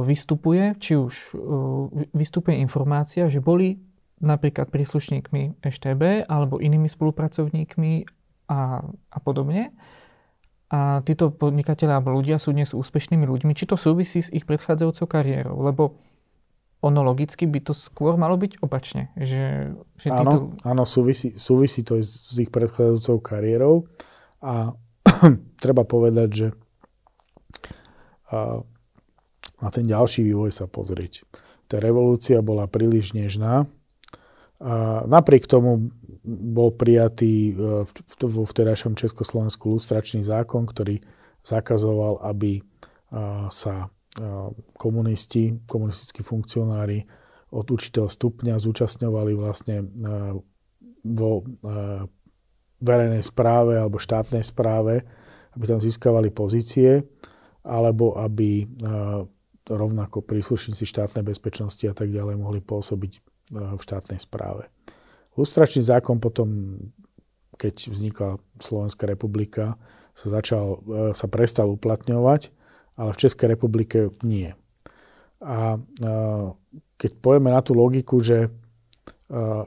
vystupuje, 0.05 0.78
či 0.78 0.93
už 0.99 1.36
vystupuje 2.14 2.59
informácia, 2.59 3.28
že 3.32 3.41
boli 3.41 3.82
napríklad 4.22 4.70
príslušníkmi 4.70 5.64
EŠTB 5.64 6.30
alebo 6.30 6.62
inými 6.62 6.86
spolupracovníkmi 6.86 8.05
a, 8.51 8.86
a 8.86 9.18
podobne. 9.24 9.74
A 10.72 11.03
títo 11.03 11.36
podnikatelia 11.36 11.99
alebo 11.99 12.15
ľudia 12.15 12.39
sú 12.39 12.55
dnes 12.55 12.72
úspešnými 12.72 13.28
ľuďmi. 13.28 13.51
Či 13.51 13.67
to 13.67 13.76
súvisí 13.76 14.24
s 14.24 14.32
ich 14.32 14.47
predchádzajúcou 14.47 15.03
kariérou? 15.03 15.59
Lebo 15.67 15.99
ono 16.82 17.03
logicky 17.03 17.45
by 17.45 17.59
to 17.61 17.76
skôr 17.76 18.15
malo 18.15 18.39
byť 18.39 18.63
opačne. 18.63 19.11
Že, 19.19 19.76
že 19.99 20.07
áno, 20.07 20.32
títo... 20.32 20.38
áno 20.63 20.84
súvisí, 20.88 21.36
súvisí 21.36 21.84
to 21.84 21.99
s 21.99 22.34
ich 22.39 22.49
predchádzajúcou 22.49 23.19
kariérou 23.19 23.86
a 24.39 24.74
treba 25.63 25.84
povedať, 25.84 26.30
že 26.32 26.47
na 29.61 29.69
ten 29.69 29.86
ďalší 29.86 30.24
vývoj 30.24 30.55
sa 30.55 30.65
pozrieť. 30.65 31.28
Tá 31.67 31.84
revolúcia 31.84 32.39
bola 32.39 32.67
príliš 32.67 33.11
nežná. 33.11 33.67
Napriek 35.09 35.49
tomu 35.49 35.89
bol 36.28 36.70
prijatý 36.78 37.57
e, 37.57 37.84
vo 38.30 38.43
vtedajšom 38.45 38.93
Československu 38.93 39.74
lustračný 39.74 40.22
zákon, 40.22 40.70
ktorý 40.70 41.01
zakazoval, 41.41 42.22
aby 42.22 42.62
sa 43.49 43.89
komunisti, 44.78 45.57
komunistickí 45.68 46.22
funkcionári 46.24 47.03
od 47.51 47.66
určitého 47.68 48.07
stupňa 48.07 48.55
zúčastňovali 48.62 49.32
vlastne 49.36 49.84
vo 51.03 51.43
verejnej 52.80 53.24
správe 53.24 53.76
alebo 53.76 53.99
štátnej 53.99 54.43
správe, 54.43 55.03
aby 55.57 55.64
tam 55.68 55.80
získavali 55.84 56.32
pozície, 56.32 57.03
alebo 57.68 58.16
aby 58.16 58.64
rovnako 59.68 60.24
príslušníci 60.24 60.88
štátnej 60.88 61.24
bezpečnosti 61.28 61.84
a 61.88 61.93
tak 61.95 62.12
ďalej 62.12 62.36
mohli 62.39 62.64
pôsobiť 62.64 63.30
v 63.49 63.81
štátnej 63.81 64.21
správe. 64.21 64.69
Lustračný 65.33 65.81
zákon 65.81 66.19
potom, 66.19 66.77
keď 67.57 67.89
vznikla 67.89 68.37
Slovenská 68.59 69.07
republika, 69.07 69.79
sa, 70.11 70.27
začal, 70.27 70.83
sa 71.15 71.25
prestal 71.31 71.71
uplatňovať, 71.71 72.51
ale 72.99 73.09
v 73.15 73.21
Českej 73.23 73.47
republike 73.55 74.11
nie. 74.21 74.51
A 75.41 75.79
keď 76.99 77.11
pojeme 77.23 77.49
na 77.49 77.63
tú 77.63 77.73
logiku, 77.73 78.19
že 78.21 78.51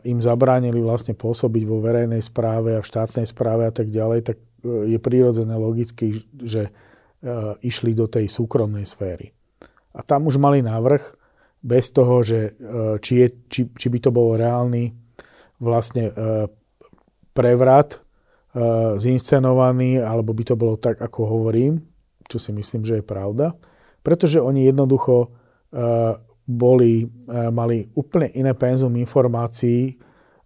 im 0.05 0.21
zabránili 0.21 0.77
vlastne 0.85 1.17
pôsobiť 1.17 1.63
vo 1.65 1.81
verejnej 1.81 2.21
správe 2.21 2.77
a 2.77 2.85
v 2.85 2.89
štátnej 2.89 3.25
správe 3.25 3.65
a 3.65 3.73
tak 3.73 3.89
ďalej, 3.89 4.21
tak 4.21 4.37
e, 4.61 4.93
je 4.93 4.99
prírodzené 5.01 5.57
logicky, 5.57 6.21
že 6.37 6.69
e, 6.69 6.71
išli 7.65 7.97
do 7.97 8.05
tej 8.05 8.29
súkromnej 8.29 8.85
sféry. 8.85 9.33
A 9.97 10.05
tam 10.05 10.29
už 10.29 10.37
mali 10.37 10.61
návrh 10.61 11.24
bez 11.65 11.89
toho, 11.97 12.21
že 12.21 12.53
e, 12.53 13.01
či, 13.01 13.25
je, 13.25 13.29
či, 13.49 13.61
či 13.73 13.87
by 13.89 13.99
to 14.05 14.11
bol 14.13 14.37
reálny 14.37 14.93
vlastne 15.57 16.13
prevrat 17.33 18.05
zinscenovaný, 19.01 20.03
alebo 20.03 20.37
by 20.37 20.45
to 20.45 20.55
bolo 20.61 20.77
tak, 20.77 21.01
ako 21.01 21.25
hovorím, 21.25 21.81
čo 22.29 22.37
si 22.37 22.53
myslím, 22.53 22.85
že 22.85 23.01
je 23.01 23.07
pravda. 23.07 23.57
Pretože 24.05 24.45
oni 24.45 24.69
jednoducho 24.69 25.33
boli, 26.45 27.09
e, 27.09 27.51
mali 27.51 27.89
úplne 27.97 28.29
iné 28.37 28.53
penzum 28.53 28.93
informácií 29.01 29.97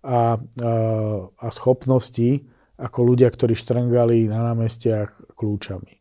a, 0.03 0.39
a, 0.39 1.49
schopností 1.51 2.47
ako 2.79 2.99
ľudia, 3.03 3.27
ktorí 3.27 3.59
štrngali 3.59 4.31
na 4.31 4.55
námestiach 4.55 5.35
kľúčami. 5.35 5.99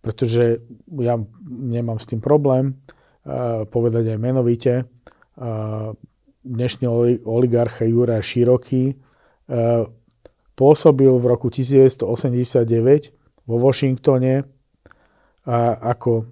Pretože 0.00 0.64
ja 0.98 1.20
nemám 1.46 2.00
s 2.00 2.08
tým 2.08 2.24
problém 2.24 2.80
povedať 3.70 4.04
aj 4.14 4.18
menovite. 4.18 4.90
Dnešný 6.42 6.86
oligarcha 7.22 7.86
Juraj 7.86 8.22
Široký 8.26 8.98
pôsobil 10.58 11.12
v 11.12 11.24
roku 11.24 11.46
1989 11.48 13.46
vo 13.46 13.56
Washingtone 13.62 14.42
ako 15.82 16.26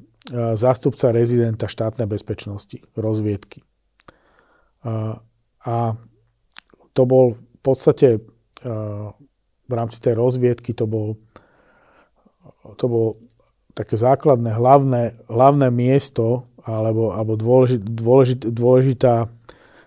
zástupca 0.55 1.11
rezidenta 1.11 1.67
štátnej 1.67 2.07
bezpečnosti, 2.07 2.83
rozviedky. 2.95 3.63
A 5.67 5.77
to 6.91 7.03
bol 7.07 7.39
v 7.39 7.61
podstate 7.63 8.19
v 9.71 9.73
rámci 9.73 10.03
tej 10.03 10.19
rozviedky 10.19 10.75
to 10.75 10.91
bol, 10.91 11.15
to 12.75 12.85
bol 12.91 13.07
také 13.73 13.95
základné 13.95 14.51
hlavné, 14.59 15.23
hlavné 15.31 15.71
miesto 15.71 16.50
alebo, 16.67 17.13
alebo 17.15 17.37
dôležit, 17.37 17.81
dôležit, 17.83 18.41
dôležitá 18.51 19.29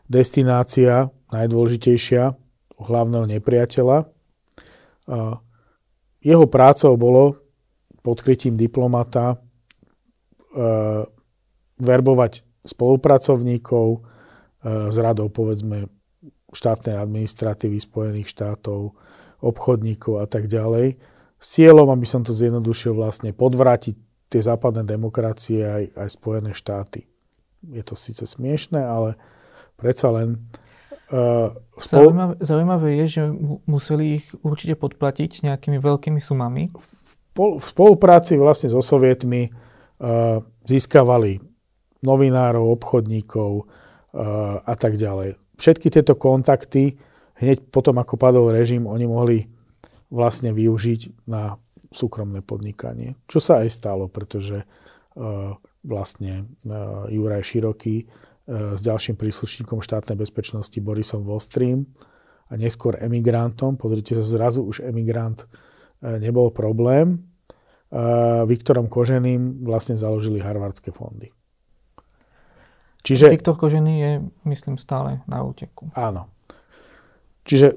destinácia, 0.09 1.09
najdôležitejšia 1.33 2.33
hlavného 2.77 3.25
nepriateľa. 3.39 4.09
Jeho 6.23 6.45
prácou 6.47 6.93
bolo 6.97 7.37
pod 8.03 8.19
krytím 8.19 8.59
diplomata 8.59 9.43
Eh, 10.53 11.03
verbovať 11.81 12.45
spolupracovníkov 12.61 14.05
z 14.93 14.97
eh, 14.97 15.01
radou, 15.01 15.25
povedzme, 15.33 15.89
štátnej 16.53 17.01
administratívy 17.01 17.81
Spojených 17.81 18.29
štátov, 18.29 18.93
obchodníkov 19.41 20.21
a 20.21 20.29
tak 20.29 20.45
ďalej. 20.45 21.01
S 21.41 21.45
cieľom, 21.57 21.89
aby 21.89 22.05
som 22.05 22.21
to 22.21 22.37
zjednodušil, 22.37 22.93
vlastne 22.93 23.33
podvrátiť 23.33 23.97
tie 24.33 24.41
západné 24.41 24.81
demokracie 24.89 25.61
aj, 25.61 25.83
aj 25.93 26.09
Spojené 26.17 26.57
štáty. 26.57 27.05
Je 27.69 27.83
to 27.85 27.93
síce 27.93 28.25
smiešné, 28.25 28.81
ale 28.81 29.13
predsa 29.77 30.09
len 30.09 30.41
Uh, 31.13 31.53
spol... 31.77 32.09
zaujímavé, 32.09 32.33
zaujímavé 32.41 32.89
je, 33.05 33.05
že 33.05 33.23
museli 33.69 34.17
ich 34.17 34.33
určite 34.41 34.73
podplatiť 34.73 35.45
nejakými 35.45 35.77
veľkými 35.77 36.17
sumami. 36.17 36.73
V, 36.73 36.89
v 37.37 37.61
spolupráci 37.61 38.33
vlastne 38.33 38.73
so 38.73 38.81
sovietmi 38.81 39.53
získavali 40.65 41.37
novinárov, 42.01 42.65
obchodníkov 42.65 43.69
a 44.63 44.73
tak 44.73 44.97
ďalej. 44.97 45.37
Všetky 45.61 45.93
tieto 45.93 46.17
kontakty 46.17 46.97
hneď 47.37 47.61
potom, 47.69 48.01
ako 48.01 48.17
padol 48.17 48.49
režim, 48.49 48.89
oni 48.89 49.05
mohli 49.05 49.45
vlastne 50.09 50.49
využiť 50.49 51.29
na 51.29 51.61
súkromné 51.93 52.41
podnikanie. 52.41 53.15
Čo 53.29 53.39
sa 53.39 53.53
aj 53.61 53.69
stalo, 53.69 54.09
pretože 54.09 54.65
vlastne 55.85 56.49
Juraj 57.13 57.45
Široký 57.45 58.09
s 58.49 58.81
ďalším 58.81 59.15
príslušníkom 59.15 59.79
štátnej 59.79 60.17
bezpečnosti 60.17 60.75
Borisom 60.81 61.23
Vostrím 61.23 61.85
a 62.51 62.59
neskôr 62.59 62.97
emigrantom, 62.99 63.77
pozrite 63.77 64.17
sa, 64.17 64.25
zrazu 64.25 64.65
už 64.65 64.83
emigrant 64.83 65.47
nebol 66.01 66.51
problém, 66.51 67.29
Viktorom 68.49 68.89
Koženým 68.89 69.61
vlastne 69.63 69.93
založili 69.93 70.41
harvardské 70.41 70.89
fondy. 70.89 71.29
Čiže, 73.05 73.29
Viktor 73.29 73.53
Kožený 73.53 73.93
je, 74.01 74.11
myslím, 74.49 74.81
stále 74.81 75.21
na 75.29 75.45
úteku. 75.45 75.93
Áno. 75.93 76.25
Čiže 77.45 77.75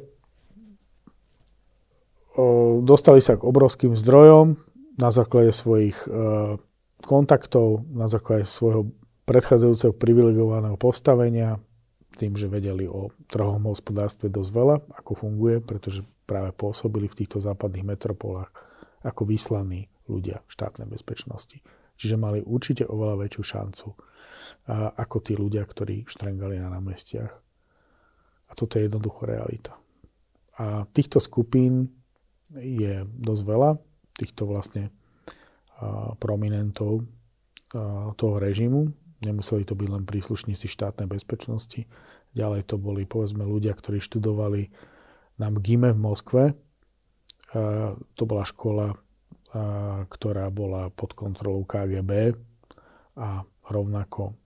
dostali 2.85 3.21
sa 3.25 3.41
k 3.41 3.47
obrovským 3.47 3.97
zdrojom 3.97 4.61
na 4.97 5.11
základe 5.13 5.53
svojich 5.53 5.97
e, 6.05 6.09
kontaktov, 7.05 7.85
na 7.93 8.09
základe 8.09 8.49
svojho 8.49 8.93
predchádzajúceho 9.29 9.93
privilegovaného 9.93 10.77
postavenia, 10.81 11.61
tým, 12.17 12.33
že 12.33 12.49
vedeli 12.49 12.89
o 12.89 13.13
trhovom 13.29 13.69
hospodárstve 13.69 14.33
dosť 14.33 14.51
veľa, 14.57 14.77
ako 14.97 15.13
funguje, 15.27 15.61
pretože 15.61 16.01
práve 16.25 16.57
pôsobili 16.57 17.13
v 17.13 17.25
týchto 17.25 17.43
západných 17.45 17.85
metropolách 17.85 18.49
ako 19.05 19.29
vyslaní 19.29 19.93
ľudia 20.09 20.41
v 20.49 20.51
štátnej 20.51 20.89
bezpečnosti. 20.89 21.61
Čiže 21.97 22.17
mali 22.17 22.41
určite 22.41 22.89
oveľa 22.89 23.25
väčšiu 23.25 23.43
šancu 23.45 23.89
ako 24.97 25.17
tí 25.23 25.39
ľudia, 25.39 25.63
ktorí 25.63 26.07
štrengali 26.07 26.59
na 26.59 26.73
námestiach. 26.73 27.33
A 28.47 28.53
toto 28.55 28.79
je 28.79 28.87
jednoducho 28.87 29.27
realita. 29.27 29.75
A 30.59 30.87
týchto 30.91 31.19
skupín 31.19 31.91
je 32.55 33.03
dosť 33.07 33.43
veľa, 33.43 33.71
týchto 34.15 34.47
vlastne 34.47 34.95
prominentov 36.23 37.05
toho 38.17 38.37
režimu. 38.39 38.93
Nemuseli 39.25 39.65
to 39.65 39.75
byť 39.75 39.89
len 39.91 40.05
príslušníci 40.05 40.69
štátnej 40.69 41.09
bezpečnosti. 41.09 41.89
Ďalej 42.37 42.69
to 42.69 42.77
boli 42.77 43.09
povedzme 43.09 43.43
ľudia, 43.43 43.73
ktorí 43.73 43.99
študovali 43.99 44.69
na 45.41 45.49
MGIME 45.49 45.97
v 45.97 45.99
Moskve. 46.01 46.43
To 48.17 48.23
bola 48.29 48.45
škola 48.45 48.93
ktorá 50.09 50.51
bola 50.51 50.91
pod 50.93 51.15
kontrolou 51.15 51.65
KGB 51.65 52.35
a 53.17 53.43
rovnako 53.71 54.37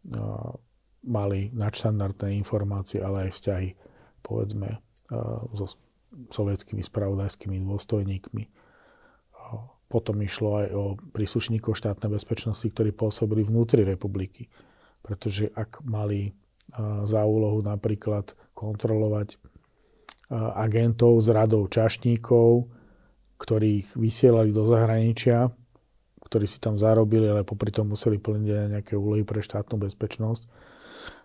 mali 1.08 1.48
nadštandardné 1.56 2.36
informácie, 2.36 3.00
ale 3.00 3.28
aj 3.28 3.30
vzťahy 3.34 3.68
povedzme 4.20 4.78
so 5.56 5.66
sovietskými 6.10 6.82
spravodajskými 6.82 7.62
dôstojníkmi. 7.62 8.44
Potom 9.90 10.16
išlo 10.22 10.62
aj 10.62 10.66
o 10.70 10.84
príslušníkov 11.10 11.74
štátnej 11.74 12.14
bezpečnosti, 12.14 12.62
ktorí 12.62 12.94
pôsobili 12.94 13.42
vnútri 13.42 13.82
republiky. 13.82 14.46
Pretože 15.02 15.50
ak 15.50 15.82
mali 15.82 16.30
za 17.02 17.26
úlohu 17.26 17.58
napríklad 17.66 18.38
kontrolovať 18.54 19.34
agentov 20.54 21.18
z 21.18 21.28
radou 21.34 21.66
čašníkov, 21.66 22.70
ktorých 23.42 23.98
vysielali 23.98 24.54
do 24.54 24.62
zahraničia, 24.62 25.50
ktorí 26.22 26.46
si 26.46 26.62
tam 26.62 26.78
zarobili, 26.78 27.26
ale 27.26 27.42
popri 27.42 27.74
tom 27.74 27.90
museli 27.90 28.22
plniť 28.22 28.50
aj 28.54 28.66
nejaké 28.78 28.94
úlohy 28.94 29.26
pre 29.26 29.42
štátnu 29.42 29.82
bezpečnosť, 29.82 30.46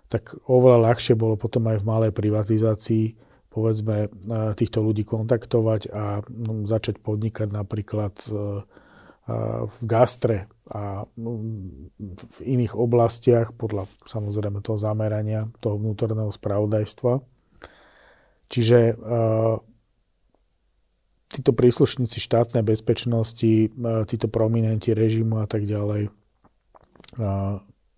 tak 0.09 0.33
oveľa 0.49 0.89
ľahšie 0.89 1.13
bolo 1.13 1.37
potom 1.37 1.69
aj 1.69 1.85
v 1.85 1.85
malej 1.85 2.11
privatizácii 2.17 3.05
povedzme 3.55 4.11
týchto 4.59 4.83
ľudí 4.83 5.07
kontaktovať 5.07 5.81
a 5.95 6.19
no, 6.27 6.67
začať 6.67 6.99
podnikať 6.99 7.55
napríklad 7.55 8.11
e, 8.27 8.31
v 9.65 9.79
gastre 9.87 10.51
a 10.67 11.07
no, 11.15 11.31
v 12.03 12.37
iných 12.43 12.75
oblastiach 12.75 13.55
podľa 13.55 13.87
samozrejme 14.03 14.59
toho 14.59 14.75
zamerania 14.75 15.47
toho 15.63 15.79
vnútorného 15.79 16.35
spravodajstva. 16.35 17.23
Čiže 18.51 18.79
e, 18.91 18.95
títo 21.31 21.51
príslušníci 21.55 22.19
štátnej 22.19 22.63
bezpečnosti, 22.63 23.71
títo 24.07 24.27
prominenti 24.31 24.95
režimu 24.95 25.43
a 25.43 25.47
tak 25.51 25.67
ďalej, 25.67 26.07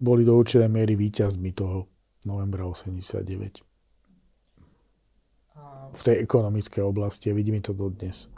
boli 0.02 0.22
do 0.26 0.34
určitej 0.34 0.66
miery 0.66 0.98
víťazmi 0.98 1.54
toho 1.54 1.86
novembra 2.26 2.66
89. 2.66 3.67
V 5.94 6.02
tej 6.02 6.16
ekonomickej 6.24 6.84
oblasti 6.84 7.32
a 7.32 7.38
vidíme 7.38 7.62
to 7.64 7.76
dodnes. 7.76 8.32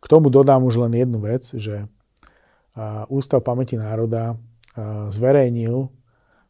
K 0.00 0.06
tomu 0.06 0.28
dodám 0.28 0.64
už 0.64 0.84
len 0.84 0.92
jednu 0.94 1.22
vec, 1.24 1.48
že 1.54 1.88
Ústav 3.08 3.46
pamäti 3.46 3.78
národa 3.78 4.34
zverejnil 5.08 5.86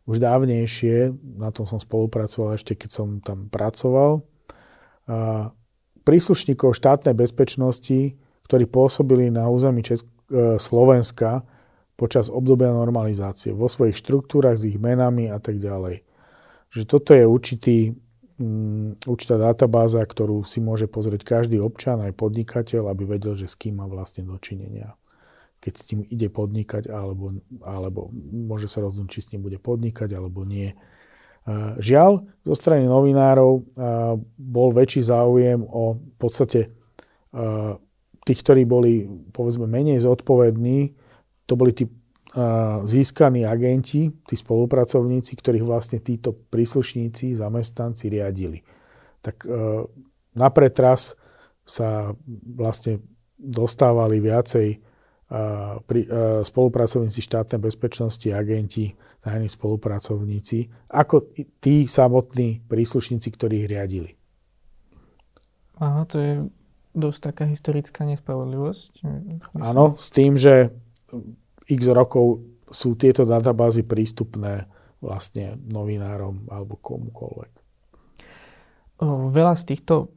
už 0.05 0.17
dávnejšie, 0.21 1.13
na 1.37 1.53
tom 1.53 1.65
som 1.65 1.81
spolupracoval 1.81 2.57
ešte 2.57 2.77
keď 2.77 2.91
som 2.93 3.09
tam 3.21 3.49
pracoval, 3.53 4.25
príslušníkov 6.05 6.77
štátnej 6.77 7.17
bezpečnosti, 7.17 8.17
ktorí 8.45 8.65
pôsobili 8.69 9.33
na 9.33 9.49
území 9.49 9.81
Česk- 9.81 10.13
e, 10.29 10.61
Slovenska 10.61 11.41
počas 11.97 12.29
obdobia 12.29 12.77
normalizácie 12.77 13.57
vo 13.57 13.73
svojich 13.73 13.97
štruktúrach 13.97 14.61
s 14.61 14.69
ich 14.69 14.77
menami 14.77 15.33
a 15.33 15.41
tak 15.41 15.57
ďalej. 15.57 16.05
Že 16.69 16.83
toto 16.85 17.17
je 17.17 17.25
určitý, 17.25 17.77
um, 18.39 18.95
určitá 19.07 19.39
databáza, 19.41 20.03
ktorú 20.03 20.47
si 20.47 20.63
môže 20.63 20.87
pozrieť 20.91 21.23
každý 21.25 21.61
občan, 21.61 22.01
aj 22.03 22.17
podnikateľ, 22.17 22.91
aby 22.91 23.17
vedel, 23.19 23.35
že 23.39 23.51
s 23.51 23.59
kým 23.59 23.79
má 23.79 23.87
vlastne 23.87 24.27
dočinenia 24.27 24.95
keď 25.65 25.73
s 25.81 25.89
tým 25.89 26.05
ide 26.13 26.29
podnikať, 26.29 26.93
alebo, 26.93 27.41
alebo 27.65 28.13
môže 28.29 28.69
sa 28.69 28.85
rozhodnúť, 28.85 29.09
či 29.09 29.21
s 29.25 29.31
ním 29.33 29.49
bude 29.49 29.57
podnikať, 29.57 30.13
alebo 30.13 30.45
nie. 30.45 30.77
Žiaľ, 31.81 32.21
zo 32.45 32.53
strany 32.53 32.85
novinárov 32.85 33.65
bol 34.37 34.69
väčší 34.77 35.01
záujem 35.09 35.65
o 35.65 35.97
v 35.97 36.17
podstate 36.21 36.69
tých, 38.29 38.39
ktorí 38.45 38.69
boli 38.69 39.09
povedzme 39.33 39.65
menej 39.65 40.05
zodpovední, 40.05 40.93
to 41.49 41.57
boli 41.57 41.73
tí 41.73 41.89
získaní 42.83 43.47
agenti, 43.47 44.11
tí 44.11 44.35
spolupracovníci, 44.35 45.39
ktorých 45.39 45.63
vlastne 45.63 46.03
títo 46.03 46.35
príslušníci, 46.35 47.39
zamestnanci 47.39 48.11
riadili. 48.11 48.59
Tak 49.23 49.47
na 50.35 50.49
pretras 50.51 51.15
sa 51.63 52.11
vlastne 52.43 52.99
dostávali 53.39 54.19
viacej 54.19 54.69
pri, 55.87 56.01
spolupracovníci 56.43 57.23
štátnej 57.23 57.63
bezpečnosti, 57.63 58.27
agenti, 58.35 58.93
tajní 59.23 59.49
spolupracovníci, 59.49 60.69
ako 60.91 61.33
tí 61.63 61.87
samotní 61.87 62.67
príslušníci, 62.67 63.29
ktorí 63.31 63.65
ich 63.65 63.71
riadili. 63.71 64.11
Aha, 65.79 66.03
to 66.11 66.17
je 66.19 66.33
dosť 66.95 67.19
taká 67.31 67.45
historická 67.47 68.07
nespravodlivosť. 68.07 68.91
Áno, 69.59 69.95
s 69.99 70.11
tým, 70.11 70.35
že 70.35 70.71
x 71.69 71.81
rokov 71.93 72.45
sú 72.69 72.97
tieto 72.99 73.29
databázy 73.29 73.85
prístupné 73.85 74.67
vlastne 74.99 75.61
novinárom 75.69 76.49
alebo 76.49 76.81
komukoľvek. 76.81 77.53
Veľa 79.05 79.55
z 79.59 79.65
týchto 79.69 80.15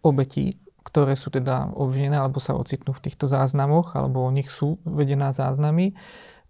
obetí 0.00 0.64
ktoré 0.84 1.16
sú 1.16 1.32
teda 1.32 1.74
obvinené 1.74 2.20
alebo 2.20 2.38
sa 2.38 2.54
ocitnú 2.54 2.92
v 2.94 3.08
týchto 3.08 3.26
záznamoch 3.26 3.96
alebo 3.96 4.22
o 4.22 4.30
nich 4.30 4.52
sú 4.52 4.78
vedená 4.84 5.32
záznamy, 5.32 5.96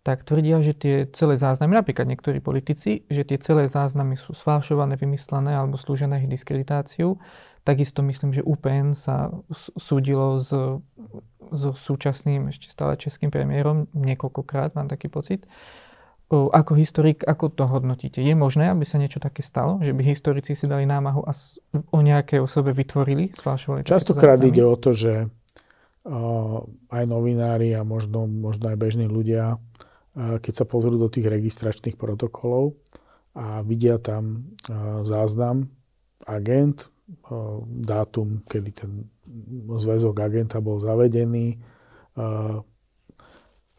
tak 0.04 0.26
tvrdia, 0.28 0.60
že 0.60 0.76
tie 0.76 0.94
celé 1.16 1.40
záznamy, 1.40 1.80
napríklad 1.80 2.04
niektorí 2.04 2.44
politici, 2.44 3.08
že 3.08 3.24
tie 3.24 3.40
celé 3.40 3.70
záznamy 3.70 4.20
sú 4.20 4.36
sfalšované, 4.36 5.00
vymyslené 5.00 5.56
alebo 5.56 5.80
slúžia 5.80 6.10
na 6.10 6.20
ich 6.20 6.28
diskreditáciu. 6.28 7.16
Takisto 7.64 8.04
myslím, 8.04 8.36
že 8.36 8.44
UPN 8.44 8.92
sa 8.92 9.32
súdilo 9.80 10.36
s, 10.36 10.52
so 11.48 11.70
súčasným 11.72 12.52
ešte 12.52 12.68
stále 12.68 13.00
českým 13.00 13.32
premiérom 13.32 13.88
niekoľkokrát, 13.96 14.76
mám 14.76 14.92
taký 14.92 15.08
pocit 15.08 15.48
ako 16.34 16.74
historik, 16.74 17.22
ako 17.22 17.52
to 17.52 17.68
hodnotíte? 17.68 18.18
Je 18.18 18.34
možné, 18.34 18.66
aby 18.72 18.82
sa 18.82 18.98
niečo 18.98 19.22
také 19.22 19.44
stalo? 19.44 19.78
Že 19.78 19.94
by 19.94 20.02
historici 20.02 20.58
si 20.58 20.66
dali 20.66 20.82
námahu 20.82 21.22
a 21.22 21.30
o 21.94 22.00
nejakej 22.02 22.42
osobe 22.42 22.74
vytvorili, 22.74 23.30
spášovali? 23.30 23.86
Častokrát 23.86 24.40
ide 24.42 24.66
o 24.66 24.74
to, 24.74 24.96
že 24.96 25.30
aj 26.90 27.04
novinári 27.06 27.76
a 27.76 27.86
možno, 27.86 28.26
možno 28.26 28.72
aj 28.72 28.76
bežní 28.80 29.06
ľudia, 29.06 29.62
keď 30.16 30.52
sa 30.52 30.64
pozrú 30.66 30.98
do 30.98 31.06
tých 31.06 31.28
registračných 31.28 31.94
protokolov 31.94 32.74
a 33.38 33.62
vidia 33.62 34.02
tam 34.02 34.52
záznam 35.06 35.70
agent, 36.26 36.90
dátum, 37.84 38.40
kedy 38.48 38.70
ten 38.72 38.92
zväzok 39.68 40.16
agenta 40.24 40.60
bol 40.64 40.80
zavedený, 40.80 41.60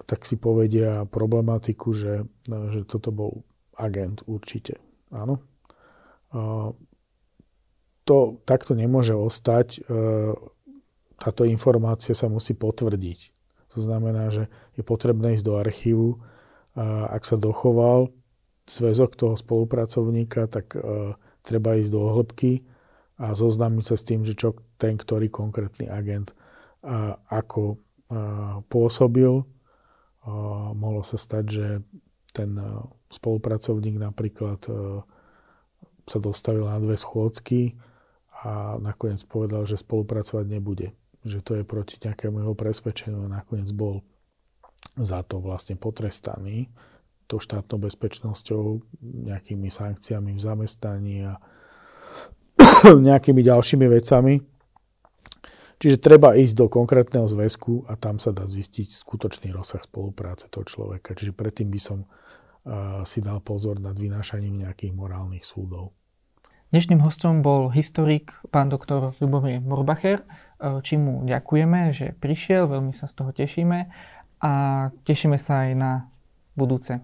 tak 0.05 0.19
si 0.21 0.37
povedia 0.37 1.09
problematiku, 1.09 1.89
že, 1.89 2.29
že 2.45 2.85
toto 2.85 3.09
bol 3.09 3.41
agent 3.73 4.21
určite. 4.29 4.77
Áno. 5.09 5.41
To 8.05 8.17
takto 8.45 8.77
nemôže 8.77 9.17
ostať. 9.17 9.81
E, 9.81 9.97
táto 11.17 11.41
informácia 11.49 12.13
sa 12.13 12.29
musí 12.29 12.53
potvrdiť. 12.53 13.33
To 13.73 13.79
znamená, 13.81 14.29
že 14.29 14.45
je 14.77 14.83
potrebné 14.85 15.33
ísť 15.33 15.45
do 15.47 15.57
archívu. 15.57 16.21
Ak 17.09 17.25
sa 17.25 17.39
dochoval 17.39 18.13
zväzok 18.69 19.17
toho 19.17 19.33
spolupracovníka, 19.33 20.45
tak 20.45 20.77
e, 20.77 21.17
treba 21.41 21.81
ísť 21.81 21.89
do 21.89 22.01
hĺbky 22.13 22.74
a 23.15 23.31
zoznámiť 23.31 23.83
sa 23.87 23.95
s 23.95 24.03
tým, 24.03 24.27
že 24.27 24.35
čo 24.35 24.59
ten, 24.75 24.99
ktorý 24.99 25.31
konkrétny 25.31 25.87
agent 25.87 26.35
ako 27.31 27.79
pôsobil 28.67 29.41
mohlo 30.75 31.01
sa 31.01 31.17
stať, 31.17 31.45
že 31.47 31.67
ten 32.35 32.59
spolupracovník 33.07 33.95
napríklad 33.97 34.59
sa 36.05 36.17
dostavil 36.21 36.67
na 36.69 36.77
dve 36.77 36.99
schôdzky 36.99 37.73
a 38.45 38.77
nakoniec 38.77 39.23
povedal, 39.25 39.65
že 39.65 39.81
spolupracovať 39.81 40.45
nebude. 40.45 40.93
Že 41.25 41.39
to 41.41 41.51
je 41.57 41.63
proti 41.65 41.95
nejakému 41.97 42.45
jeho 42.45 42.53
presvedčeniu 42.53 43.25
a 43.25 43.41
nakoniec 43.41 43.71
bol 43.73 44.05
za 44.99 45.25
to 45.25 45.41
vlastne 45.41 45.73
potrestaný 45.79 46.69
tou 47.25 47.41
štátnou 47.41 47.81
bezpečnosťou, 47.89 48.85
nejakými 49.01 49.73
sankciami 49.73 50.37
v 50.37 50.41
zamestnaní 50.45 51.25
a 51.25 51.41
nejakými 53.09 53.41
ďalšími 53.41 53.85
vecami. 53.89 54.41
Čiže 55.75 55.99
treba 55.99 56.37
ísť 56.39 56.55
do 56.55 56.67
konkrétneho 56.71 57.27
zväzku 57.27 57.83
a 57.91 57.99
tam 57.99 58.15
sa 58.15 58.31
dá 58.31 58.47
zistiť 58.47 58.95
skutočný 58.95 59.51
rozsah 59.51 59.83
spolupráce 59.83 60.47
toho 60.47 60.63
človeka. 60.63 61.11
Čiže 61.11 61.35
predtým 61.35 61.67
by 61.67 61.79
som 61.81 62.07
uh, 62.07 63.03
si 63.03 63.19
dal 63.19 63.43
pozor 63.43 63.83
nad 63.83 63.93
vynášaním 63.93 64.63
nejakých 64.63 64.95
morálnych 64.95 65.43
súdov. 65.43 65.91
Dnešným 66.71 67.03
hostom 67.03 67.43
bol 67.43 67.69
historik 67.71 68.33
pán 68.49 68.67
doktor 68.67 69.13
Ľubomír 69.21 69.61
Morbacher, 69.61 70.25
čím 70.81 71.07
mu 71.07 71.13
ďakujeme, 71.23 71.93
že 71.93 72.11
prišiel, 72.17 72.67
veľmi 72.67 72.91
sa 72.91 73.05
z 73.05 73.13
toho 73.15 73.31
tešíme 73.31 73.87
a 74.41 74.51
tešíme 75.05 75.37
sa 75.37 75.69
aj 75.69 75.71
na 75.77 75.91
budúce. 76.57 76.99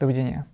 Dovidenia. 0.00 0.53